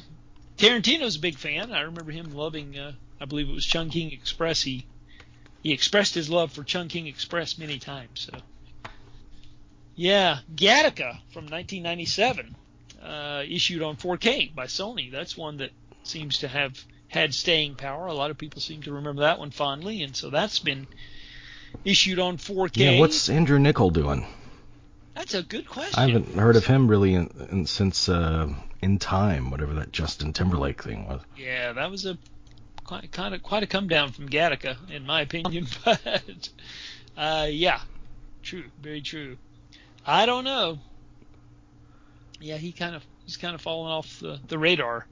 Tarantino's 0.57 1.15
a 1.15 1.19
big 1.19 1.37
fan. 1.37 1.71
I 1.71 1.81
remember 1.81 2.11
him 2.11 2.33
loving, 2.33 2.77
uh, 2.77 2.93
I 3.21 3.25
believe 3.25 3.49
it 3.49 3.55
was 3.55 3.65
Chungking 3.65 4.11
Express. 4.11 4.61
He 4.61 4.85
he 5.61 5.73
expressed 5.73 6.15
his 6.15 6.29
love 6.29 6.51
for 6.51 6.63
Chungking 6.63 7.07
Express 7.07 7.57
many 7.57 7.79
times. 7.79 8.29
So 8.31 8.39
yeah, 9.95 10.39
Gattaca 10.55 11.19
from 11.31 11.45
1997, 11.47 12.55
uh, 13.03 13.43
issued 13.47 13.81
on 13.81 13.97
4K 13.97 14.55
by 14.55 14.65
Sony. 14.65 15.11
That's 15.11 15.35
one 15.35 15.57
that 15.57 15.71
seems 16.03 16.39
to 16.39 16.47
have 16.47 16.81
had 17.09 17.33
staying 17.33 17.75
power. 17.75 18.07
A 18.07 18.13
lot 18.13 18.31
of 18.31 18.37
people 18.37 18.61
seem 18.61 18.81
to 18.83 18.93
remember 18.93 19.23
that 19.23 19.39
one 19.39 19.51
fondly, 19.51 20.03
and 20.03 20.15
so 20.15 20.29
that's 20.29 20.59
been 20.59 20.87
issued 21.83 22.19
on 22.19 22.37
4K. 22.37 22.77
Yeah, 22.77 22.99
what's 22.99 23.29
Andrew 23.29 23.59
Niccol 23.59 23.91
doing? 23.91 24.25
That's 25.19 25.33
a 25.33 25.43
good 25.43 25.67
question. 25.67 25.99
I 25.99 26.07
haven't 26.07 26.33
heard 26.35 26.55
of 26.55 26.65
him 26.65 26.87
really 26.87 27.13
in, 27.13 27.29
in, 27.51 27.65
since 27.65 28.07
uh, 28.07 28.47
In 28.81 28.99
Time, 28.99 29.51
whatever 29.51 29.73
that 29.73 29.91
Justin 29.91 30.31
Timberlake 30.31 30.81
thing 30.81 31.09
was. 31.09 31.21
Yeah, 31.35 31.73
that 31.73 31.91
was 31.91 32.05
a 32.05 32.17
quite 32.85 33.11
kind 33.11 33.35
of 33.35 33.43
quite 33.43 33.61
a 33.61 33.67
come 33.67 33.89
down 33.89 34.13
from 34.13 34.29
Gattaca, 34.29 34.77
in 34.89 35.05
my 35.05 35.19
opinion. 35.19 35.67
But 35.83 36.49
uh, 37.17 37.47
yeah, 37.49 37.81
true, 38.43 38.63
very 38.81 39.01
true. 39.01 39.35
I 40.05 40.25
don't 40.25 40.45
know. 40.45 40.79
Yeah, 42.39 42.55
he 42.55 42.71
kind 42.71 42.95
of 42.95 43.03
he's 43.25 43.35
kind 43.35 43.55
of 43.55 43.59
fallen 43.59 43.91
off 43.91 44.21
the, 44.21 44.39
the 44.47 44.57
radar. 44.57 45.05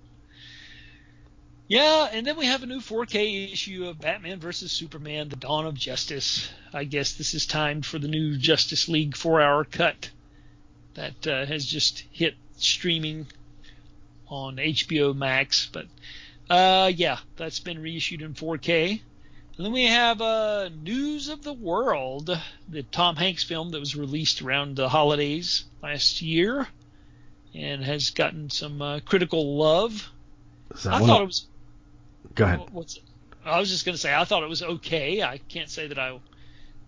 Yeah, 1.67 2.07
and 2.11 2.25
then 2.25 2.37
we 2.37 2.45
have 2.45 2.63
a 2.63 2.67
new 2.67 2.79
4K 2.79 3.51
issue 3.51 3.87
of 3.87 3.99
Batman 3.99 4.39
vs 4.39 4.71
Superman: 4.71 5.27
The 5.27 5.35
Dawn 5.35 5.65
of 5.65 5.73
Justice. 5.75 6.49
I 6.73 6.85
guess 6.85 7.13
this 7.13 7.33
is 7.33 7.45
timed 7.45 7.85
for 7.85 7.99
the 7.99 8.07
new 8.07 8.37
Justice 8.37 8.87
League 8.87 9.17
four-hour 9.17 9.65
cut 9.65 10.09
that 10.93 11.27
uh, 11.27 11.45
has 11.45 11.65
just 11.65 12.05
hit 12.11 12.35
streaming 12.55 13.27
on 14.29 14.55
HBO 14.55 15.13
Max. 15.13 15.69
But 15.71 15.87
uh, 16.49 16.91
yeah, 16.95 17.19
that's 17.35 17.59
been 17.59 17.81
reissued 17.81 18.21
in 18.21 18.33
4K. 18.33 19.01
And 19.57 19.65
then 19.65 19.73
we 19.73 19.87
have 19.87 20.21
uh, 20.21 20.69
News 20.69 21.27
of 21.27 21.43
the 21.43 21.53
World, 21.53 22.29
the 22.69 22.83
Tom 22.83 23.15
Hanks 23.17 23.43
film 23.43 23.71
that 23.71 23.79
was 23.79 23.95
released 23.95 24.41
around 24.41 24.75
the 24.75 24.87
holidays 24.87 25.65
last 25.81 26.21
year, 26.21 26.67
and 27.53 27.83
has 27.83 28.11
gotten 28.11 28.49
some 28.49 28.81
uh, 28.81 28.99
critical 29.01 29.57
love. 29.57 30.09
I 30.85 30.99
thought 30.99 31.21
it 31.21 31.25
was. 31.25 31.47
Go 32.35 32.45
ahead. 32.45 32.69
What's 32.71 32.99
I 33.45 33.59
was 33.59 33.69
just 33.69 33.85
going 33.85 33.93
to 33.93 33.99
say 33.99 34.13
I 34.13 34.23
thought 34.25 34.43
it 34.43 34.49
was 34.49 34.61
okay. 34.61 35.23
I 35.23 35.37
can't 35.37 35.69
say 35.69 35.87
that 35.87 35.97
I 35.97 36.19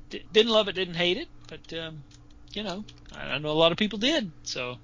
d- 0.10 0.23
didn't 0.34 0.52
love 0.52 0.67
it, 0.67 0.73
didn't 0.73 0.95
hate 0.95 1.17
it, 1.17 1.28
but 1.47 1.78
um, 1.78 2.04
you 2.54 2.63
know, 2.63 2.84
I, 3.15 3.21
I 3.21 3.38
know 3.38 3.52
a 3.52 3.54
lot 3.54 3.71
of 3.71 3.78
people 3.78 3.99
did. 3.99 4.32
So, 4.43 4.78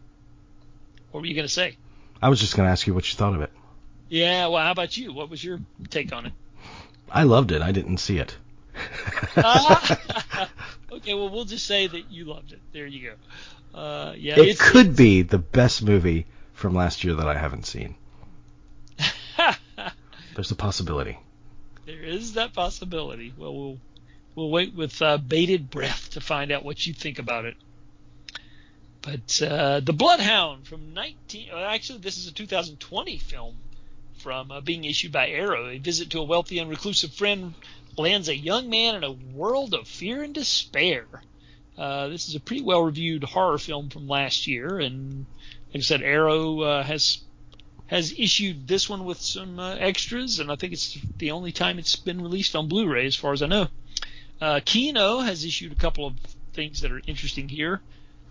what 1.11 1.21
were 1.21 1.27
you 1.27 1.35
going 1.35 1.47
to 1.47 1.53
say? 1.53 1.77
I 2.21 2.29
was 2.29 2.39
just 2.39 2.55
going 2.55 2.67
to 2.67 2.71
ask 2.71 2.87
you 2.87 2.93
what 2.93 3.11
you 3.11 3.17
thought 3.17 3.35
of 3.35 3.41
it. 3.41 3.51
Yeah, 4.07 4.47
well, 4.47 4.63
how 4.63 4.71
about 4.71 4.95
you? 4.95 5.13
What 5.13 5.29
was 5.29 5.43
your 5.43 5.59
take 5.89 6.13
on 6.13 6.27
it? 6.27 6.33
I 7.11 7.23
loved 7.23 7.51
it. 7.51 7.61
I 7.61 7.71
didn't 7.71 7.97
see 7.97 8.19
it. 8.19 8.37
Okay, 10.95 11.13
well, 11.13 11.29
we'll 11.29 11.45
just 11.45 11.65
say 11.65 11.87
that 11.87 12.09
you 12.09 12.23
loved 12.25 12.53
it. 12.53 12.61
There 12.71 12.87
you 12.87 13.11
go. 13.73 13.77
Uh, 13.77 14.13
yeah, 14.17 14.39
it 14.39 14.57
could 14.57 14.95
be 14.95 15.23
the 15.23 15.37
best 15.37 15.83
movie 15.83 16.25
from 16.53 16.73
last 16.73 17.03
year 17.03 17.15
that 17.15 17.27
I 17.27 17.37
haven't 17.37 17.65
seen. 17.65 17.95
There's 20.35 20.51
a 20.51 20.55
possibility. 20.55 21.17
there 21.85 22.03
is 22.03 22.33
that 22.33 22.53
possibility. 22.53 23.33
Well, 23.37 23.55
we'll 23.55 23.77
we'll 24.35 24.49
wait 24.49 24.73
with 24.75 25.01
uh, 25.01 25.17
bated 25.17 25.69
breath 25.69 26.11
to 26.11 26.21
find 26.21 26.51
out 26.51 26.65
what 26.65 26.85
you 26.85 26.93
think 26.93 27.19
about 27.19 27.45
it. 27.45 27.55
But 29.01 29.41
uh, 29.41 29.79
the 29.81 29.93
Bloodhound 29.93 30.67
from 30.67 30.93
19 30.93 31.49
uh, 31.53 31.57
actually 31.57 31.99
this 31.99 32.17
is 32.17 32.27
a 32.27 32.33
2020 32.33 33.17
film 33.17 33.55
from 34.17 34.51
uh, 34.51 34.61
being 34.61 34.83
issued 34.83 35.11
by 35.11 35.29
Arrow. 35.29 35.67
A 35.69 35.77
visit 35.77 36.09
to 36.11 36.19
a 36.19 36.23
wealthy 36.23 36.59
and 36.59 36.69
reclusive 36.69 37.13
friend 37.13 37.53
lands 37.97 38.27
a 38.27 38.35
young 38.35 38.69
man 38.69 38.95
in 38.95 39.03
a 39.03 39.11
world 39.11 39.73
of 39.73 39.87
fear 39.87 40.21
and 40.23 40.33
despair. 40.33 41.05
Uh, 41.77 42.07
this 42.07 42.27
is 42.27 42.35
a 42.35 42.39
pretty 42.39 42.63
well 42.63 42.81
reviewed 42.81 43.23
horror 43.23 43.57
film 43.57 43.89
from 43.89 44.07
last 44.07 44.47
year, 44.47 44.79
and 44.79 45.25
like 45.73 45.77
I 45.77 45.79
said, 45.81 46.01
Arrow 46.01 46.61
uh, 46.61 46.83
has 46.83 47.19
has 47.87 48.13
issued 48.17 48.67
this 48.67 48.89
one 48.89 49.05
with 49.05 49.21
some 49.21 49.59
uh, 49.59 49.75
extras, 49.75 50.39
and 50.39 50.51
I 50.51 50.55
think 50.55 50.73
it's 50.73 50.97
the 51.17 51.31
only 51.31 51.51
time 51.51 51.77
it's 51.77 51.95
been 51.95 52.21
released 52.21 52.55
on 52.55 52.67
Blu-ray, 52.67 53.05
as 53.05 53.15
far 53.15 53.33
as 53.33 53.43
I 53.43 53.47
know. 53.47 53.67
Uh, 54.41 54.59
Kino 54.65 55.19
has 55.19 55.45
issued 55.45 55.71
a 55.71 55.75
couple 55.75 56.07
of 56.07 56.15
things 56.53 56.81
that 56.81 56.91
are 56.91 57.01
interesting 57.05 57.47
here. 57.47 57.81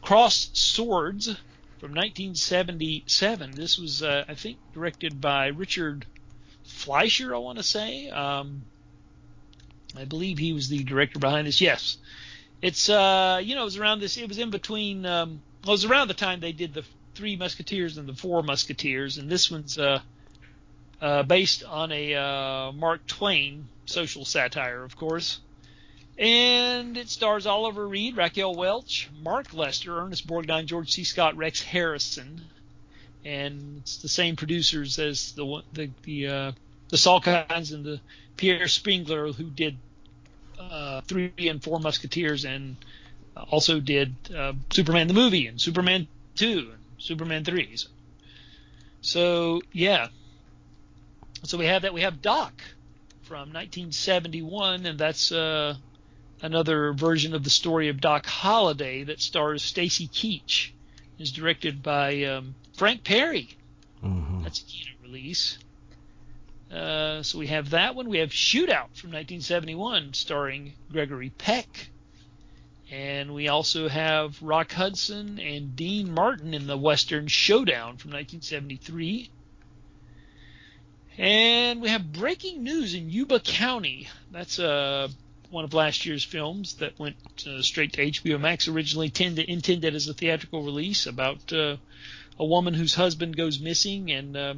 Cross 0.03 0.51
Swords 0.53 1.27
from 1.79 1.93
1977. 1.93 3.53
This 3.53 3.79
was, 3.79 4.03
uh, 4.03 4.25
I 4.29 4.35
think, 4.35 4.59
directed 4.73 5.21
by 5.21 5.47
Richard 5.47 6.05
Fleischer. 6.65 7.35
I 7.35 7.39
want 7.39 7.59
to 7.59 7.65
say. 7.65 8.11
Um, 8.11 8.65
I 9.97 10.05
believe 10.05 10.39
he 10.39 10.53
was 10.53 10.69
the 10.69 10.83
director 10.83 11.19
behind 11.19 11.47
this. 11.47 11.61
Yes, 11.61 11.99
it's 12.61 12.89
uh, 12.89 13.41
you 13.43 13.55
know, 13.55 13.63
it 13.63 13.67
was 13.67 13.77
around 13.77 14.01
this. 14.01 14.17
It 14.17 14.29
was 14.29 14.39
in 14.39 14.51
between. 14.51 15.07
Um, 15.07 15.41
well, 15.65 15.73
it 15.73 15.81
was 15.81 15.85
around 15.85 16.09
the 16.09 16.15
time 16.15 16.41
they 16.41 16.53
did 16.53 16.75
the 16.75 16.85
Three 17.15 17.37
Musketeers 17.37 17.99
and 17.99 18.09
the 18.09 18.15
Four 18.15 18.43
Musketeers, 18.43 19.19
and 19.19 19.31
this 19.31 19.51
one's 19.51 19.79
uh, 19.79 20.01
uh, 21.01 21.23
based 21.23 21.65
on 21.65 21.93
a 21.93 22.15
uh, 22.15 22.73
Mark 22.73 23.07
Twain 23.07 23.69
social 23.87 24.25
satire, 24.25 24.83
of 24.83 24.97
course. 24.97 25.41
And 26.17 26.97
it 26.97 27.09
stars 27.09 27.47
Oliver 27.47 27.87
Reed, 27.89 28.17
Raquel 28.17 28.55
Welch, 28.55 29.09
Mark 29.23 29.53
Lester, 29.53 29.99
Ernest 29.99 30.27
Borgnine, 30.27 30.67
George 30.67 30.93
C. 30.93 31.05
Scott, 31.05 31.37
Rex 31.37 31.61
Harrison. 31.61 32.41
and 33.25 33.79
it's 33.81 33.99
the 33.99 34.09
same 34.09 34.37
producers 34.37 34.99
as 34.99 35.33
the 35.33 35.63
the 35.73 35.91
the 36.03 36.27
uh, 36.29 36.53
the 36.91 36.97
and 37.73 37.85
the 37.85 38.01
Pierre 38.37 38.69
Spengler 38.69 39.33
who 39.33 39.45
did 39.45 39.77
uh, 40.59 41.01
three 41.03 41.33
and 41.39 41.63
four 41.63 41.81
Musketeers 41.81 42.45
and 42.45 42.77
also 43.51 43.81
did 43.81 44.15
uh, 44.37 44.53
Superman 44.71 45.09
the 45.09 45.15
movie 45.15 45.47
and 45.47 45.61
Superman 45.61 46.07
two 46.37 46.71
and 46.73 46.84
Superman 46.99 47.45
three. 47.45 47.77
So, 47.77 47.89
so 49.01 49.63
yeah, 49.73 50.09
so 51.45 51.59
we 51.59 51.67
have 51.67 51.83
that. 51.83 51.95
We 51.95 52.03
have 52.03 52.23
Doc 52.23 52.63
from 53.23 53.53
1971, 53.53 54.87
and 54.87 54.99
that's 54.99 55.31
uh, 55.31 55.75
another 56.43 56.93
version 56.93 57.35
of 57.35 57.45
the 57.45 57.51
story 57.51 57.89
of 57.89 58.01
Doc 58.01 58.27
Holliday 58.27 59.05
that 59.05 59.21
stars 59.21 59.63
Stacy 59.63 60.09
Keach. 60.09 60.71
Is 61.17 61.31
directed 61.31 61.81
by 61.81 62.25
um, 62.25 62.57
Frank 62.77 63.05
Perry. 63.05 63.49
hmm 64.01 64.43
That's 64.43 64.61
a 64.61 64.65
Kino 64.65 64.91
release. 65.05 65.59
Uh, 66.73 67.23
so 67.23 67.39
we 67.39 67.47
have 67.47 67.71
that 67.71 67.95
one. 67.95 68.09
We 68.09 68.19
have 68.19 68.31
Shootout 68.31 68.97
from 68.97 69.13
1971, 69.13 70.13
starring 70.15 70.75
Gregory 70.91 71.31
Peck. 71.31 71.91
And 72.91 73.35
we 73.35 73.49
also 73.49 73.89
have 73.89 74.41
Rock 74.43 74.73
Hudson 74.73 75.39
and 75.39 75.75
Dean 75.75 76.13
Martin 76.13 76.53
in 76.55 76.67
the 76.67 76.77
Western 76.77 77.29
Showdown 77.29 77.97
from 77.97 78.11
1973. 78.13 79.31
And 81.17 81.81
we 81.81 81.89
have 81.89 82.13
breaking 82.13 82.63
news 82.63 82.95
in 82.95 83.09
Yuba 83.09 83.41
County. 83.41 84.09
That's 84.31 84.59
uh, 84.59 85.09
one 85.51 85.65
of 85.65 85.73
last 85.73 86.05
year's 86.05 86.25
films 86.25 86.75
that 86.75 86.99
went 86.99 87.17
uh, 87.47 87.63
straight 87.63 87.93
to 87.95 88.11
HBO 88.11 88.41
Max, 88.41 88.69
originally 88.69 89.11
tended, 89.11 89.49
intended 89.49 89.95
as 89.95 90.09
a 90.09 90.15
theatrical 90.15 90.65
release 90.65 91.07
about 91.07 91.53
uh, 91.53 91.77
a 92.39 92.45
woman 92.45 92.75
whose 92.75 92.95
husband 92.95 93.37
goes 93.37 93.61
missing 93.61 94.11
and 94.11 94.37
uh, 94.37 94.55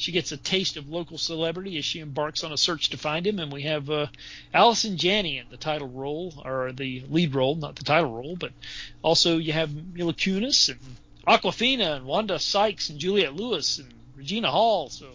she 0.00 0.12
gets 0.12 0.32
a 0.32 0.36
taste 0.38 0.78
of 0.78 0.88
local 0.88 1.18
celebrity 1.18 1.76
as 1.76 1.84
she 1.84 2.00
embarks 2.00 2.42
on 2.42 2.52
a 2.52 2.56
search 2.56 2.88
to 2.88 2.96
find 2.96 3.26
him. 3.26 3.38
And 3.38 3.52
we 3.52 3.62
have 3.62 3.90
uh, 3.90 4.06
Allison 4.54 4.96
Janney 4.96 5.36
in 5.36 5.44
the 5.50 5.58
title 5.58 5.88
role, 5.88 6.40
or 6.42 6.72
the 6.72 7.04
lead 7.10 7.34
role, 7.34 7.54
not 7.54 7.76
the 7.76 7.84
title 7.84 8.10
role, 8.10 8.34
but 8.34 8.52
also 9.02 9.36
you 9.36 9.52
have 9.52 9.70
Mila 9.92 10.14
Kunis 10.14 10.70
and 10.70 10.78
Awkwafina 11.28 11.96
and 11.96 12.06
Wanda 12.06 12.38
Sykes 12.38 12.88
and 12.88 12.98
Juliette 12.98 13.36
Lewis 13.36 13.78
and 13.78 13.92
Regina 14.16 14.50
Hall. 14.50 14.88
So 14.88 15.06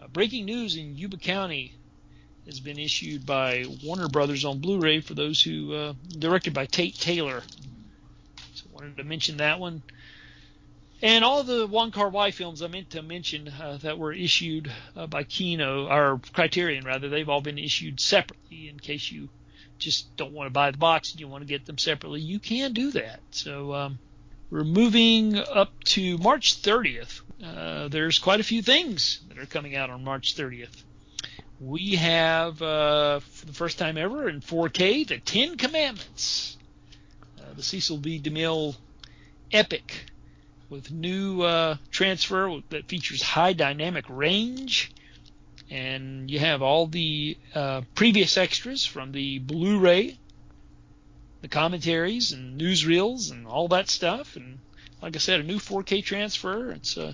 uh, 0.00 0.08
breaking 0.08 0.46
news 0.46 0.74
in 0.74 0.96
Yuba 0.96 1.18
County 1.18 1.74
has 2.46 2.60
been 2.60 2.78
issued 2.78 3.26
by 3.26 3.66
Warner 3.84 4.08
Brothers 4.08 4.46
on 4.46 4.58
Blu-ray 4.58 5.00
for 5.00 5.12
those 5.12 5.42
who 5.42 5.74
uh, 5.74 5.92
directed 6.18 6.54
by 6.54 6.64
Tate 6.64 6.94
Taylor. 6.94 7.42
So 8.54 8.64
wanted 8.72 8.96
to 8.96 9.04
mention 9.04 9.36
that 9.36 9.60
one. 9.60 9.82
And 11.04 11.22
all 11.22 11.42
the 11.42 11.66
Wong 11.66 11.90
Kar 11.90 12.08
Wai 12.08 12.30
films 12.30 12.62
I 12.62 12.66
meant 12.68 12.88
to 12.90 13.02
mention 13.02 13.48
uh, 13.48 13.76
that 13.82 13.98
were 13.98 14.14
issued 14.14 14.72
uh, 14.96 15.06
by 15.06 15.24
Kino 15.24 15.86
or 15.86 16.18
Criterion 16.32 16.82
rather, 16.82 17.10
they've 17.10 17.28
all 17.28 17.42
been 17.42 17.58
issued 17.58 18.00
separately 18.00 18.70
in 18.70 18.80
case 18.80 19.12
you 19.12 19.28
just 19.78 20.16
don't 20.16 20.32
want 20.32 20.46
to 20.46 20.50
buy 20.50 20.70
the 20.70 20.78
box 20.78 21.10
and 21.10 21.20
you 21.20 21.28
want 21.28 21.42
to 21.42 21.46
get 21.46 21.66
them 21.66 21.76
separately. 21.76 22.22
You 22.22 22.38
can 22.38 22.72
do 22.72 22.90
that. 22.92 23.20
So 23.32 23.74
um, 23.74 23.98
we're 24.48 24.64
moving 24.64 25.36
up 25.36 25.74
to 25.88 26.16
March 26.16 26.62
30th. 26.62 27.20
Uh, 27.44 27.88
there's 27.88 28.18
quite 28.18 28.40
a 28.40 28.44
few 28.44 28.62
things 28.62 29.20
that 29.28 29.38
are 29.38 29.44
coming 29.44 29.76
out 29.76 29.90
on 29.90 30.04
March 30.04 30.34
30th. 30.34 30.84
We 31.60 31.96
have, 31.96 32.62
uh, 32.62 33.20
for 33.20 33.44
the 33.44 33.52
first 33.52 33.78
time 33.78 33.98
ever 33.98 34.26
in 34.26 34.40
4K, 34.40 35.06
the 35.06 35.18
Ten 35.18 35.58
Commandments, 35.58 36.56
uh, 37.38 37.52
the 37.54 37.62
Cecil 37.62 37.98
B. 37.98 38.18
DeMille 38.18 38.74
epic 39.52 40.06
with 40.74 40.90
new 40.90 41.42
uh, 41.42 41.76
transfer 41.92 42.60
that 42.70 42.88
features 42.88 43.22
high 43.22 43.52
dynamic 43.52 44.04
range. 44.08 44.90
And 45.70 46.28
you 46.28 46.40
have 46.40 46.62
all 46.62 46.88
the 46.88 47.38
uh, 47.54 47.82
previous 47.94 48.36
extras 48.36 48.84
from 48.84 49.12
the 49.12 49.38
Blu 49.38 49.78
ray, 49.78 50.18
the 51.42 51.48
commentaries 51.48 52.32
and 52.32 52.60
newsreels 52.60 53.30
and 53.30 53.46
all 53.46 53.68
that 53.68 53.88
stuff. 53.88 54.34
And 54.34 54.58
like 55.00 55.14
I 55.14 55.20
said, 55.20 55.38
a 55.38 55.44
new 55.44 55.58
4K 55.58 56.04
transfer. 56.04 56.72
It's 56.72 56.98
uh, 56.98 57.12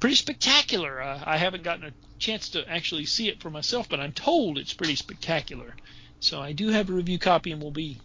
pretty 0.00 0.16
spectacular. 0.16 1.00
Uh, 1.00 1.22
I 1.24 1.36
haven't 1.36 1.62
gotten 1.62 1.84
a 1.84 2.18
chance 2.18 2.48
to 2.50 2.68
actually 2.68 3.06
see 3.06 3.28
it 3.28 3.40
for 3.40 3.48
myself, 3.48 3.88
but 3.88 4.00
I'm 4.00 4.12
told 4.12 4.58
it's 4.58 4.74
pretty 4.74 4.96
spectacular. 4.96 5.76
So 6.18 6.40
I 6.40 6.50
do 6.50 6.70
have 6.70 6.90
a 6.90 6.94
review 6.94 7.20
copy 7.20 7.52
and 7.52 7.62
we'll 7.62 7.70
be 7.70 7.98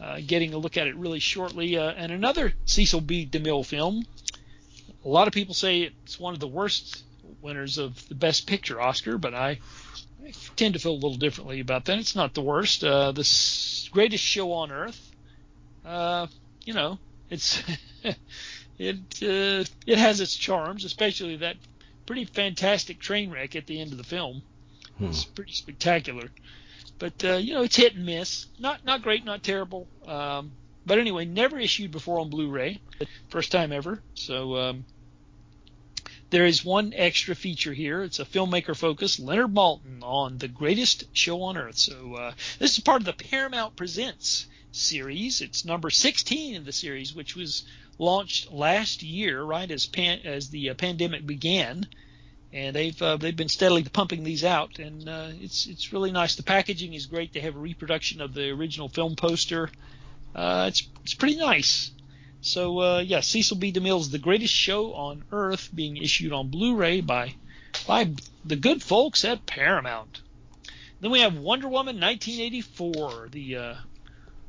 uh, 0.00 0.20
getting 0.26 0.54
a 0.54 0.58
look 0.58 0.76
at 0.76 0.86
it 0.86 0.96
really 0.96 1.18
shortly. 1.20 1.76
Uh, 1.76 1.90
and 1.92 2.12
another 2.12 2.52
Cecil 2.64 3.00
B. 3.00 3.26
DeMille 3.30 3.64
film. 3.64 4.04
A 5.04 5.08
lot 5.08 5.28
of 5.28 5.34
people 5.34 5.54
say 5.54 5.82
it's 5.82 6.18
one 6.18 6.34
of 6.34 6.40
the 6.40 6.48
worst 6.48 7.04
winners 7.42 7.78
of 7.78 8.08
the 8.08 8.14
Best 8.14 8.46
Picture 8.46 8.80
Oscar, 8.80 9.18
but 9.18 9.34
I, 9.34 9.58
I 10.24 10.32
tend 10.56 10.74
to 10.74 10.80
feel 10.80 10.92
a 10.92 10.94
little 10.94 11.14
differently 11.16 11.60
about 11.60 11.84
that. 11.84 11.98
It's 11.98 12.16
not 12.16 12.34
the 12.34 12.42
worst. 12.42 12.82
Uh, 12.82 13.12
the 13.12 13.20
s- 13.20 13.88
greatest 13.92 14.24
show 14.24 14.52
on 14.52 14.72
earth. 14.72 15.00
Uh, 15.84 16.26
you 16.64 16.74
know, 16.74 16.98
it's 17.30 17.62
it 18.78 18.96
uh, 19.22 19.64
it 19.86 19.98
has 19.98 20.20
its 20.20 20.34
charms, 20.34 20.84
especially 20.84 21.36
that 21.36 21.56
pretty 22.04 22.24
fantastic 22.24 22.98
train 22.98 23.30
wreck 23.30 23.54
at 23.56 23.66
the 23.66 23.80
end 23.80 23.92
of 23.92 23.98
the 23.98 24.04
film. 24.04 24.42
Hmm. 24.98 25.06
It's 25.06 25.24
pretty 25.24 25.52
spectacular. 25.52 26.28
But 26.98 27.24
uh, 27.24 27.34
you 27.34 27.54
know, 27.54 27.62
it's 27.62 27.76
hit 27.76 27.94
and 27.94 28.06
miss. 28.06 28.46
Not 28.58 28.84
not 28.84 29.02
great, 29.02 29.24
not 29.24 29.42
terrible. 29.42 29.86
Um, 30.06 30.52
but 30.86 30.98
anyway, 30.98 31.24
never 31.24 31.58
issued 31.58 31.90
before 31.90 32.20
on 32.20 32.30
Blu-ray, 32.30 32.80
first 33.28 33.50
time 33.50 33.72
ever. 33.72 34.00
So 34.14 34.56
um, 34.56 34.84
there 36.30 36.46
is 36.46 36.64
one 36.64 36.92
extra 36.94 37.34
feature 37.34 37.72
here. 37.72 38.02
It's 38.02 38.20
a 38.20 38.24
filmmaker 38.24 38.76
focus, 38.76 39.18
Leonard 39.18 39.52
Maltin 39.52 40.02
on 40.02 40.38
the 40.38 40.48
greatest 40.48 41.04
show 41.12 41.42
on 41.42 41.56
earth. 41.56 41.76
So 41.76 42.14
uh, 42.14 42.32
this 42.58 42.78
is 42.78 42.84
part 42.84 43.02
of 43.02 43.06
the 43.06 43.24
Paramount 43.24 43.76
Presents 43.76 44.46
series. 44.70 45.40
It's 45.40 45.64
number 45.64 45.90
16 45.90 46.54
in 46.54 46.64
the 46.64 46.72
series, 46.72 47.14
which 47.14 47.34
was 47.34 47.64
launched 47.98 48.52
last 48.52 49.02
year, 49.02 49.42
right 49.42 49.70
as 49.70 49.86
pan- 49.86 50.20
as 50.24 50.50
the 50.50 50.70
uh, 50.70 50.74
pandemic 50.74 51.26
began 51.26 51.86
and 52.56 52.74
they've 52.74 53.02
uh, 53.02 53.18
they've 53.18 53.36
been 53.36 53.50
steadily 53.50 53.84
pumping 53.84 54.24
these 54.24 54.42
out, 54.42 54.78
and 54.78 55.06
uh, 55.06 55.28
it's 55.40 55.66
it's 55.66 55.92
really 55.92 56.10
nice. 56.10 56.36
The 56.36 56.42
packaging 56.42 56.94
is 56.94 57.04
great. 57.04 57.34
They 57.34 57.40
have 57.40 57.54
a 57.54 57.58
reproduction 57.60 58.22
of 58.22 58.32
the 58.32 58.48
original 58.50 58.88
film 58.88 59.14
poster. 59.14 59.70
Uh, 60.34 60.64
it's 60.68 60.88
it's 61.02 61.14
pretty 61.14 61.36
nice. 61.36 61.90
So 62.40 62.80
uh, 62.80 62.98
yeah, 63.00 63.20
Cecil 63.20 63.58
B. 63.58 63.72
DeMille's 63.72 64.10
The 64.10 64.18
Greatest 64.18 64.54
Show 64.54 64.94
on 64.94 65.24
Earth 65.32 65.68
being 65.74 65.98
issued 65.98 66.32
on 66.32 66.48
Blu-ray 66.48 67.02
by 67.02 67.34
by 67.86 68.12
the 68.44 68.56
good 68.56 68.82
folks 68.82 69.24
at 69.26 69.44
Paramount. 69.44 70.22
Then 71.00 71.10
we 71.10 71.20
have 71.20 71.36
Wonder 71.36 71.68
Woman 71.68 72.00
1984, 72.00 73.28
the 73.32 73.56
uh, 73.56 73.74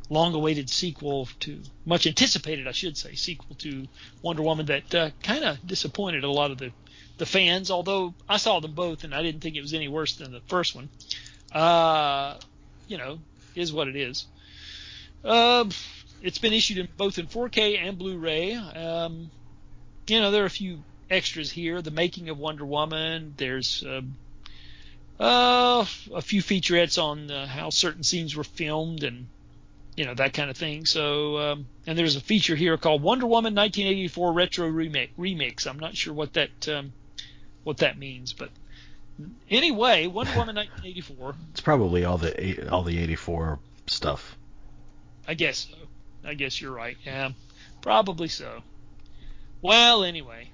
long-awaited 0.10 0.70
sequel 0.70 1.28
to 1.42 1.62
much 1.86 2.08
anticipated, 2.08 2.70
I 2.70 2.72
should 2.72 2.96
say, 2.96 3.16
sequel 3.16 3.58
to 3.58 3.86
Wonder 4.22 4.44
Woman 4.44 4.68
that 4.68 4.96
uh, 4.96 5.10
kind 5.22 5.44
of 5.44 5.68
disappointed 5.68 6.24
a 6.24 6.32
lot 6.32 6.52
of 6.52 6.58
the 6.58 6.72
the 7.18 7.26
fans, 7.26 7.72
although 7.72 8.14
I 8.28 8.38
saw 8.38 8.60
them 8.60 8.74
both 8.74 9.04
and 9.04 9.14
I 9.14 9.22
didn't 9.22 9.42
think 9.42 9.56
it 9.56 9.62
was 9.62 9.74
any 9.74 9.88
worse 9.88 10.16
than 10.16 10.32
the 10.32 10.42
first 10.42 10.76
one. 10.76 10.90
Uh, 11.52 12.36
you 12.88 12.98
know, 12.98 13.20
is 13.56 13.74
what 13.74 13.88
it 13.88 13.96
is. 13.96 14.26
Uh, 15.24 15.66
it's 16.22 16.38
been 16.38 16.54
issued 16.54 16.78
in 16.78 16.88
both 16.98 17.18
in 17.18 17.28
4K 17.28 17.80
and 17.80 17.98
Blu-ray. 17.98 18.56
Um, 18.56 19.32
you 20.08 20.20
know, 20.20 20.32
there 20.32 20.44
are 20.44 20.48
a 20.48 20.50
few 20.50 20.84
extras 21.10 21.52
here. 21.52 21.82
The 21.82 21.92
making 21.92 22.30
of 22.30 22.38
Wonder 22.38 22.66
Woman. 22.66 23.34
There's 23.38 23.84
um, 23.88 24.16
uh, 25.20 25.86
a 26.14 26.22
few 26.22 26.42
featurettes 26.42 27.02
on 27.02 27.32
uh, 27.32 27.48
how 27.48 27.70
certain 27.70 28.04
scenes 28.04 28.36
were 28.36 28.44
filmed 28.44 29.04
and 29.04 29.28
you 29.96 30.06
know 30.06 30.14
that 30.14 30.34
kind 30.34 30.50
of 30.50 30.58
thing. 30.58 30.86
So, 30.86 31.38
um, 31.40 31.66
and 31.88 31.98
there's 31.98 32.16
a 32.16 32.22
feature 32.22 32.56
here 32.56 32.78
called 32.78 33.02
Wonder 33.02 33.26
Woman 33.26 33.56
1984 33.56 34.32
Retro 34.32 34.68
Remake 34.68 35.18
Remix. 35.18 35.66
I'm 35.66 35.80
not 35.80 35.98
sure 35.98 36.14
what 36.14 36.34
that 36.34 36.70
um, 36.70 36.94
what 37.68 37.80
that 37.80 38.00
means, 38.00 38.32
but 38.32 38.50
anyway, 39.50 40.08
Wonder 40.08 40.32
Woman 40.38 40.56
1984. 40.56 41.36
It's 41.52 41.60
probably 41.60 42.06
all 42.06 42.18
the 42.18 42.70
all 42.70 42.84
the 42.84 42.98
84 42.98 43.60
stuff. 43.88 44.38
I 45.28 45.34
guess 45.34 45.68
so. 45.70 45.76
I 46.24 46.34
guess 46.34 46.62
you're 46.62 46.72
right. 46.72 46.98
Yeah, 47.06 47.32
probably 47.82 48.30
so. 48.30 48.64
Well, 49.62 50.06
anyway, 50.06 50.50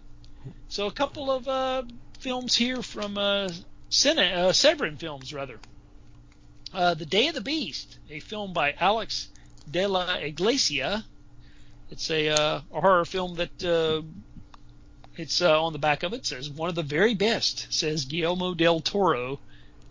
so 0.69 0.87
a 0.87 0.91
couple 0.91 1.29
of 1.29 1.47
uh, 1.47 1.83
films 2.17 2.55
here 2.55 2.81
from 2.81 3.19
uh, 3.19 3.49
uh, 3.49 4.51
Severin 4.51 4.97
Films, 4.97 5.31
rather. 5.35 5.59
Uh, 6.73 6.95
the 6.95 7.05
Day 7.05 7.27
of 7.27 7.35
the 7.35 7.41
Beast, 7.41 7.99
a 8.09 8.19
film 8.21 8.53
by 8.53 8.73
Alex 8.79 9.29
de 9.69 9.85
la 9.85 10.15
Iglesia. 10.15 11.05
It's 11.91 12.09
a, 12.09 12.29
uh, 12.29 12.61
a 12.73 12.81
horror 12.81 13.05
film 13.05 13.35
that 13.35 13.63
uh, 13.63 14.01
it's 15.15 15.41
uh, 15.41 15.61
on 15.63 15.73
the 15.73 15.79
back 15.79 16.03
of 16.03 16.13
it 16.13 16.25
says 16.25 16.49
one 16.49 16.69
of 16.69 16.75
the 16.75 16.83
very 16.83 17.13
best. 17.13 17.67
Says 17.71 18.05
Guillermo 18.05 18.53
del 18.53 18.79
Toro. 18.79 19.39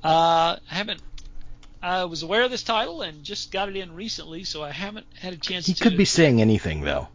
Uh, 0.03 0.57
I 0.71 0.75
haven't. 0.75 1.01
I 1.83 2.05
was 2.05 2.23
aware 2.23 2.43
of 2.43 2.51
this 2.51 2.63
title 2.63 3.03
and 3.03 3.25
just 3.25 3.51
got 3.51 3.69
it 3.69 3.77
in 3.77 3.95
recently, 3.95 4.45
so 4.45 4.63
I 4.63 4.71
haven't 4.71 5.07
had 5.19 5.33
a 5.33 5.37
chance 5.37 5.65
to 5.67 5.73
He 5.73 5.75
to. 5.75 5.83
could 5.85 5.97
be 5.97 6.05
saying 6.05 6.41
anything 6.41 6.83
though. 6.83 7.09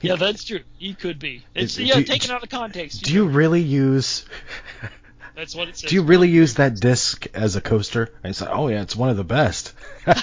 Yeah, 0.00 0.16
that's 0.16 0.44
true. 0.44 0.60
He 0.78 0.94
could 0.94 1.18
be. 1.18 1.44
It's 1.54 1.76
It- 1.78 1.84
yeah, 1.84 1.96
do- 1.96 2.04
taken 2.04 2.30
out 2.30 2.42
of 2.42 2.48
context. 2.48 3.02
Do 3.02 3.12
you 3.12 3.26
really 3.26 3.60
use 3.60 4.24
That's 5.36 5.54
what 5.54 5.68
it 5.68 5.76
says. 5.76 5.90
do 5.90 5.94
you 5.96 6.02
really 6.02 6.28
use 6.28 6.54
that 6.54 6.80
disc 6.80 7.26
as 7.34 7.54
a 7.56 7.60
coaster? 7.60 8.12
And 8.24 8.34
say, 8.34 8.46
oh 8.50 8.68
yeah, 8.68 8.80
it's 8.82 8.96
one 8.96 9.10
of 9.10 9.16
the 9.18 9.24
best. 9.24 9.72
That's 10.06 10.22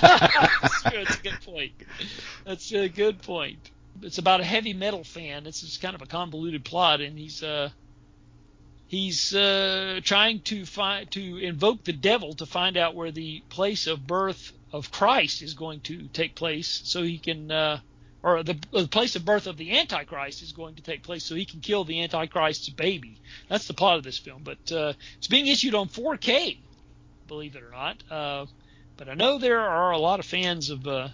true. 0.81 1.03
That's 1.03 1.17
a 1.19 1.21
good 1.23 1.39
point. 1.45 1.71
That's 2.45 2.71
a 2.73 2.89
good 2.89 3.21
point. 3.21 3.69
It's 4.01 4.17
about 4.17 4.41
a 4.41 4.45
heavy 4.45 4.73
metal 4.73 5.03
fan. 5.03 5.45
It's 5.47 5.61
just 5.61 5.81
kind 5.81 5.95
of 5.95 6.01
a 6.01 6.05
convoluted 6.05 6.63
plot, 6.63 7.01
and 7.01 7.17
he's 7.17 7.43
uh 7.43 7.69
he's 8.87 9.35
uh 9.35 9.99
trying 10.03 10.41
to 10.41 10.65
find 10.65 11.09
to 11.11 11.37
invoke 11.37 11.83
the 11.83 11.93
devil 11.93 12.33
to 12.35 12.45
find 12.45 12.77
out 12.77 12.95
where 12.95 13.11
the 13.11 13.43
place 13.49 13.87
of 13.87 14.05
birth 14.05 14.53
of 14.71 14.91
Christ 14.91 15.41
is 15.41 15.53
going 15.53 15.81
to 15.81 16.07
take 16.07 16.35
place, 16.35 16.81
so 16.83 17.03
he 17.03 17.17
can 17.17 17.51
uh 17.51 17.79
or 18.23 18.43
the, 18.43 18.57
the 18.71 18.87
place 18.87 19.15
of 19.15 19.23
birth 19.23 19.47
of 19.47 19.57
the 19.57 19.77
Antichrist 19.79 20.41
is 20.41 20.51
going 20.51 20.75
to 20.75 20.81
take 20.81 21.03
place, 21.03 21.23
so 21.23 21.35
he 21.35 21.45
can 21.45 21.61
kill 21.61 21.83
the 21.83 22.01
Antichrist's 22.01 22.69
baby. 22.69 23.21
That's 23.47 23.67
the 23.67 23.73
plot 23.73 23.97
of 23.97 24.03
this 24.03 24.17
film. 24.17 24.41
But 24.43 24.71
uh, 24.71 24.93
it's 25.17 25.27
being 25.27 25.47
issued 25.47 25.75
on 25.75 25.87
4K, 25.87 26.57
believe 27.27 27.55
it 27.55 27.63
or 27.63 27.71
not. 27.71 28.03
Uh, 28.09 28.45
but 28.97 29.07
I 29.07 29.13
know 29.13 29.37
there 29.37 29.61
are 29.61 29.91
a 29.91 29.97
lot 29.97 30.19
of 30.19 30.25
fans 30.25 30.69
of 30.71 30.87
uh, 30.87 31.09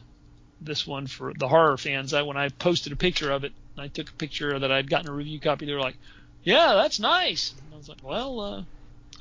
this 0.66 0.88
one 0.88 1.08
for 1.08 1.34
the 1.34 1.48
horror 1.48 1.78
fans. 1.78 2.14
I 2.14 2.22
when 2.24 2.38
I 2.38 2.50
posted 2.50 2.94
a 2.94 2.98
picture 2.98 3.32
of 3.32 3.44
it, 3.44 3.54
I 3.78 3.88
took 3.90 4.10
a 4.10 4.16
picture 4.16 4.60
that 4.60 4.72
I'd 4.72 4.90
gotten 4.90 5.10
a 5.10 5.14
review 5.14 5.40
copy. 5.40 5.66
They 5.66 5.74
were 5.74 5.80
like, 5.80 6.00
"Yeah, 6.44 6.74
that's 6.76 7.00
nice." 7.00 7.54
And 7.64 7.74
I 7.74 7.78
was 7.78 7.88
like, 7.90 8.00
"Well, 8.02 8.40
uh, 8.42 8.64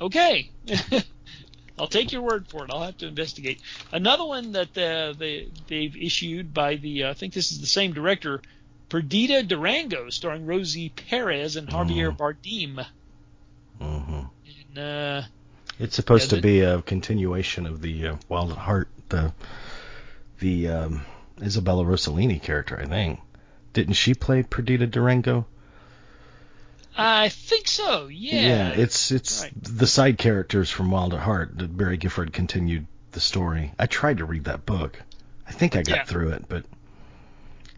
okay." 0.05 0.51
I'll 1.77 1.87
take 1.87 2.11
your 2.11 2.23
word 2.23 2.47
for 2.49 2.65
it. 2.65 2.71
I'll 2.71 2.81
have 2.83 2.97
to 2.97 3.07
investigate. 3.07 3.61
Another 3.91 4.25
one 4.25 4.53
that 4.53 4.77
uh, 4.77 5.13
they 5.13 5.51
they've 5.67 5.95
issued 5.95 6.53
by 6.53 6.75
the 6.77 7.03
uh, 7.03 7.11
I 7.11 7.13
think 7.13 7.33
this 7.33 7.51
is 7.51 7.61
the 7.61 7.67
same 7.67 7.93
director, 7.93 8.41
Perdita 8.89 9.43
Durango, 9.43 10.09
starring 10.09 10.45
Rosie 10.45 10.89
Perez 10.89 11.55
and 11.55 11.69
Javier 11.69 12.15
Bardem. 12.15 12.85
hmm 13.79 14.23
And, 14.45 14.77
uh, 14.77 15.23
It's 15.79 15.95
supposed 15.95 16.31
Yeah, 16.31 16.37
to 16.37 16.37
be 16.37 16.61
a 16.61 16.81
continuation 16.81 17.65
of 17.67 17.81
the 17.81 18.07
uh, 18.07 18.17
Wild 18.29 18.51
at 18.51 18.57
Heart, 18.57 18.89
the 19.09 19.33
the 20.39 20.67
um, 20.67 21.05
Isabella 21.43 21.83
Rossellini 21.83 22.41
character, 22.41 22.79
I 22.79 22.85
think. 22.85 23.19
Didn't 23.73 23.93
she 23.95 24.13
play 24.13 24.43
Perdita 24.43 24.87
Durango? 24.87 25.45
I 26.95 27.29
think 27.29 27.67
so. 27.67 28.07
Yeah. 28.07 28.41
Yeah, 28.41 28.69
it's 28.69 29.11
it's 29.11 29.41
Right. 29.41 29.51
the 29.63 29.87
side 29.87 30.17
characters 30.19 30.69
from 30.69 30.91
Wild 30.91 31.13
at 31.15 31.21
Heart. 31.21 31.57
that 31.57 31.75
Barry 31.75 31.97
Gifford 31.97 32.31
continued 32.33 32.85
the 33.13 33.19
story. 33.19 33.73
I 33.79 33.87
tried 33.87 34.17
to 34.19 34.25
read 34.25 34.43
that 34.45 34.65
book. 34.65 35.01
I 35.47 35.51
think 35.51 35.75
I 35.75 35.81
got 35.81 35.95
Yeah. 35.97 36.03
through 36.05 36.29
it, 36.33 36.45
but 36.47 36.65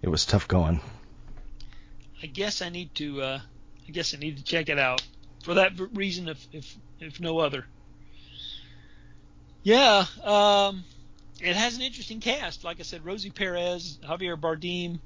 it 0.01 0.09
was 0.09 0.25
tough 0.25 0.47
going. 0.49 0.81
I 2.21 2.27
guess 2.27 2.61
I 2.61 2.69
need 2.69 2.93
to. 2.95 3.21
Uh, 3.21 3.41
I 3.87 3.91
guess 3.91 4.13
I 4.13 4.17
need 4.17 4.37
to 4.37 4.43
check 4.43 4.67
it 4.67 4.79
out 4.79 5.01
for 5.43 5.53
that 5.55 5.73
reason, 5.93 6.27
if 6.27 6.45
if 6.51 6.75
if 6.99 7.19
no 7.21 7.39
other. 7.39 7.65
Yeah, 9.63 10.05
um, 10.23 10.83
it 11.41 11.55
has 11.55 11.75
an 11.75 11.81
interesting 11.81 12.19
cast. 12.19 12.63
Like 12.63 12.79
I 12.79 12.83
said, 12.83 13.05
Rosie 13.05 13.29
Perez, 13.29 13.99
Javier 14.03 14.39
Bardem, 14.39 14.99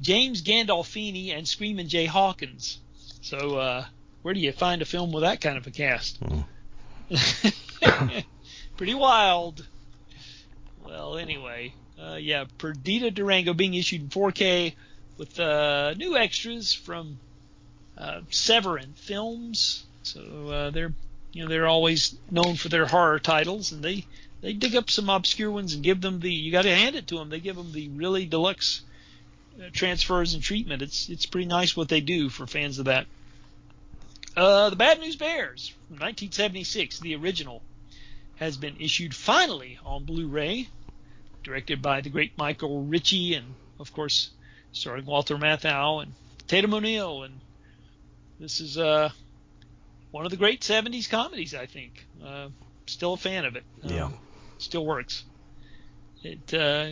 James 0.00 0.42
Gandolfini, 0.42 1.36
and 1.36 1.46
Screaming 1.46 1.88
Jay 1.88 2.06
Hawkins. 2.06 2.78
So, 3.22 3.56
uh, 3.58 3.84
where 4.22 4.34
do 4.34 4.40
you 4.40 4.52
find 4.52 4.82
a 4.82 4.86
film 4.86 5.12
with 5.12 5.22
that 5.22 5.40
kind 5.40 5.56
of 5.56 5.66
a 5.66 5.70
cast? 5.70 6.18
Pretty 8.76 8.94
wild. 8.94 9.66
Well, 10.84 11.18
anyway, 11.18 11.74
uh, 12.02 12.16
yeah, 12.16 12.44
Perdita 12.58 13.10
Durango 13.10 13.54
being 13.54 13.74
issued 13.74 14.02
in 14.02 14.08
4K 14.08 14.74
with 15.18 15.38
uh, 15.38 15.94
new 15.94 16.16
extras 16.16 16.72
from 16.72 17.18
uh, 17.96 18.22
Severin 18.30 18.94
Films. 18.96 19.84
So 20.02 20.48
uh, 20.48 20.70
they're 20.70 20.92
you 21.32 21.42
know 21.42 21.48
they're 21.48 21.66
always 21.66 22.16
known 22.30 22.56
for 22.56 22.68
their 22.68 22.86
horror 22.86 23.18
titles, 23.18 23.72
and 23.72 23.82
they 23.82 24.06
they 24.40 24.52
dig 24.52 24.74
up 24.76 24.90
some 24.90 25.10
obscure 25.10 25.50
ones 25.50 25.74
and 25.74 25.82
give 25.82 26.00
them 26.00 26.20
the 26.20 26.32
you 26.32 26.50
got 26.52 26.62
to 26.62 26.74
hand 26.74 26.96
it 26.96 27.06
to 27.08 27.16
them. 27.16 27.28
They 27.28 27.40
give 27.40 27.56
them 27.56 27.72
the 27.72 27.88
really 27.88 28.26
deluxe 28.26 28.82
uh, 29.58 29.68
transfers 29.72 30.34
and 30.34 30.42
treatment. 30.42 30.82
It's 30.82 31.08
it's 31.08 31.26
pretty 31.26 31.46
nice 31.46 31.76
what 31.76 31.88
they 31.88 32.00
do 32.00 32.28
for 32.28 32.46
fans 32.46 32.78
of 32.78 32.86
that. 32.86 33.06
Uh, 34.36 34.70
the 34.70 34.76
Bad 34.76 35.00
News 35.00 35.16
Bears 35.16 35.68
from 35.88 35.96
1976, 35.96 37.00
the 37.00 37.16
original, 37.16 37.62
has 38.36 38.56
been 38.56 38.76
issued 38.78 39.14
finally 39.14 39.78
on 39.84 40.04
Blu-ray, 40.04 40.68
directed 41.42 41.82
by 41.82 42.00
the 42.00 42.10
great 42.10 42.38
Michael 42.38 42.84
Ritchie, 42.84 43.34
and 43.34 43.54
of 43.78 43.92
course 43.92 44.30
starring 44.72 45.04
Walter 45.04 45.36
Matthau 45.36 46.02
and 46.02 46.12
Tatum 46.46 46.72
O'Neal, 46.74 47.24
and 47.24 47.40
this 48.38 48.60
is 48.60 48.78
uh, 48.78 49.10
one 50.12 50.24
of 50.24 50.30
the 50.30 50.36
great 50.36 50.62
'70s 50.62 51.10
comedies. 51.10 51.54
I 51.54 51.66
think. 51.66 52.06
Uh, 52.24 52.48
still 52.86 53.14
a 53.14 53.16
fan 53.16 53.44
of 53.44 53.56
it. 53.56 53.64
Um, 53.84 53.90
Yeah. 53.90 54.10
Still 54.60 54.84
works. 54.84 55.24
It 56.22 56.52
uh, 56.52 56.88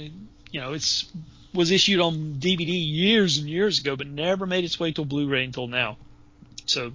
you 0.50 0.60
know 0.60 0.72
it's 0.72 1.10
was 1.52 1.70
issued 1.70 2.00
on 2.00 2.36
DVD 2.38 2.68
years 2.68 3.38
and 3.38 3.48
years 3.48 3.78
ago, 3.80 3.96
but 3.96 4.06
never 4.06 4.46
made 4.46 4.64
its 4.64 4.78
way 4.78 4.92
to 4.92 5.04
Blu-ray 5.04 5.44
until 5.44 5.66
now. 5.66 5.96
So 6.66 6.92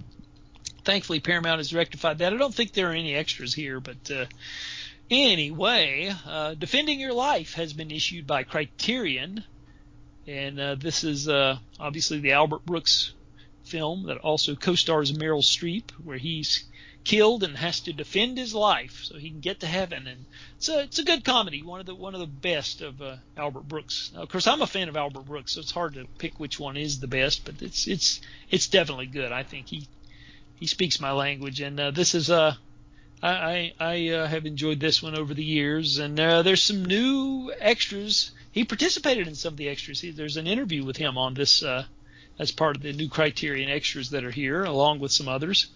thankfully 0.84 1.20
Paramount 1.20 1.58
has 1.58 1.74
rectified 1.74 2.18
that. 2.18 2.32
I 2.32 2.36
don't 2.36 2.54
think 2.54 2.72
there 2.72 2.90
are 2.90 2.94
any 2.94 3.14
extras 3.14 3.54
here, 3.54 3.80
but 3.80 4.10
uh, 4.10 4.26
anyway, 5.10 6.14
uh, 6.26 6.54
Defending 6.54 7.00
Your 7.00 7.12
Life 7.12 7.54
has 7.54 7.72
been 7.72 7.90
issued 7.90 8.26
by 8.26 8.44
Criterion, 8.44 9.44
and 10.26 10.60
uh, 10.60 10.74
this 10.76 11.04
is 11.04 11.28
uh, 11.28 11.58
obviously 11.78 12.20
the 12.20 12.32
Albert 12.32 12.64
Brooks 12.64 13.12
film 13.64 14.06
that 14.06 14.18
also 14.18 14.54
co-stars 14.54 15.12
Meryl 15.12 15.42
Streep, 15.42 15.90
where 16.02 16.18
he's 16.18 16.64
killed 17.04 17.44
and 17.44 17.56
has 17.56 17.80
to 17.80 17.92
defend 17.92 18.38
his 18.38 18.54
life 18.54 19.04
so 19.04 19.16
he 19.16 19.30
can 19.30 19.40
get 19.40 19.60
to 19.60 19.66
heaven. 19.66 20.06
And 20.06 20.24
it's 20.56 20.68
a 20.68 20.80
it's 20.80 20.98
a 20.98 21.04
good 21.04 21.24
comedy, 21.24 21.62
one 21.62 21.80
of 21.80 21.86
the 21.86 21.94
one 21.94 22.14
of 22.14 22.20
the 22.20 22.26
best 22.26 22.80
of 22.80 23.00
uh, 23.00 23.16
Albert 23.36 23.68
Brooks. 23.68 24.10
Of 24.14 24.28
course, 24.30 24.46
I'm 24.46 24.62
a 24.62 24.66
fan 24.66 24.88
of 24.88 24.96
Albert 24.96 25.26
Brooks, 25.26 25.52
so 25.52 25.60
it's 25.60 25.70
hard 25.70 25.94
to 25.94 26.06
pick 26.18 26.40
which 26.40 26.58
one 26.58 26.76
is 26.76 27.00
the 27.00 27.06
best, 27.06 27.44
but 27.44 27.62
it's 27.62 27.86
it's 27.86 28.20
it's 28.50 28.68
definitely 28.68 29.06
good. 29.06 29.32
I 29.32 29.42
think 29.42 29.68
he 29.68 29.86
he 30.58 30.66
speaks 30.66 30.98
my 31.00 31.12
language, 31.12 31.60
and 31.60 31.78
uh, 31.78 31.90
this 31.90 32.14
is 32.14 32.30
uh 32.30 32.54
I 33.22 33.28
I, 33.30 33.74
I 33.80 34.08
uh, 34.08 34.26
have 34.26 34.46
enjoyed 34.46 34.80
this 34.80 35.02
one 35.02 35.16
over 35.16 35.34
the 35.34 35.44
years, 35.44 35.98
and 35.98 36.18
uh, 36.18 36.42
there's 36.42 36.62
some 36.62 36.84
new 36.84 37.52
extras. 37.60 38.30
He 38.50 38.64
participated 38.64 39.28
in 39.28 39.34
some 39.34 39.54
of 39.54 39.58
the 39.58 39.68
extras. 39.68 40.00
He, 40.00 40.10
there's 40.10 40.36
an 40.36 40.46
interview 40.46 40.84
with 40.84 40.96
him 40.96 41.18
on 41.18 41.34
this 41.34 41.62
uh, 41.62 41.84
as 42.38 42.50
part 42.50 42.76
of 42.76 42.82
the 42.82 42.92
new 42.92 43.08
Criterion 43.08 43.70
extras 43.70 44.10
that 44.10 44.24
are 44.24 44.30
here, 44.30 44.64
along 44.64 45.00
with 45.00 45.12
some 45.12 45.28
others. 45.28 45.68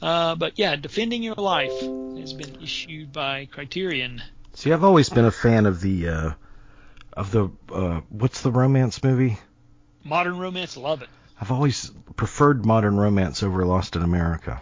But 0.00 0.58
yeah, 0.58 0.76
Defending 0.76 1.22
Your 1.22 1.34
Life 1.36 1.90
has 2.16 2.32
been 2.32 2.56
issued 2.60 3.12
by 3.12 3.46
Criterion. 3.46 4.22
See, 4.54 4.72
I've 4.72 4.84
always 4.84 5.08
been 5.08 5.24
a 5.24 5.30
fan 5.30 5.66
of 5.66 5.80
the 5.80 6.08
uh, 6.08 6.32
of 7.12 7.30
the 7.30 7.50
uh, 7.72 8.00
what's 8.08 8.42
the 8.42 8.50
romance 8.50 9.02
movie? 9.02 9.38
Modern 10.04 10.38
romance, 10.38 10.76
love 10.76 11.02
it. 11.02 11.08
I've 11.40 11.52
always 11.52 11.90
preferred 12.16 12.66
modern 12.66 12.96
romance 12.96 13.42
over 13.42 13.64
Lost 13.64 13.96
in 13.96 14.02
America. 14.02 14.60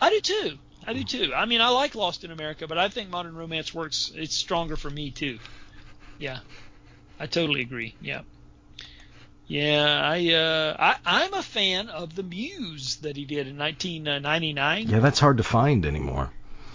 I 0.00 0.10
do 0.10 0.20
too. 0.20 0.58
I 0.86 0.92
do 0.92 1.04
too. 1.04 1.32
I 1.34 1.46
mean, 1.46 1.60
I 1.60 1.68
like 1.68 1.94
Lost 1.94 2.24
in 2.24 2.30
America, 2.30 2.66
but 2.66 2.78
I 2.78 2.88
think 2.88 3.10
Modern 3.10 3.34
Romance 3.34 3.72
works. 3.72 4.12
It's 4.14 4.34
stronger 4.34 4.76
for 4.76 4.90
me 4.90 5.10
too. 5.10 5.38
Yeah, 6.18 6.40
I 7.18 7.26
totally 7.26 7.62
agree. 7.62 7.94
Yeah, 8.00 8.22
yeah. 9.46 10.00
I 10.02 10.32
uh, 10.32 10.76
I 10.78 10.96
I'm 11.24 11.34
a 11.34 11.42
fan 11.42 11.88
of 11.88 12.14
the 12.14 12.22
Muse 12.22 12.96
that 12.96 13.16
he 13.16 13.24
did 13.24 13.46
in 13.46 13.56
1999. 13.58 14.88
Yeah, 14.88 15.00
that's 15.00 15.20
hard 15.20 15.36
to 15.38 15.42
find 15.42 15.84
anymore. 15.86 16.30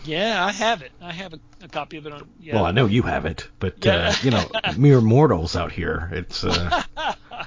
Yeah, 0.06 0.44
I 0.46 0.52
have 0.54 0.82
it. 0.82 0.92
I 1.02 1.12
have 1.12 1.34
a, 1.34 1.40
a 1.64 1.68
copy 1.68 1.98
of 1.98 2.06
it 2.06 2.14
on. 2.14 2.28
Yeah. 2.40 2.56
Well, 2.56 2.66
I 2.66 2.72
know 2.72 2.86
you 2.86 3.02
have 3.04 3.26
it, 3.26 3.48
but 3.60 3.84
Yeah. 3.84 4.10
uh, 4.10 4.14
you 4.24 4.32
know, 4.32 4.50
mere 4.78 5.02
mortals 5.02 5.56
out 5.56 5.72
here. 5.72 6.10
It's 6.14 6.44
uh, 6.44 6.84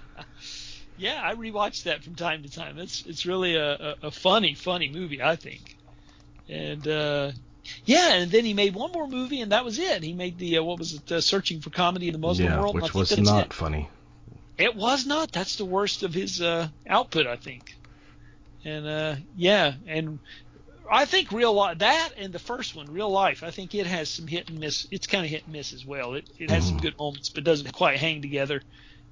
yeah, 0.99 1.21
I 1.23 1.35
rewatch 1.35 1.85
that 1.85 2.05
from 2.05 2.15
time 2.15 2.43
to 2.43 2.51
time. 2.51 2.79
It's 2.79 3.05
it's 3.07 3.25
really 3.27 3.55
a, 3.57 3.73
a, 3.73 3.97
a 4.05 4.11
funny, 4.11 4.55
funny 4.55 4.91
movie, 4.91 5.23
I 5.23 5.37
think. 5.37 5.77
And 6.49 6.87
uh, 6.87 7.33
yeah, 7.85 8.15
and 8.15 8.31
then 8.31 8.45
he 8.45 8.53
made 8.55 8.75
one 8.75 8.93
more 8.93 9.07
movie, 9.09 9.41
and 9.41 9.53
that 9.53 9.65
was 9.65 9.79
it. 9.79 10.03
He 10.03 10.13
made 10.13 10.39
the 10.39 10.59
uh, 10.59 10.63
what 10.63 10.79
was 10.79 10.93
it, 10.95 11.11
uh, 11.11 11.21
Searching 11.21 11.61
for 11.61 11.71
Comedy 11.71 12.09
in 12.09 12.13
the 12.13 12.19
Muslim 12.19 12.49
yeah, 12.53 12.61
World. 12.61 12.75
which 12.75 12.93
was 12.95 13.17
not 13.19 13.47
It. 13.47 13.53
funny. 13.55 13.89
It 14.57 14.75
was 14.75 15.05
not. 15.07 15.31
That's 15.33 15.57
the 15.57 15.65
worst 15.67 16.03
of 16.03 16.15
his 16.15 16.41
uh, 16.41 16.69
output, 16.89 17.27
I 17.27 17.37
think. 17.37 17.65
And 18.65 18.87
uh, 18.87 19.17
yeah, 19.35 19.75
and 19.87 20.21
I 20.91 21.05
think 21.07 21.33
real 21.33 21.53
life 21.55 21.79
that 21.79 22.11
and 22.17 22.33
the 22.33 22.39
first 22.39 22.75
one, 22.75 22.91
real 22.91 23.11
life. 23.11 23.43
I 23.43 23.51
think 23.51 23.75
it 23.75 23.87
has 23.87 24.11
some 24.11 24.27
hit 24.27 24.49
and 24.49 24.61
miss. 24.61 24.87
It's 24.91 25.07
kind 25.07 25.25
of 25.25 25.31
hit 25.31 25.45
and 25.47 25.53
miss 25.53 25.73
as 25.73 25.85
well. 25.87 26.15
It 26.15 26.29
it 26.39 26.51
has 26.51 26.67
some 26.67 26.79
Mhm. 26.79 26.83
good 26.83 26.99
moments, 26.99 27.31
but 27.31 27.45
doesn't 27.45 27.73
quite 27.73 27.99
hang 27.99 28.23
together. 28.23 28.63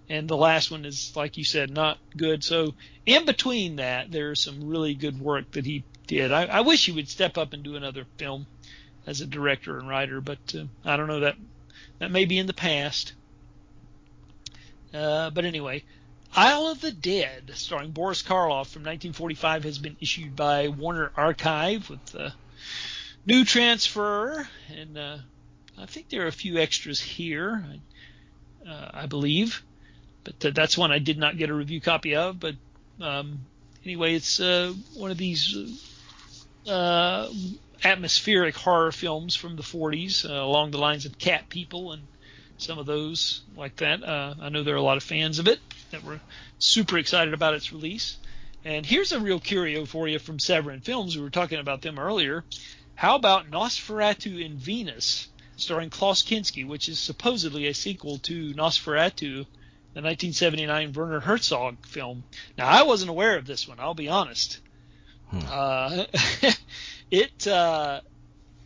And 0.09 0.29
the 0.29 0.37
last 0.37 0.71
one 0.71 0.85
is, 0.85 1.13
like 1.17 1.37
you 1.37 1.45
said, 1.45 1.71
not 1.71 1.99
good. 2.17 2.45
So 2.45 2.75
in 3.07 3.25
between 3.27 3.77
that, 3.77 4.11
there's 4.11 4.43
some 4.43 4.65
really 4.65 4.95
good 4.95 5.19
work 5.19 5.51
that 5.53 5.67
he 5.67 5.87
did. 6.09 6.33
I, 6.33 6.47
I 6.47 6.61
wish 6.63 6.87
he 6.87 6.93
would 6.93 7.09
step 7.09 7.39
up 7.39 7.53
and 7.55 7.63
do 7.63 7.77
another 7.77 8.07
film 8.19 8.47
as 9.07 9.21
a 9.21 9.27
director 9.27 9.79
and 9.79 9.89
writer, 9.89 10.21
but 10.21 10.41
uh, 10.55 10.65
I 10.85 10.97
don't 10.97 11.09
know 11.09 11.21
that 11.21 11.37
that 12.01 12.11
may 12.11 12.25
be 12.27 12.39
in 12.39 12.47
the 12.47 12.55
past. 12.55 13.15
Uh, 14.93 15.31
but 15.31 15.45
anyway, 15.45 15.85
Isle 16.35 16.69
of 16.69 16.81
the 16.81 16.93
Dead, 16.93 17.51
starring 17.55 17.91
Boris 17.91 18.23
Karloff 18.23 18.69
from 18.69 18.83
1945, 18.83 19.65
has 19.65 19.79
been 19.79 19.97
issued 20.01 20.37
by 20.37 20.69
Warner 20.69 21.11
Archive 21.17 21.91
with 21.91 22.15
a 22.15 22.35
new 23.27 23.45
transfer, 23.45 24.49
and 24.69 24.97
uh, 24.97 25.19
I 25.79 25.87
think 25.87 26.09
there 26.09 26.25
are 26.25 26.29
a 26.29 26.33
few 26.33 26.59
extras 26.59 27.01
here, 27.01 27.65
uh, 28.69 28.91
I 28.93 29.07
believe. 29.07 29.63
But 30.23 30.55
that's 30.55 30.77
one 30.77 30.93
I 30.93 30.99
did 30.99 31.19
not 31.19 31.39
get 31.39 31.51
a 31.51 31.55
review 31.55 31.81
copy 31.81 32.15
of. 32.15 32.39
But 32.39 32.55
um, 33.01 33.41
anyway, 33.85 34.15
it's 34.15 34.39
uh, 34.39 34.75
one 34.95 35.11
of 35.11 35.17
these 35.17 35.57
uh, 36.69 37.29
atmospheric 37.83 38.55
horror 38.55 38.93
films 38.93 39.35
from 39.35 39.57
the 39.57 39.63
40s, 39.63 40.29
uh, 40.29 40.33
along 40.33 40.71
the 40.71 40.79
lines 40.79 41.07
of 41.07 41.19
Cat 41.19 41.49
People 41.49 41.93
and 41.93 42.03
some 42.61 42.79
of 42.79 42.87
those 42.87 43.43
like 43.57 43.77
that. 43.77 44.03
Uh, 44.03 44.35
I 44.41 44.49
know 44.49 44.63
there 44.63 44.75
are 44.75 44.79
a 44.79 44.83
lot 44.83 44.97
of 44.97 45.03
fans 45.03 45.39
of 45.39 45.49
it 45.49 45.59
that 45.91 46.05
were 46.05 46.21
super 46.59 46.99
excited 46.99 47.35
about 47.35 47.55
its 47.55 47.73
release. 47.73 48.17
And 48.65 48.85
here's 48.85 49.13
a 49.13 49.21
real 49.21 49.41
curio 49.41 49.87
for 49.87 50.07
you 50.07 50.19
from 50.19 50.39
Severin 50.39 50.81
Films. 50.81 51.17
We 51.17 51.23
were 51.23 51.31
talking 51.31 51.59
about 51.59 51.83
them 51.83 51.99
earlier. 51.99 52.45
How 52.95 53.17
about 53.17 53.51
Nosferatu 53.51 54.45
in 54.45 54.59
Venus, 54.59 55.29
starring 55.57 55.89
Klaus 55.89 56.23
Kinski, 56.23 56.67
which 56.67 56.89
is 56.89 56.99
supposedly 56.99 57.67
a 57.67 57.75
sequel 57.75 58.19
to 58.19 58.53
Nosferatu, 58.53 59.47
the 59.95 60.03
1979 60.03 60.93
Werner 60.93 61.21
Herzog 61.21 61.87
film. 61.87 62.25
Now, 62.59 62.69
I 62.69 62.83
wasn't 62.83 63.11
aware 63.11 63.37
of 63.37 63.47
this 63.47 63.67
one, 63.67 63.81
I'll 63.81 63.95
be 63.95 64.09
honest. 64.09 64.61
Hmm. 65.31 65.41
Uh, 65.49 66.05
it 67.11 67.47
uh, 67.47 68.01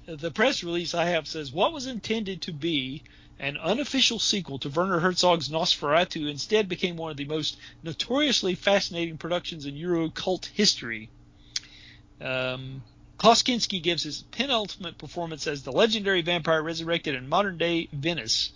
the 0.07 0.31
press 0.31 0.63
release 0.63 0.95
I 0.95 1.07
have 1.07 1.27
says 1.27 1.53
what 1.53 1.73
was 1.73 1.87
intended 1.87 2.43
to 2.43 2.53
be 2.53 3.03
an 3.39 3.57
unofficial 3.57 4.19
sequel 4.19 4.59
to 4.61 4.69
Werner 4.69 5.01
Herzog's 5.01 5.49
Nosferatu 5.49 6.29
instead 6.29 6.69
became 6.69 6.97
one 6.97 7.11
of 7.11 7.17
the 7.17 7.25
most 7.25 7.57
notoriously 7.83 8.55
fascinating 8.55 9.19
productions 9.19 9.67
in 9.67 9.77
Euro 9.77 10.09
cult 10.09 10.47
history. 10.55 11.11
Um, 12.21 12.83
Klaus 13.19 13.43
Kinski 13.43 13.83
gives 13.83 14.03
his 14.03 14.23
penultimate 14.31 14.99
performance 14.99 15.47
as 15.47 15.63
the 15.63 15.73
legendary 15.73 16.23
vampire 16.23 16.63
resurrected 16.63 17.15
in 17.15 17.29
modern 17.29 17.59
day 17.59 17.89
Venice. 17.93 18.53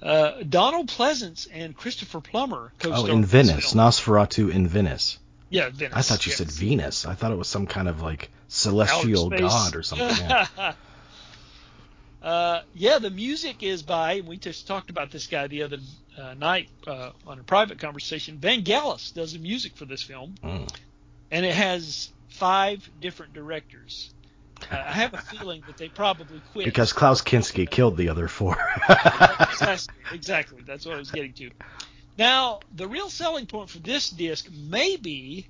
Uh, 0.00 0.42
Donald 0.48 0.88
Pleasence 0.88 1.48
and 1.52 1.76
Christopher 1.76 2.20
Plummer 2.20 2.72
co-star. 2.78 3.10
Oh, 3.10 3.12
in 3.12 3.24
Venice, 3.24 3.74
Nosferatu 3.74 4.50
in 4.50 4.68
Venice. 4.68 5.18
Yeah, 5.50 5.70
Venice. 5.70 5.96
I 5.96 6.02
thought 6.02 6.26
you 6.26 6.30
yes. 6.30 6.38
said 6.38 6.50
Venus. 6.50 7.06
I 7.06 7.14
thought 7.14 7.32
it 7.32 7.38
was 7.38 7.48
some 7.48 7.66
kind 7.66 7.88
of 7.88 8.00
like 8.00 8.30
celestial 8.48 9.30
god 9.30 9.74
or 9.74 9.82
something. 9.82 10.08
Yeah. 10.08 10.74
Uh, 12.22 12.62
yeah, 12.74 12.98
the 12.98 13.10
music 13.10 13.62
is 13.62 13.82
by, 13.82 14.22
we 14.26 14.36
just 14.36 14.66
talked 14.66 14.90
about 14.90 15.10
this 15.10 15.26
guy 15.26 15.46
the 15.46 15.62
other 15.62 15.78
uh, 16.20 16.34
night 16.34 16.68
uh, 16.86 17.10
on 17.26 17.38
a 17.38 17.42
private 17.42 17.78
conversation. 17.78 18.38
Vangelis 18.38 19.14
does 19.14 19.32
the 19.32 19.38
music 19.38 19.76
for 19.76 19.84
this 19.84 20.02
film, 20.02 20.34
mm. 20.42 20.68
and 21.30 21.46
it 21.46 21.54
has 21.54 22.10
five 22.28 22.88
different 23.00 23.34
directors. 23.34 24.12
Uh, 24.70 24.74
I 24.74 24.92
have 24.92 25.14
a 25.14 25.18
feeling 25.18 25.62
that 25.68 25.76
they 25.76 25.88
probably 25.88 26.42
quit 26.52 26.64
because 26.64 26.92
Klaus 26.92 27.22
Kinski 27.22 27.70
killed 27.70 27.96
the 27.96 28.08
other 28.08 28.26
four. 28.26 28.56
exactly, 28.88 29.94
exactly, 30.12 30.62
that's 30.66 30.84
what 30.84 30.96
I 30.96 30.98
was 30.98 31.12
getting 31.12 31.32
to. 31.34 31.50
Now, 32.18 32.58
the 32.74 32.88
real 32.88 33.08
selling 33.08 33.46
point 33.46 33.70
for 33.70 33.78
this 33.78 34.10
disc 34.10 34.48
may 34.50 34.96
be 34.96 35.46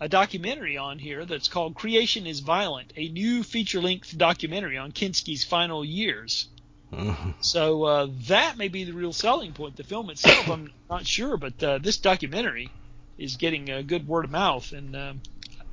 a 0.00 0.08
documentary 0.08 0.78
on 0.78 0.98
here 0.98 1.26
that's 1.26 1.48
called 1.48 1.74
Creation 1.74 2.26
is 2.26 2.40
Violent, 2.40 2.92
a 2.96 3.08
new 3.08 3.42
feature 3.42 3.80
length 3.80 4.16
documentary 4.16 4.78
on 4.78 4.92
Kinski's 4.92 5.44
final 5.44 5.84
years. 5.84 6.48
Mm-hmm. 6.92 7.30
So 7.42 7.84
uh, 7.84 8.08
that 8.28 8.58
may 8.58 8.68
be 8.68 8.84
the 8.84 8.92
real 8.92 9.12
selling 9.12 9.52
point. 9.52 9.76
The 9.76 9.84
film 9.84 10.10
itself, 10.10 10.48
I'm 10.48 10.72
not 10.88 11.06
sure, 11.06 11.36
but 11.36 11.62
uh, 11.62 11.78
this 11.78 11.98
documentary 11.98 12.70
is 13.18 13.36
getting 13.36 13.70
a 13.70 13.82
good 13.82 14.08
word 14.08 14.24
of 14.24 14.30
mouth, 14.30 14.72
and 14.72 14.96
um, 14.96 15.20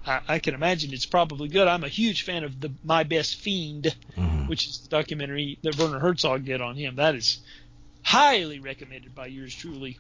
I, 0.06 0.22
I, 0.28 0.40
can 0.40 0.54
imagine 0.54 0.94
it's 0.94 1.06
probably 1.06 1.50
good. 1.50 1.68
I'm 1.68 1.84
a 1.84 1.90
huge 1.90 2.24
fan 2.24 2.44
of 2.44 2.60
the 2.60 2.72
My 2.84 3.04
Best 3.04 3.36
Fiend, 3.36 3.96
mm-hmm. 4.16 4.48
which 4.48 4.68
is 4.68 4.80
the 4.80 4.90
documentary 4.90 5.58
that 5.64 5.78
Werner 5.78 6.00
Herzog 6.00 6.46
did 6.46 6.62
on 6.62 6.76
him. 6.76 6.96
That 6.96 7.16
is 7.16 7.40
highly 8.04 8.60
recommended 8.60 9.14
by 9.16 9.28
yours 9.28 9.56
truly. 9.56 9.98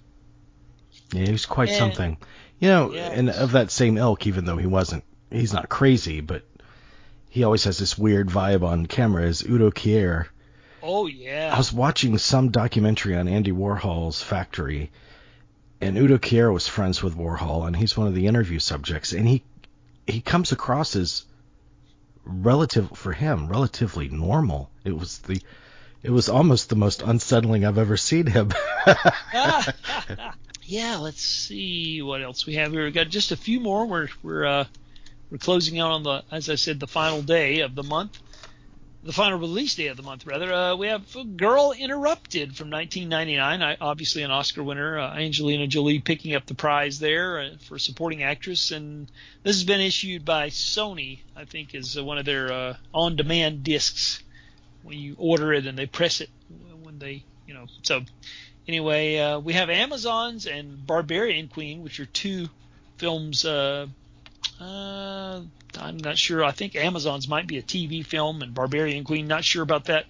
Yeah, 1.13 1.25
he 1.25 1.31
was 1.31 1.45
quite 1.45 1.69
and, 1.69 1.77
something. 1.77 2.17
You 2.59 2.69
know, 2.69 2.93
and 2.93 3.29
of 3.29 3.51
that 3.51 3.71
same 3.71 3.97
ilk, 3.97 4.27
even 4.27 4.45
though 4.45 4.57
he 4.57 4.65
wasn't, 4.65 5.03
he's 5.31 5.53
not 5.53 5.69
crazy, 5.69 6.21
but 6.21 6.43
he 7.29 7.43
always 7.43 7.65
has 7.65 7.77
this 7.77 7.97
weird 7.97 8.29
vibe 8.29 8.63
on 8.63 8.87
camera. 8.87 9.23
Is 9.23 9.43
Udo 9.43 9.71
Kier? 9.71 10.25
Oh 10.81 11.07
yeah. 11.07 11.51
I 11.53 11.57
was 11.57 11.71
watching 11.71 12.17
some 12.17 12.49
documentary 12.49 13.15
on 13.15 13.27
Andy 13.27 13.51
Warhol's 13.51 14.21
factory, 14.21 14.91
and 15.79 15.97
Udo 15.97 16.17
Kier 16.17 16.51
was 16.51 16.67
friends 16.67 17.03
with 17.03 17.15
Warhol, 17.15 17.67
and 17.67 17.75
he's 17.75 17.95
one 17.95 18.07
of 18.07 18.15
the 18.15 18.27
interview 18.27 18.59
subjects, 18.59 19.13
and 19.13 19.27
he 19.27 19.43
he 20.07 20.21
comes 20.21 20.51
across 20.51 20.95
as 20.95 21.25
relative 22.25 22.89
for 22.95 23.13
him 23.13 23.47
relatively 23.47 24.09
normal. 24.09 24.69
It 24.83 24.97
was 24.97 25.19
the 25.19 25.41
it 26.03 26.11
was 26.11 26.29
almost 26.29 26.69
the 26.69 26.75
most 26.75 27.01
unsettling 27.01 27.65
I've 27.65 27.77
ever 27.77 27.97
seen 27.97 28.25
him. 28.25 28.51
Ah. 29.33 30.33
yeah, 30.67 30.97
let's 30.97 31.21
see 31.21 32.01
what 32.01 32.21
else 32.21 32.45
we 32.45 32.55
have 32.55 32.73
here. 32.73 32.83
We've 32.83 32.93
got 32.93 33.07
just 33.07 33.31
a 33.31 33.37
few 33.37 33.59
more. 33.61 33.85
We're 33.85 34.09
we're 34.21 34.45
uh, 34.45 34.65
we're 35.31 35.37
closing 35.37 35.79
out 35.79 35.91
on 35.91 36.03
the, 36.03 36.23
as 36.29 36.49
I 36.49 36.55
said, 36.55 36.79
the 36.79 36.87
final 36.87 37.21
day 37.21 37.61
of 37.61 37.73
the 37.73 37.83
month, 37.83 38.19
the 39.01 39.13
final 39.13 39.39
release 39.39 39.75
day 39.75 39.87
of 39.87 39.95
the 39.95 40.03
month, 40.03 40.25
rather. 40.25 40.53
Uh, 40.53 40.75
we 40.75 40.87
have 40.87 41.05
Girl 41.37 41.73
Interrupted 41.77 42.55
from 42.55 42.69
1999, 42.69 43.61
I, 43.61 43.77
obviously 43.79 44.23
an 44.23 44.31
Oscar 44.31 44.61
winner. 44.61 44.99
Uh, 44.99 45.15
Angelina 45.15 45.67
Jolie 45.67 45.99
picking 45.99 46.35
up 46.35 46.45
the 46.45 46.53
prize 46.53 46.99
there 46.99 47.39
uh, 47.39 47.49
for 47.61 47.79
supporting 47.79 48.23
actress, 48.23 48.71
and 48.71 49.09
this 49.43 49.55
has 49.55 49.63
been 49.63 49.81
issued 49.81 50.25
by 50.25 50.49
Sony, 50.49 51.19
I 51.35 51.45
think, 51.45 51.75
is 51.75 51.97
uh, 51.97 52.03
one 52.03 52.17
of 52.17 52.25
their 52.25 52.51
uh, 52.51 52.77
on-demand 52.93 53.63
discs. 53.63 54.21
When 54.83 54.97
you 54.97 55.15
order 55.17 55.53
it 55.53 55.65
and 55.65 55.77
they 55.77 55.85
press 55.85 56.21
it 56.21 56.29
when 56.81 56.97
they, 56.99 57.25
you 57.45 57.53
know, 57.53 57.65
so 57.81 58.01
anyway, 58.67 59.17
uh, 59.17 59.39
we 59.39 59.53
have 59.53 59.69
Amazons 59.69 60.45
and 60.45 60.85
Barbarian 60.85 61.47
Queen, 61.47 61.83
which 61.83 61.99
are 61.99 62.05
two 62.05 62.49
films. 62.97 63.45
Uh, 63.45 63.87
uh, 64.59 65.41
I'm 65.79 65.97
not 65.97 66.17
sure. 66.17 66.43
I 66.43 66.51
think 66.51 66.75
Amazons 66.75 67.27
might 67.27 67.47
be 67.47 67.57
a 67.57 67.63
TV 67.63 68.05
film, 68.05 68.41
and 68.41 68.53
Barbarian 68.53 69.03
Queen, 69.03 69.27
not 69.27 69.43
sure 69.43 69.63
about 69.63 69.85
that. 69.85 70.05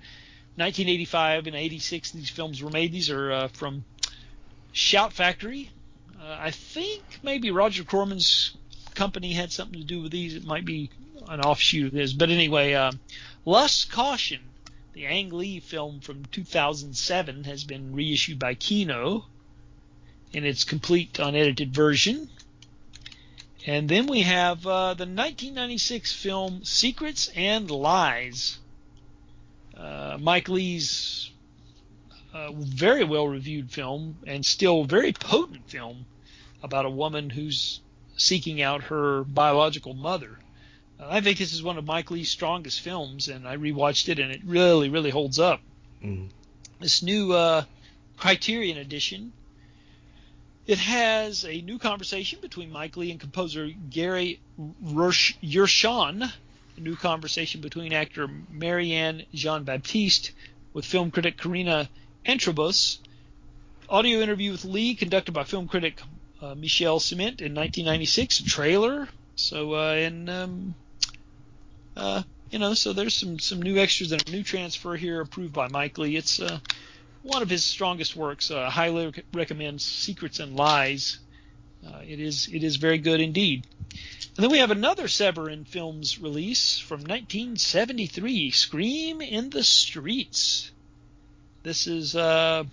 1985 0.55 1.47
and 1.47 1.55
86, 1.55 2.11
these 2.11 2.29
films 2.29 2.63
were 2.63 2.71
made. 2.71 2.91
These 2.91 3.11
are 3.11 3.31
uh, 3.31 3.47
from 3.49 3.85
Shout 4.71 5.13
Factory. 5.13 5.69
Uh, 6.19 6.37
I 6.39 6.51
think 6.51 7.03
maybe 7.21 7.51
Roger 7.51 7.83
Corman's 7.83 8.57
company 8.95 9.33
had 9.33 9.51
something 9.51 9.79
to 9.79 9.85
do 9.85 10.01
with 10.01 10.11
these. 10.11 10.33
It 10.33 10.45
might 10.45 10.65
be 10.65 10.89
an 11.27 11.41
offshoot 11.41 11.87
of 11.87 11.93
this. 11.93 12.13
But 12.13 12.29
anyway, 12.29 12.73
uh, 12.73 12.91
Lust 13.45 13.91
Caution 13.91 14.39
the 14.97 15.05
Ang 15.05 15.29
Lee 15.29 15.59
film 15.59 15.99
from 15.99 16.25
2007 16.25 17.43
has 17.43 17.63
been 17.63 17.93
reissued 17.93 18.39
by 18.39 18.55
Kino 18.55 19.25
in 20.33 20.43
its 20.43 20.63
complete 20.63 21.19
unedited 21.19 21.71
version. 21.71 22.27
And 23.67 23.87
then 23.87 24.07
we 24.07 24.21
have 24.21 24.65
uh, 24.65 24.95
the 24.95 25.05
1996 25.05 26.13
film 26.13 26.63
Secrets 26.63 27.29
and 27.35 27.69
Lies. 27.69 28.57
Uh, 29.77 30.17
Mike 30.19 30.49
Leigh's 30.49 31.29
uh, 32.33 32.51
very 32.53 33.03
well 33.03 33.27
reviewed 33.27 33.69
film 33.69 34.17
and 34.25 34.43
still 34.43 34.83
very 34.83 35.13
potent 35.13 35.69
film 35.69 36.07
about 36.63 36.87
a 36.87 36.89
woman 36.89 37.29
who's 37.29 37.81
seeking 38.15 38.63
out 38.63 38.85
her 38.85 39.23
biological 39.25 39.93
mother. 39.93 40.39
I 40.99 41.21
think 41.21 41.37
this 41.37 41.53
is 41.53 41.61
one 41.61 41.77
of 41.77 41.85
Mike 41.85 42.09
Leigh's 42.09 42.29
strongest 42.29 42.81
films, 42.81 43.27
and 43.27 43.47
I 43.47 43.55
rewatched 43.57 44.09
it, 44.09 44.17
and 44.17 44.31
it 44.31 44.41
really, 44.43 44.89
really 44.89 45.11
holds 45.11 45.37
up. 45.37 45.61
Mm. 46.03 46.29
This 46.79 47.03
new 47.03 47.33
uh, 47.33 47.65
Criterion 48.17 48.77
edition, 48.77 49.31
it 50.65 50.79
has 50.79 51.45
a 51.45 51.61
new 51.61 51.77
conversation 51.77 52.39
between 52.41 52.71
Mike 52.71 52.97
Leigh 52.97 53.11
and 53.11 53.19
composer 53.19 53.69
Gary 53.89 54.39
Yershon, 54.83 56.31
a 56.77 56.79
new 56.79 56.95
conversation 56.95 57.61
between 57.61 57.93
actor 57.93 58.27
Marianne 58.51 59.23
Jean 59.33 59.63
Baptiste 59.63 60.31
with 60.73 60.85
film 60.85 61.11
critic 61.11 61.37
Karina 61.37 61.89
Antrobus, 62.25 62.97
audio 63.87 64.19
interview 64.19 64.51
with 64.51 64.65
Leigh 64.65 64.95
conducted 64.95 65.31
by 65.31 65.43
film 65.43 65.67
critic 65.67 66.01
uh, 66.41 66.55
Michel 66.55 66.99
Ciment 66.99 67.39
in 67.39 67.53
1996, 67.53 68.41
trailer. 68.43 69.07
So, 69.35 69.75
uh, 69.75 69.93
and 69.93 70.29
um, 70.29 70.75
uh, 71.97 72.23
you 72.51 72.59
know, 72.59 72.73
so 72.73 72.93
there's 72.93 73.13
some 73.13 73.39
some 73.39 73.61
new 73.61 73.77
extras 73.77 74.11
and 74.11 74.27
a 74.27 74.31
new 74.31 74.43
transfer 74.43 74.95
here 74.95 75.21
approved 75.21 75.53
by 75.53 75.67
Mike 75.67 75.97
Leigh. 75.97 76.15
It's 76.15 76.39
uh, 76.39 76.59
one 77.23 77.41
of 77.41 77.49
his 77.49 77.63
strongest 77.63 78.15
works. 78.15 78.51
Uh, 78.51 78.69
highly 78.69 79.07
rec- 79.07 79.25
recommend 79.33 79.81
Secrets 79.81 80.39
and 80.39 80.55
Lies. 80.55 81.19
Uh, 81.85 82.01
it 82.07 82.19
is 82.19 82.49
it 82.51 82.63
is 82.63 82.77
very 82.77 82.97
good 82.97 83.19
indeed. 83.19 83.67
And 84.37 84.43
then 84.43 84.51
we 84.51 84.59
have 84.59 84.71
another 84.71 85.07
Severin 85.07 85.65
Films 85.65 86.19
release 86.19 86.77
from 86.77 86.99
1973, 86.99 88.51
Scream 88.51 89.21
in 89.21 89.49
the 89.49 89.63
Streets. 89.63 90.71
This 91.63 91.87
is 91.87 92.15
uh, 92.15 92.63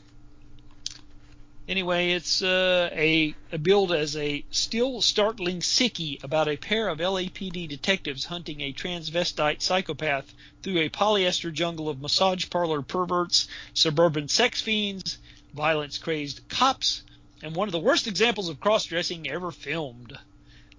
Anyway, 1.66 2.10
it's 2.10 2.42
uh, 2.42 2.90
a, 2.92 3.34
a 3.50 3.58
billed 3.58 3.90
as 3.90 4.16
a 4.16 4.44
still 4.50 5.00
startling 5.00 5.60
sickie 5.60 6.22
about 6.22 6.46
a 6.46 6.58
pair 6.58 6.88
of 6.88 6.98
LAPD 6.98 7.66
detectives 7.68 8.26
hunting 8.26 8.60
a 8.60 8.72
transvestite 8.72 9.62
psychopath 9.62 10.34
through 10.62 10.78
a 10.78 10.90
polyester 10.90 11.50
jungle 11.50 11.88
of 11.88 12.02
massage 12.02 12.50
parlor 12.50 12.82
perverts, 12.82 13.48
suburban 13.72 14.28
sex 14.28 14.60
fiends, 14.60 15.16
violence 15.54 15.96
crazed 15.96 16.46
cops, 16.48 17.02
and 17.42 17.56
one 17.56 17.68
of 17.68 17.72
the 17.72 17.78
worst 17.78 18.06
examples 18.06 18.50
of 18.50 18.60
cross 18.60 18.84
dressing 18.84 19.26
ever 19.28 19.50
filmed, 19.50 20.18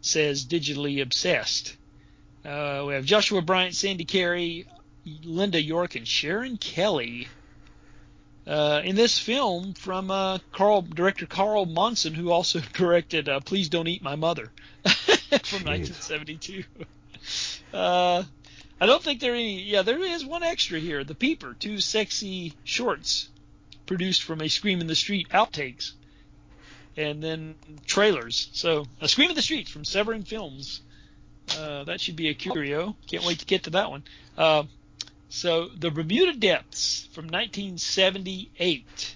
says 0.02 0.46
Digitally 0.46 1.02
Obsessed. 1.02 1.76
Uh, 2.44 2.84
we 2.88 2.94
have 2.94 3.06
Joshua 3.06 3.42
Bryant, 3.42 3.74
Sandy 3.74 4.06
Carey, 4.06 4.68
Linda 5.24 5.62
York, 5.62 5.96
and 5.96 6.08
Sharon 6.08 6.58
Kelly. 6.58 7.28
Uh, 8.48 8.82
in 8.84 8.96
this 8.96 9.18
film 9.18 9.74
from 9.74 10.12
uh, 10.12 10.38
Carl 10.52 10.84
director 10.84 11.26
Carl 11.26 11.66
Monson, 11.66 12.14
who 12.14 12.32
also 12.32 12.60
directed 12.74 13.28
uh, 13.28 13.40
"Please 13.40 13.70
Don't 13.70 13.88
Eat 13.88 14.04
My 14.04 14.16
Mother" 14.16 14.52
from 15.44 15.64
1972. 15.64 16.64
Uh, 17.74 18.24
I 18.80 18.86
don't 18.86 19.02
think 19.02 19.20
there 19.20 19.34
any. 19.34 19.62
Yeah, 19.64 19.82
there 19.82 20.00
is 20.00 20.24
one 20.24 20.44
extra 20.44 20.80
here. 20.80 21.04
The 21.04 21.16
Peeper, 21.16 21.56
two 21.60 21.80
sexy 21.80 22.54
shorts 22.64 23.30
produced 23.86 24.24
from 24.24 24.42
a 24.42 24.48
Scream 24.48 24.80
in 24.80 24.88
the 24.88 24.96
Street 24.96 25.28
outtakes, 25.30 25.94
and 26.96 27.22
then 27.22 27.56
trailers. 27.86 28.50
So 28.54 28.86
a 29.02 29.08
Scream 29.08 29.30
in 29.30 29.36
the 29.36 29.42
Streets 29.42 29.72
from 29.72 29.86
Severin 29.86 30.24
Films. 30.24 30.82
Uh, 31.58 31.84
that 31.86 32.00
should 32.00 32.16
be 32.16 32.30
a 32.30 32.34
curio. 32.34 32.96
Can't 33.08 33.26
wait 33.26 33.40
to 33.40 33.46
get 33.46 33.64
to 33.64 33.72
that 33.72 33.90
one. 33.90 34.04
So, 35.36 35.68
The 35.68 35.92
Bermuda 35.92 36.32
Depths 36.32 37.10
from 37.12 37.26
1978 37.26 39.16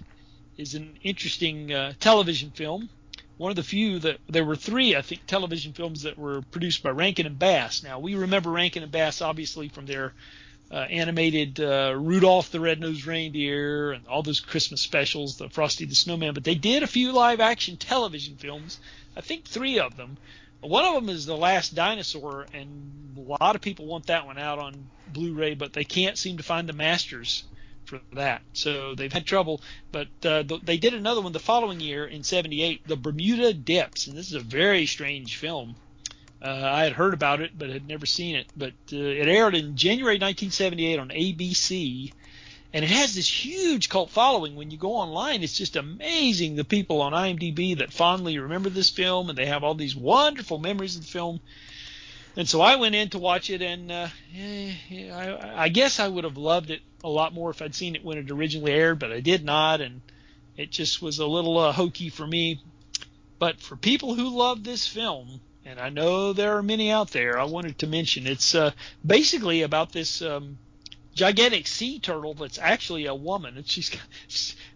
is 0.58 0.76
an 0.76 0.98
interesting 1.02 1.72
uh, 1.74 1.94
television 1.98 2.52
film. 2.52 2.90
One 3.38 3.52
of 3.52 3.56
the 3.56 3.64
few 3.64 4.00
that 4.00 4.20
there 4.28 4.44
were 4.44 4.58
three, 4.58 4.98
I 4.98 5.02
think, 5.02 5.26
television 5.28 5.72
films 5.72 6.02
that 6.02 6.18
were 6.18 6.42
produced 6.42 6.84
by 6.84 6.90
Rankin 6.90 7.26
and 7.26 7.40
Bass. 7.40 7.84
Now, 7.84 8.00
we 8.00 8.16
remember 8.16 8.52
Rankin 8.52 8.84
and 8.84 8.92
Bass 8.92 9.22
obviously 9.22 9.70
from 9.70 9.86
their 9.86 10.14
uh, 10.70 10.76
animated 10.90 11.62
uh, 11.62 11.94
Rudolph 11.96 12.52
the 12.52 12.60
Red-Nosed 12.60 13.06
Reindeer 13.06 13.94
and 13.94 14.06
all 14.06 14.22
those 14.22 14.42
Christmas 14.42 14.82
specials, 14.82 15.38
the 15.38 15.48
Frosty 15.48 15.86
the 15.86 15.96
Snowman. 15.96 16.34
But 16.34 16.44
they 16.44 16.56
did 16.56 16.84
a 16.84 16.88
few 16.88 17.14
live-action 17.14 17.78
television 17.78 18.36
films. 18.36 18.78
I 19.16 19.22
think 19.22 19.46
three 19.46 19.80
of 19.80 19.96
them. 19.96 20.18
One 20.62 20.86
of 20.86 20.94
them 20.94 21.10
is 21.10 21.26
The 21.26 21.38
Last 21.38 21.74
Dinosaur, 21.74 22.46
and 22.54 23.18
a 23.18 23.22
lot 23.22 23.56
of 23.56 23.62
people 23.62 23.86
want 23.86 24.08
that 24.08 24.26
one 24.26 24.38
out 24.38 24.60
on 24.60 24.90
Blu-ray, 25.14 25.56
but 25.56 25.74
they 25.74 25.86
can't 25.86 26.18
seem 26.18 26.38
to 26.38 26.44
find 26.44 26.68
the 26.68 26.74
masters 26.74 27.44
for 27.86 28.00
that. 28.14 28.42
So 28.54 28.94
they've 28.94 29.12
had 29.12 29.26
trouble. 29.26 29.62
But 29.92 30.08
uh, 30.24 30.44
they 30.64 30.78
did 30.78 30.94
another 30.94 31.22
one 31.22 31.32
the 31.32 31.40
following 31.40 31.80
year 31.80 32.06
in 32.06 32.24
'78, 32.24 32.88
The 32.88 32.96
Bermuda 32.96 33.54
Depths, 33.54 34.08
and 34.08 34.18
this 34.18 34.28
is 34.28 34.34
a 34.34 34.40
very 34.40 34.86
strange 34.86 35.38
film. 35.38 35.76
Uh, 36.42 36.62
I 36.64 36.84
had 36.84 36.94
heard 36.94 37.14
about 37.14 37.42
it, 37.42 37.58
but 37.58 37.70
had 37.70 37.88
never 37.88 38.06
seen 38.06 38.36
it. 38.36 38.48
But 38.56 38.74
uh, 38.94 38.98
it 38.98 39.28
aired 39.28 39.56
in 39.56 39.76
January 39.76 40.16
1978 40.16 41.00
on 41.00 41.10
ABC, 41.10 42.14
and 42.72 42.86
it 42.86 42.92
has 42.92 43.16
this 43.16 43.28
huge 43.28 43.90
cult 43.90 44.12
following. 44.12 44.56
When 44.56 44.70
you 44.70 44.78
go 44.78 44.96
online, 44.96 45.42
it's 45.42 45.58
just 45.58 45.76
amazing 45.76 46.56
the 46.56 46.64
people 46.64 47.02
on 47.02 47.14
IMDb 47.14 47.78
that 47.80 47.92
fondly 47.92 48.38
remember 48.38 48.70
this 48.70 48.90
film, 48.90 49.30
and 49.30 49.38
they 49.38 49.48
have 49.48 49.64
all 49.64 49.74
these 49.74 49.96
wonderful 49.96 50.60
memories 50.60 50.96
of 50.96 51.02
the 51.02 51.08
film. 51.08 51.40
And 52.36 52.48
so 52.48 52.62
I 52.62 52.76
went 52.76 52.94
in 52.94 53.10
to 53.10 53.20
watch 53.20 53.50
it, 53.50 53.62
and 53.64 53.92
uh, 53.92 54.08
I, 54.36 55.54
I 55.56 55.70
guess 55.70 56.00
I 56.00 56.08
would 56.08 56.24
have 56.24 56.38
loved 56.38 56.70
it 56.70 56.82
a 57.04 57.10
lot 57.10 57.34
more 57.34 57.50
if 57.50 57.62
I'd 57.62 57.74
seen 57.74 57.96
it 57.96 58.06
when 58.06 58.20
it 58.20 58.30
originally 58.30 58.72
aired, 58.72 59.00
but 59.00 59.12
I 59.12 59.20
did 59.20 59.44
not, 59.44 59.82
and 59.82 60.02
it 60.56 60.70
just 60.70 61.02
was 61.02 61.18
a 61.18 61.26
little 61.26 61.58
uh, 61.58 61.72
hokey 61.72 62.10
for 62.10 62.28
me. 62.28 62.62
But 63.40 63.60
for 63.60 63.76
people 63.76 64.14
who 64.14 64.30
love 64.30 64.64
this 64.64 64.86
film, 64.86 65.42
and 65.66 65.80
I 65.80 65.90
know 65.90 66.34
there 66.34 66.58
are 66.58 66.64
many 66.64 66.92
out 66.92 67.12
there, 67.12 67.40
I 67.40 67.46
wanted 67.46 67.80
to 67.80 67.88
mention 67.88 68.28
it's 68.28 68.54
uh, 68.54 68.72
basically 69.06 69.64
about 69.64 69.92
this 69.92 70.22
um, 70.22 70.58
gigantic 71.20 71.68
sea 71.68 72.00
turtle 72.00 72.34
that's 72.34 72.58
actually 72.58 73.06
a 73.06 73.14
woman, 73.14 73.58
and 73.58 73.68
she's 73.68 73.92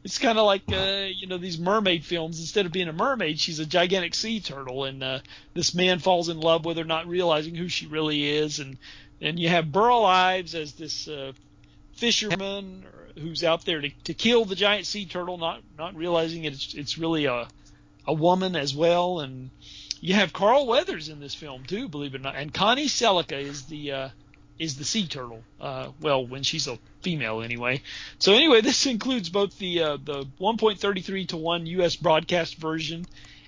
it's 0.03 0.19
kind 0.19 0.37
of 0.37 0.45
like 0.45 0.63
uh, 0.73 1.07
you 1.15 1.25
know 1.25 1.37
these 1.37 1.57
mermaid 1.57 2.03
films. 2.03 2.41
Instead 2.41 2.65
of 2.65 2.73
being 2.73 2.89
a 2.89 2.93
mermaid, 2.93 3.39
she's 3.39 3.59
a 3.59 3.65
gigantic 3.65 4.13
sea 4.13 4.41
turtle, 4.41 4.83
and 4.83 5.01
uh, 5.01 5.19
this 5.53 5.73
man 5.73 5.99
falls 5.99 6.27
in 6.27 6.41
love 6.41 6.65
with 6.65 6.77
her, 6.77 6.83
not 6.83 7.07
realizing 7.07 7.55
who 7.55 7.69
she 7.69 7.87
really 7.87 8.27
is, 8.27 8.59
and 8.59 8.77
and 9.21 9.39
you 9.39 9.47
have 9.47 9.71
Burl 9.71 10.03
Ives 10.03 10.53
as 10.53 10.73
this 10.73 11.07
uh, 11.07 11.31
fisherman 11.93 12.83
who's 13.17 13.43
out 13.43 13.63
there 13.63 13.79
to, 13.79 13.89
to 14.03 14.13
kill 14.13 14.43
the 14.43 14.55
giant 14.55 14.85
sea 14.85 15.05
turtle, 15.05 15.37
not 15.37 15.61
not 15.77 15.95
realizing 15.95 16.43
it's 16.43 16.73
it's 16.73 16.97
really 16.97 17.23
a 17.23 17.47
a 18.05 18.13
woman 18.13 18.57
as 18.57 18.75
well, 18.75 19.21
and 19.21 19.49
you 20.01 20.13
have 20.13 20.33
Carl 20.33 20.67
Weathers 20.67 21.07
in 21.07 21.21
this 21.21 21.35
film 21.35 21.63
too, 21.63 21.87
believe 21.87 22.13
it 22.13 22.19
or 22.19 22.23
not, 22.23 22.35
and 22.35 22.53
Connie 22.53 22.87
Sellecca 22.87 23.39
is 23.39 23.63
the 23.63 23.91
uh, 23.93 24.09
is 24.59 24.77
the 24.77 24.83
sea 24.83 25.07
turtle. 25.07 25.43
Uh, 25.59 25.89
well, 25.99 26.25
when 26.25 26.43
she's 26.43 26.67
a 26.67 26.77
female, 27.01 27.41
anyway. 27.41 27.81
So 28.19 28.33
anyway, 28.33 28.61
this 28.61 28.85
includes 28.85 29.29
both 29.29 29.57
the 29.57 29.81
uh, 29.81 29.97
the 30.03 30.25
1.33 30.39 31.27
to 31.29 31.37
one 31.37 31.65
U.S. 31.65 31.95
broadcast 31.95 32.55
version, 32.55 33.05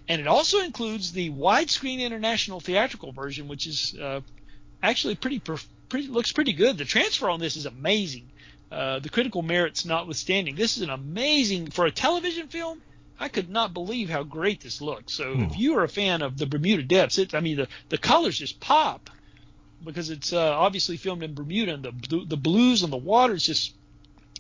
and 0.08 0.22
it 0.22 0.28
also 0.28 0.60
includes 0.60 1.12
the 1.12 1.32
widescreen 1.32 2.00
international 2.00 2.60
theatrical 2.60 3.12
version, 3.12 3.48
which 3.48 3.68
is 3.68 3.96
uh, 4.00 4.22
actually 4.82 5.16
pretty, 5.16 5.40
pretty 5.40 6.08
looks 6.08 6.32
pretty 6.32 6.54
good. 6.54 6.78
The 6.78 6.86
transfer 6.86 7.30
on 7.30 7.40
this 7.40 7.56
is 7.56 7.66
amazing. 7.66 8.30
Uh, 8.72 9.00
the 9.00 9.10
critical 9.10 9.42
merits 9.42 9.86
notwithstanding, 9.86 10.56
this 10.56 10.76
is 10.76 10.84
an 10.84 10.90
amazing 10.90 11.70
for 11.70 11.86
a 11.86 11.92
television 11.92 12.48
film. 12.48 12.82
I 13.18 13.30
could 13.30 13.50
not 13.50 13.74
believe 13.74 14.10
how 14.10 14.24
great 14.24 14.60
this 14.60 14.82
looks. 14.82 15.14
So 15.14 15.34
hmm. 15.34 15.44
if 15.44 15.58
you 15.58 15.78
are 15.78 15.84
a 15.84 15.90
fan 15.90 16.22
of 16.22 16.38
the 16.38 16.46
Bermuda 16.46 16.84
Depths, 16.84 17.18
it, 17.18 17.34
I 17.34 17.40
mean 17.40 17.58
the 17.58 17.68
the 17.90 17.98
colors 17.98 18.38
just 18.40 18.60
pop 18.60 19.10
because 19.86 20.10
it's 20.10 20.34
uh, 20.34 20.52
obviously 20.58 20.98
filmed 20.98 21.24
in 21.24 21.34
Bermuda, 21.34 21.76
and 21.76 21.84
the 21.84 22.26
the 22.26 22.38
blues 22.38 22.84
on 22.84 22.90
the 22.90 22.98
water 22.98 23.34
is 23.34 23.44
just 23.44 23.74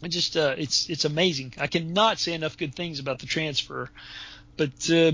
just 0.03 0.35
uh, 0.35 0.55
it's 0.57 0.89
it's 0.89 1.05
amazing. 1.05 1.53
I 1.57 1.67
cannot 1.67 2.19
say 2.19 2.33
enough 2.33 2.57
good 2.57 2.75
things 2.75 2.99
about 2.99 3.19
the 3.19 3.25
transfer. 3.25 3.89
But 4.57 4.89
uh, 4.89 5.13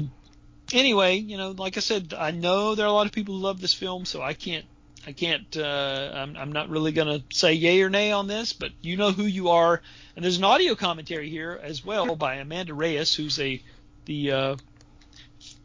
anyway, 0.74 1.18
you 1.18 1.38
know, 1.38 1.52
like 1.52 1.78
I 1.78 1.82
said, 1.82 2.14
I 2.18 2.32
know 2.32 2.76
there 2.76 2.86
are 2.86 2.90
a 2.90 2.94
lot 2.94 3.06
of 3.06 3.12
people 3.12 3.36
who 3.36 3.42
love 3.42 3.62
this 3.62 3.74
film, 3.74 4.06
so 4.06 4.22
I 4.22 4.34
can't 4.34 4.66
I 5.06 5.14
can't 5.14 5.58
uh, 5.58 6.12
I'm 6.14 6.36
I'm 6.36 6.52
not 6.52 6.70
really 6.70 6.92
gonna 6.92 7.24
say 7.32 7.54
yay 7.54 7.82
or 7.82 7.90
nay 7.90 8.12
on 8.12 8.28
this, 8.28 8.54
but 8.54 8.72
you 8.82 8.98
know 8.98 9.12
who 9.12 9.24
you 9.24 9.50
are. 9.50 9.82
And 10.16 10.24
there's 10.24 10.38
an 10.38 10.44
audio 10.44 10.76
commentary 10.76 11.30
here 11.30 11.60
as 11.62 11.84
well 11.84 12.16
by 12.16 12.36
Amanda 12.36 12.74
Reyes, 12.74 13.16
who's 13.16 13.40
a 13.40 13.62
the 14.06 14.32
uh, 14.32 14.56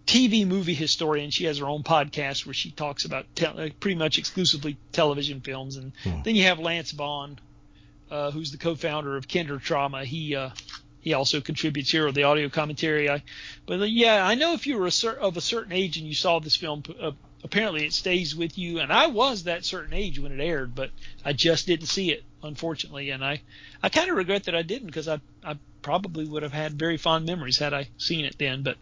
TV 0.07 0.47
movie 0.47 0.75
historian. 0.75 1.31
She 1.31 1.45
has 1.45 1.59
her 1.59 1.67
own 1.67 1.83
podcast 1.83 2.47
where 2.47 2.55
she 2.55 2.71
talks 2.71 3.05
about 3.05 3.27
te- 3.35 3.47
uh, 3.47 3.69
pretty 3.81 3.97
much 3.97 4.19
exclusively 4.19 4.77
television 4.93 5.41
films. 5.41 5.77
And 5.77 5.93
hmm. 6.05 6.23
then 6.23 6.37
you 6.37 6.45
have 6.45 6.59
Lance 6.61 6.93
Bond, 6.93 7.41
uh, 8.11 8.31
who's 8.31 8.53
the 8.53 8.59
co-founder 8.59 9.17
of 9.17 9.27
Kinder 9.27 9.59
Trauma. 9.59 10.05
He 10.05 10.37
uh, 10.37 10.51
he 11.01 11.13
also 11.15 11.41
contributes 11.41 11.91
here 11.91 12.07
with 12.07 12.15
the 12.15 12.25
audio 12.25 12.49
commentary. 12.49 13.11
I, 13.11 13.23
but 13.67 13.81
uh, 13.81 13.85
yeah, 13.85 14.27
I 14.27 14.35
know 14.35 14.55
if 14.55 14.67
you 14.67 14.79
were 14.79 14.87
a 14.87 14.93
cer- 14.93 15.13
of 15.13 15.37
a 15.37 15.41
certain 15.41 15.73
age 15.73 15.99
and 15.99 16.07
you 16.07 16.15
saw 16.15 16.41
this 16.41 16.57
film, 16.57 16.83
uh, 17.01 17.13
apparently 17.45 17.85
it 17.85 17.93
stays 17.93 18.35
with 18.35 18.57
you. 18.59 18.81
And 18.81 18.93
I 18.93 19.07
was 19.07 19.45
that 19.45 19.65
certain 19.65 19.93
age 19.93 20.19
when 20.19 20.33
it 20.33 20.43
aired, 20.43 20.75
but 20.75 20.91
I 21.25 21.33
just 21.33 21.67
didn't 21.67 21.87
see 21.87 22.11
it, 22.13 22.25
unfortunately. 22.43 23.11
And 23.11 23.25
I 23.25 23.41
I 23.83 23.89
kind 23.89 24.11
of 24.11 24.17
regret 24.17 24.45
that 24.45 24.55
I 24.55 24.63
didn't 24.63 24.87
because 24.87 25.09
I 25.09 25.21
I 25.45 25.57
probably 25.83 26.27
would 26.27 26.43
have 26.43 26.53
had 26.53 26.73
very 26.73 26.97
fond 26.97 27.27
memories 27.27 27.59
had 27.59 27.75
I 27.75 27.89
seen 27.99 28.25
it 28.25 28.37
then. 28.39 28.63
But 28.63 28.77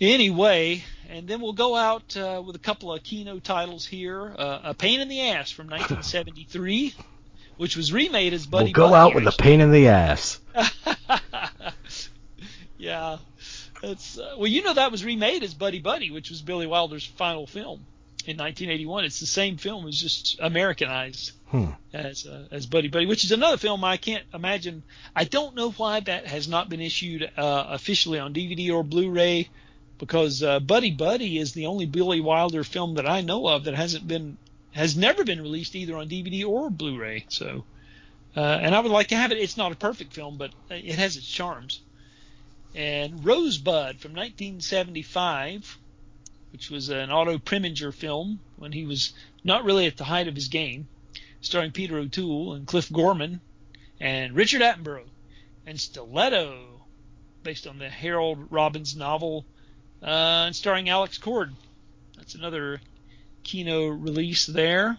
Anyway, 0.00 0.84
and 1.08 1.26
then 1.26 1.40
we'll 1.40 1.52
go 1.52 1.74
out 1.74 2.16
uh, 2.16 2.42
with 2.44 2.54
a 2.54 2.60
couple 2.60 2.92
of 2.92 3.02
Kino 3.02 3.38
titles 3.38 3.86
here. 3.86 4.34
Uh, 4.38 4.60
a 4.64 4.74
Pain 4.74 5.00
in 5.00 5.08
the 5.08 5.22
Ass 5.22 5.50
from 5.50 5.66
1973, 5.66 6.94
which 7.56 7.76
was 7.76 7.92
remade 7.92 8.32
as 8.32 8.46
Buddy. 8.46 8.66
We'll 8.66 8.72
go 8.72 8.90
Buddy, 8.90 8.94
out 8.94 9.14
with 9.14 9.26
a 9.26 9.36
pain 9.36 9.60
in 9.60 9.72
the 9.72 9.88
ass. 9.88 10.38
yeah, 12.78 13.18
that's 13.82 14.18
uh, 14.18 14.34
well, 14.38 14.46
you 14.46 14.62
know 14.62 14.74
that 14.74 14.92
was 14.92 15.04
remade 15.04 15.42
as 15.42 15.54
Buddy 15.54 15.80
Buddy, 15.80 16.10
which 16.10 16.30
was 16.30 16.40
Billy 16.40 16.66
Wilder's 16.66 17.04
final 17.04 17.46
film 17.46 17.84
in 18.26 18.36
1981. 18.36 19.04
It's 19.04 19.20
the 19.20 19.26
same 19.26 19.56
film, 19.56 19.88
it's 19.88 20.00
just 20.00 20.38
Americanized 20.40 21.32
hmm. 21.48 21.70
as 21.92 22.26
uh, 22.26 22.44
as 22.52 22.66
Buddy 22.66 22.88
Buddy, 22.88 23.06
which 23.06 23.24
is 23.24 23.32
another 23.32 23.56
film 23.56 23.82
I 23.82 23.96
can't 23.96 24.24
imagine. 24.32 24.84
I 25.16 25.24
don't 25.24 25.56
know 25.56 25.72
why 25.72 26.00
that 26.00 26.26
has 26.26 26.46
not 26.46 26.68
been 26.68 26.80
issued 26.80 27.28
uh, 27.36 27.64
officially 27.68 28.20
on 28.20 28.34
DVD 28.34 28.72
or 28.72 28.84
Blu-ray 28.84 29.48
because 29.98 30.42
uh, 30.42 30.60
Buddy 30.60 30.90
Buddy 30.90 31.38
is 31.38 31.52
the 31.52 31.66
only 31.66 31.86
Billy 31.86 32.20
Wilder 32.20 32.64
film 32.64 32.94
that 32.94 33.08
I 33.08 33.20
know 33.20 33.46
of 33.48 33.64
that 33.64 33.74
hasn't 33.74 34.06
been 34.06 34.38
has 34.72 34.96
never 34.96 35.24
been 35.24 35.40
released 35.40 35.74
either 35.74 35.96
on 35.96 36.08
DVD 36.08 36.46
or 36.46 36.70
Blu-ray. 36.70 37.24
So, 37.28 37.64
uh, 38.36 38.40
and 38.40 38.74
I 38.74 38.80
would 38.80 38.92
like 38.92 39.08
to 39.08 39.16
have 39.16 39.32
it. 39.32 39.38
It's 39.38 39.56
not 39.56 39.72
a 39.72 39.76
perfect 39.76 40.12
film, 40.12 40.36
but 40.36 40.52
it 40.70 40.94
has 40.94 41.16
its 41.16 41.26
charms. 41.26 41.80
And 42.74 43.24
Rosebud 43.24 43.98
from 43.98 44.12
1975, 44.12 45.78
which 46.52 46.70
was 46.70 46.90
an 46.90 47.10
Otto 47.10 47.38
Preminger 47.38 47.92
film 47.92 48.40
when 48.56 48.72
he 48.72 48.84
was 48.84 49.12
not 49.42 49.64
really 49.64 49.86
at 49.86 49.96
the 49.96 50.04
height 50.04 50.28
of 50.28 50.34
his 50.34 50.48
game, 50.48 50.86
starring 51.40 51.72
Peter 51.72 51.98
O'Toole 51.98 52.54
and 52.54 52.66
Cliff 52.66 52.92
Gorman 52.92 53.40
and 53.98 54.34
Richard 54.34 54.60
Attenborough 54.60 55.08
and 55.66 55.80
Stiletto 55.80 56.82
based 57.42 57.66
on 57.66 57.78
the 57.78 57.88
Harold 57.88 58.46
Robbins 58.50 58.94
novel, 58.94 59.44
and 60.02 60.54
starring 60.54 60.88
Alex 60.88 61.18
Cord. 61.18 61.52
That's 62.16 62.34
another 62.34 62.80
Kino 63.42 63.88
release 63.88 64.46
there. 64.46 64.98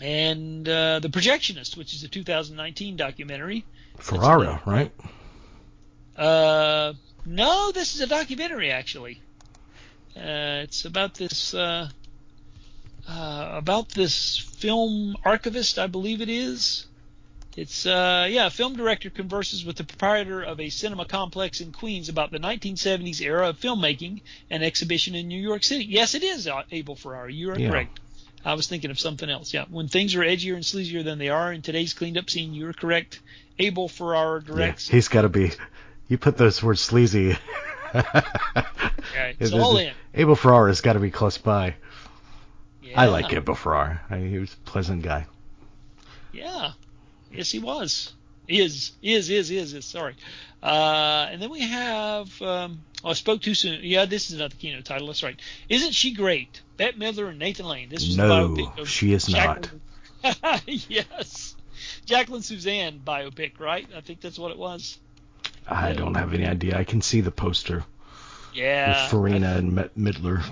And 0.00 0.68
uh, 0.68 0.98
The 0.98 1.08
Projectionist, 1.08 1.76
which 1.76 1.94
is 1.94 2.02
a 2.02 2.08
2019 2.08 2.96
documentary. 2.96 3.64
Ferrara, 3.98 4.60
right? 4.66 4.92
Uh, 6.16 6.94
no, 7.24 7.70
this 7.72 7.94
is 7.94 8.00
a 8.00 8.06
documentary 8.06 8.70
actually. 8.70 9.20
Uh, 10.16 10.62
it's 10.62 10.84
about 10.84 11.14
this 11.14 11.54
uh, 11.54 11.88
uh, 13.08 13.48
about 13.52 13.88
this 13.90 14.38
film 14.38 15.16
archivist, 15.24 15.78
I 15.78 15.86
believe 15.86 16.20
it 16.20 16.28
is. 16.28 16.86
It's 17.56 17.84
uh, 17.84 18.26
yeah, 18.30 18.46
a 18.46 18.50
film 18.50 18.76
director 18.76 19.10
converses 19.10 19.64
with 19.64 19.76
the 19.76 19.84
proprietor 19.84 20.40
of 20.42 20.58
a 20.58 20.70
cinema 20.70 21.04
complex 21.04 21.60
in 21.60 21.70
Queens 21.72 22.08
about 22.08 22.30
the 22.30 22.38
1970s 22.38 23.20
era 23.20 23.50
of 23.50 23.60
filmmaking 23.60 24.22
and 24.50 24.62
exhibition 24.64 25.14
in 25.14 25.28
New 25.28 25.40
York 25.40 25.62
City. 25.62 25.84
Yes, 25.84 26.14
it 26.14 26.22
is 26.22 26.48
uh, 26.48 26.62
Abel 26.70 26.96
Ferrara. 26.96 27.30
You 27.30 27.50
are 27.50 27.58
Yeah. 27.58 27.68
correct. 27.70 28.00
I 28.44 28.54
was 28.54 28.66
thinking 28.68 28.90
of 28.90 28.98
something 28.98 29.28
else. 29.28 29.52
Yeah, 29.52 29.66
when 29.70 29.86
things 29.88 30.14
are 30.14 30.20
edgier 30.20 30.54
and 30.54 30.64
sleazier 30.64 31.04
than 31.04 31.18
they 31.18 31.28
are 31.28 31.52
in 31.52 31.60
today's 31.62 31.92
cleaned 31.94 32.16
up 32.18 32.28
scene, 32.30 32.54
you 32.54 32.66
are 32.68 32.72
correct. 32.72 33.20
Abel 33.58 33.86
Ferrara 33.88 34.40
Yeah, 34.40 34.54
directs. 34.54 34.88
he's 34.88 35.08
got 35.08 35.22
to 35.22 35.28
be. 35.28 35.52
You 36.08 36.16
put 36.18 36.36
those 36.38 36.62
words 36.62 36.80
sleazy. 36.80 37.36
Yeah, 37.94 39.32
it's 39.38 39.52
It- 39.52 39.60
all 39.60 39.76
in. 39.76 39.92
Abel 40.14 40.34
Ferrara's 40.36 40.80
got 40.80 40.94
to 40.94 41.00
be 41.00 41.10
close 41.10 41.36
by. 41.38 41.66
I 41.66 41.74
Yeah. 42.82 43.04
like 43.06 43.32
Abel 43.32 43.54
Ferrara. 43.54 44.00
I, 44.08 44.18
he 44.18 44.38
was 44.38 44.54
a 44.54 44.56
pleasant 44.70 45.02
guy. 45.02 45.26
Yeah. 46.32 46.72
Yes, 47.32 47.50
he 47.50 47.58
was. 47.58 48.12
Is 48.48 48.92
is 49.02 49.30
is 49.30 49.50
is 49.50 49.72
is 49.72 49.84
sorry. 49.84 50.16
Uh, 50.62 51.28
and 51.30 51.40
then 51.40 51.50
we 51.50 51.60
have. 51.60 52.40
Um, 52.42 52.80
oh, 53.04 53.10
I 53.10 53.12
spoke 53.14 53.40
too 53.40 53.54
soon. 53.54 53.80
Yeah, 53.82 54.04
this 54.04 54.30
is 54.30 54.38
not 54.38 54.50
the 54.50 54.56
Kino 54.56 54.80
title. 54.80 55.06
That's 55.08 55.22
right. 55.22 55.38
Isn't 55.68 55.92
she 55.92 56.12
great? 56.12 56.60
Bette 56.76 56.98
Midler 56.98 57.28
and 57.30 57.38
Nathan 57.38 57.66
Lane. 57.66 57.88
This 57.88 58.06
was 58.06 58.16
No, 58.16 58.48
the 58.48 58.62
biopic 58.62 58.78
of 58.78 58.88
she 58.88 59.12
is 59.12 59.28
not. 59.28 59.70
Yes, 60.66 61.56
Jacqueline 62.06 62.42
Susann 62.42 63.00
biopic, 63.00 63.58
right? 63.58 63.86
I 63.96 64.00
think 64.02 64.20
that's 64.20 64.38
what 64.38 64.50
it 64.52 64.58
was. 64.58 64.98
I 65.66 65.92
don't 65.92 66.14
have 66.14 66.32
any 66.34 66.46
idea. 66.46 66.76
I 66.78 66.84
can 66.84 67.00
see 67.02 67.20
the 67.20 67.30
poster 67.32 67.84
Yeah. 68.54 69.02
with 69.02 69.10
Farina 69.10 69.56
and 69.56 69.72
Met- 69.72 69.96
Midler. 69.96 70.44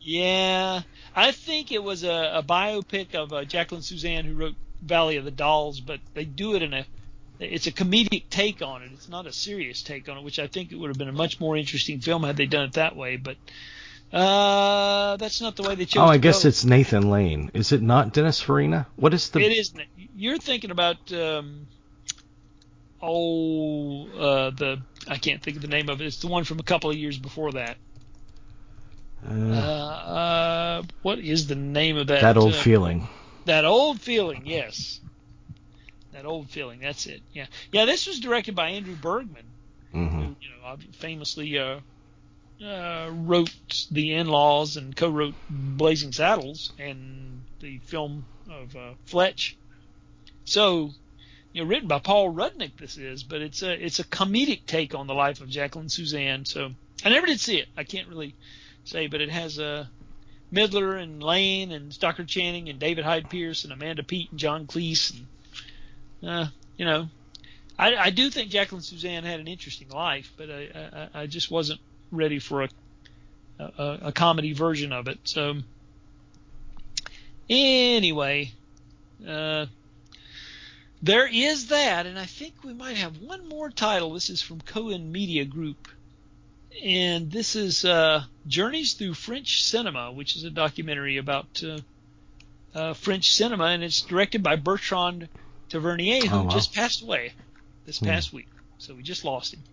Yeah, 0.00 0.82
I 1.14 1.32
think 1.32 1.70
it 1.70 1.82
was 1.82 2.02
a, 2.02 2.32
a 2.36 2.42
biopic 2.42 3.14
of 3.14 3.32
uh, 3.32 3.44
Jacqueline 3.44 3.82
Susann 3.82 4.24
who 4.24 4.34
wrote 4.34 4.54
Valley 4.82 5.16
of 5.16 5.24
the 5.24 5.30
Dolls, 5.30 5.80
but 5.80 6.00
they 6.14 6.24
do 6.24 6.54
it 6.54 6.62
in 6.62 6.72
a 6.72 6.86
it's 7.40 7.66
a 7.66 7.72
comedic 7.72 8.24
take 8.30 8.62
on 8.62 8.82
it. 8.82 8.90
It's 8.92 9.08
not 9.08 9.26
a 9.26 9.32
serious 9.32 9.82
take 9.82 10.08
on 10.08 10.18
it, 10.18 10.24
which 10.24 10.38
I 10.38 10.48
think 10.48 10.72
it 10.72 10.76
would 10.76 10.88
have 10.88 10.98
been 10.98 11.08
a 11.08 11.12
much 11.12 11.38
more 11.38 11.56
interesting 11.56 12.00
film 12.00 12.24
had 12.24 12.36
they 12.36 12.46
done 12.46 12.64
it 12.64 12.72
that 12.72 12.96
way. 12.96 13.16
But 13.16 13.36
uh, 14.12 15.16
that's 15.16 15.40
not 15.40 15.56
the 15.56 15.62
way 15.62 15.74
they 15.74 15.84
chose. 15.84 16.02
Oh, 16.02 16.06
I 16.06 16.18
guess 16.18 16.42
go. 16.42 16.48
it's 16.48 16.64
Nathan 16.64 17.10
Lane. 17.10 17.50
Is 17.54 17.72
it 17.72 17.82
not 17.82 18.12
Dennis 18.12 18.40
Farina? 18.40 18.86
What 18.96 19.14
is 19.14 19.30
the? 19.30 19.40
It 19.40 19.52
is. 19.52 19.72
You're 20.16 20.38
thinking 20.38 20.70
about 20.70 21.12
um, 21.12 21.66
oh 23.00 24.08
uh, 24.08 24.50
the 24.50 24.82
I 25.06 25.18
can't 25.18 25.42
think 25.42 25.56
of 25.56 25.62
the 25.62 25.68
name 25.68 25.88
of 25.88 26.00
it. 26.00 26.06
It's 26.06 26.20
the 26.20 26.28
one 26.28 26.44
from 26.44 26.58
a 26.58 26.64
couple 26.64 26.90
of 26.90 26.96
years 26.96 27.18
before 27.18 27.52
that. 27.52 27.76
Uh, 29.28 29.32
Uh, 29.32 29.58
uh, 29.58 30.82
what 31.02 31.18
is 31.18 31.46
the 31.46 31.54
name 31.56 31.96
of 31.96 32.06
that? 32.08 32.20
that 32.20 32.36
old 32.36 32.54
uh, 32.54 32.56
feeling. 32.56 33.08
That 33.44 33.64
old 33.64 34.00
feeling, 34.00 34.42
yes. 34.44 35.00
That 36.12 36.26
old 36.26 36.50
feeling. 36.50 36.80
That's 36.80 37.06
it. 37.06 37.22
Yeah, 37.32 37.46
yeah. 37.72 37.84
This 37.84 38.06
was 38.06 38.20
directed 38.20 38.54
by 38.54 38.70
Andrew 38.70 38.96
Bergman, 38.96 39.46
hmm 39.92 40.08
who 40.08 40.36
you 40.40 40.50
know 40.62 40.76
famously 40.92 41.58
uh, 41.58 41.80
uh, 42.64 43.10
wrote 43.12 43.52
The 43.90 44.14
In-Laws 44.14 44.76
and 44.76 44.94
co-wrote 44.96 45.34
Blazing 45.48 46.12
Saddles 46.12 46.72
and 46.78 47.42
the 47.60 47.78
film 47.78 48.24
of 48.50 48.74
uh, 48.74 48.94
Fletch. 49.06 49.56
So, 50.44 50.90
you 51.52 51.62
know, 51.62 51.68
written 51.68 51.88
by 51.88 51.98
Paul 51.98 52.32
Rudnick. 52.32 52.76
This 52.78 52.96
is, 52.96 53.22
but 53.22 53.42
it's 53.42 53.62
a 53.62 53.72
it's 53.72 53.98
a 53.98 54.04
comedic 54.04 54.66
take 54.66 54.94
on 54.94 55.06
the 55.06 55.14
life 55.14 55.40
of 55.40 55.48
Jacqueline 55.48 55.88
Susann. 55.88 56.46
So 56.46 56.70
I 57.04 57.10
never 57.10 57.26
did 57.26 57.40
see 57.40 57.58
it. 57.58 57.68
I 57.76 57.84
can't 57.84 58.08
really 58.08 58.34
say, 58.84 59.06
but 59.06 59.20
it 59.20 59.30
has 59.30 59.58
uh, 59.58 59.86
Midler 60.52 61.00
and 61.00 61.22
Lane 61.22 61.72
and 61.72 61.92
Stockard 61.92 62.28
Channing 62.28 62.68
and 62.68 62.78
David 62.78 63.04
Hyde 63.04 63.28
Pierce 63.28 63.64
and 63.64 63.72
Amanda 63.72 64.02
Peet 64.02 64.30
and 64.30 64.40
John 64.40 64.66
Cleese 64.66 65.12
and 65.12 65.26
uh, 66.22 66.46
you 66.76 66.84
know, 66.84 67.08
I, 67.78 67.96
I 67.96 68.10
do 68.10 68.30
think 68.30 68.50
Jacqueline 68.50 68.82
Susann 68.82 69.24
had 69.24 69.40
an 69.40 69.46
interesting 69.46 69.88
life, 69.88 70.32
but 70.36 70.50
I, 70.50 71.08
I, 71.14 71.22
I 71.22 71.26
just 71.26 71.50
wasn't 71.50 71.80
ready 72.10 72.38
for 72.38 72.62
a, 72.62 72.68
a 73.60 73.98
a 74.02 74.12
comedy 74.12 74.52
version 74.52 74.92
of 74.92 75.08
it. 75.08 75.18
So 75.24 75.56
anyway, 77.48 78.52
uh, 79.26 79.66
there 81.02 81.28
is 81.32 81.68
that, 81.68 82.06
and 82.06 82.18
I 82.18 82.26
think 82.26 82.54
we 82.64 82.72
might 82.72 82.96
have 82.96 83.18
one 83.18 83.48
more 83.48 83.70
title. 83.70 84.14
This 84.14 84.30
is 84.30 84.42
from 84.42 84.60
Cohen 84.60 85.12
Media 85.12 85.44
Group, 85.44 85.88
and 86.84 87.30
this 87.30 87.56
is 87.56 87.84
uh, 87.84 88.24
Journeys 88.46 88.94
Through 88.94 89.14
French 89.14 89.62
Cinema, 89.64 90.12
which 90.12 90.36
is 90.36 90.44
a 90.44 90.50
documentary 90.50 91.16
about 91.16 91.62
uh, 91.62 91.80
uh, 92.74 92.94
French 92.94 93.30
cinema, 93.30 93.64
and 93.66 93.82
it's 93.82 94.02
directed 94.02 94.42
by 94.42 94.56
Bertrand 94.56 95.28
Tavernier, 95.70 96.26
who 96.26 96.38
Oh, 96.38 96.42
wow. 96.44 96.48
just 96.50 96.74
passed 96.74 97.02
away 97.02 97.34
this 97.86 97.98
Hmm. 97.98 98.06
past 98.06 98.32
week. 98.32 98.48
So 98.78 98.94
we 98.94 99.02
just 99.02 99.24
lost 99.24 99.54
him. 99.54 99.64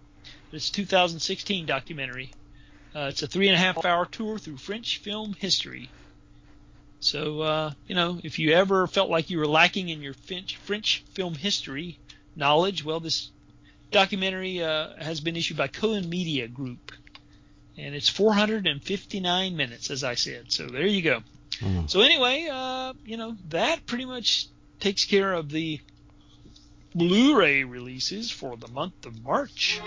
It's 0.51 0.69
a 0.69 0.71
2016 0.71 1.65
documentary. 1.65 2.31
Uh, 2.95 3.07
it's 3.09 3.21
a 3.23 3.27
three 3.27 3.47
and 3.49 3.55
a 3.55 3.59
half 3.59 3.83
hour 3.85 4.05
tour 4.05 4.39
through 4.39 4.57
French 4.57 4.99
film 4.99 5.33
history. 5.37 5.93
So, 6.99 7.41
uh, 7.41 7.73
you 7.85 7.93
know, 7.93 8.19
if 8.23 8.39
you 8.39 8.51
ever 8.53 8.87
felt 8.87 9.09
like 9.09 9.29
you 9.29 9.37
were 9.37 9.47
lacking 9.47 9.89
in 9.89 10.01
your 10.01 10.13
French, 10.13 10.57
French 10.57 11.03
film 11.13 11.35
history 11.35 11.99
knowledge, 12.35 12.83
well, 12.83 12.99
this 12.99 13.31
documentary 13.91 14.63
uh, 14.63 14.95
has 14.99 15.19
been 15.21 15.35
issued 15.35 15.57
by 15.57 15.67
Cohen 15.67 16.09
Media 16.09 16.47
Group. 16.47 16.91
And 17.77 17.93
it's 17.93 18.07
459 18.07 19.57
minutes, 19.57 19.91
as 19.91 20.03
I 20.03 20.15
said. 20.15 20.51
So 20.51 20.67
there 20.67 20.87
you 20.87 21.01
go. 21.01 21.21
Mm. 21.59 21.89
So 21.89 22.01
anyway, 22.01 22.47
uh, 22.51 22.93
you 23.05 23.17
know, 23.17 23.35
that 23.49 23.85
pretty 23.85 24.05
much 24.05 24.47
takes 24.79 25.05
care 25.05 25.33
of 25.33 25.49
the 25.49 25.79
Blu-ray 26.93 27.65
releases 27.65 28.31
for 28.31 28.55
the 28.55 28.69
month 28.69 29.05
of 29.05 29.21
March. 29.21 29.81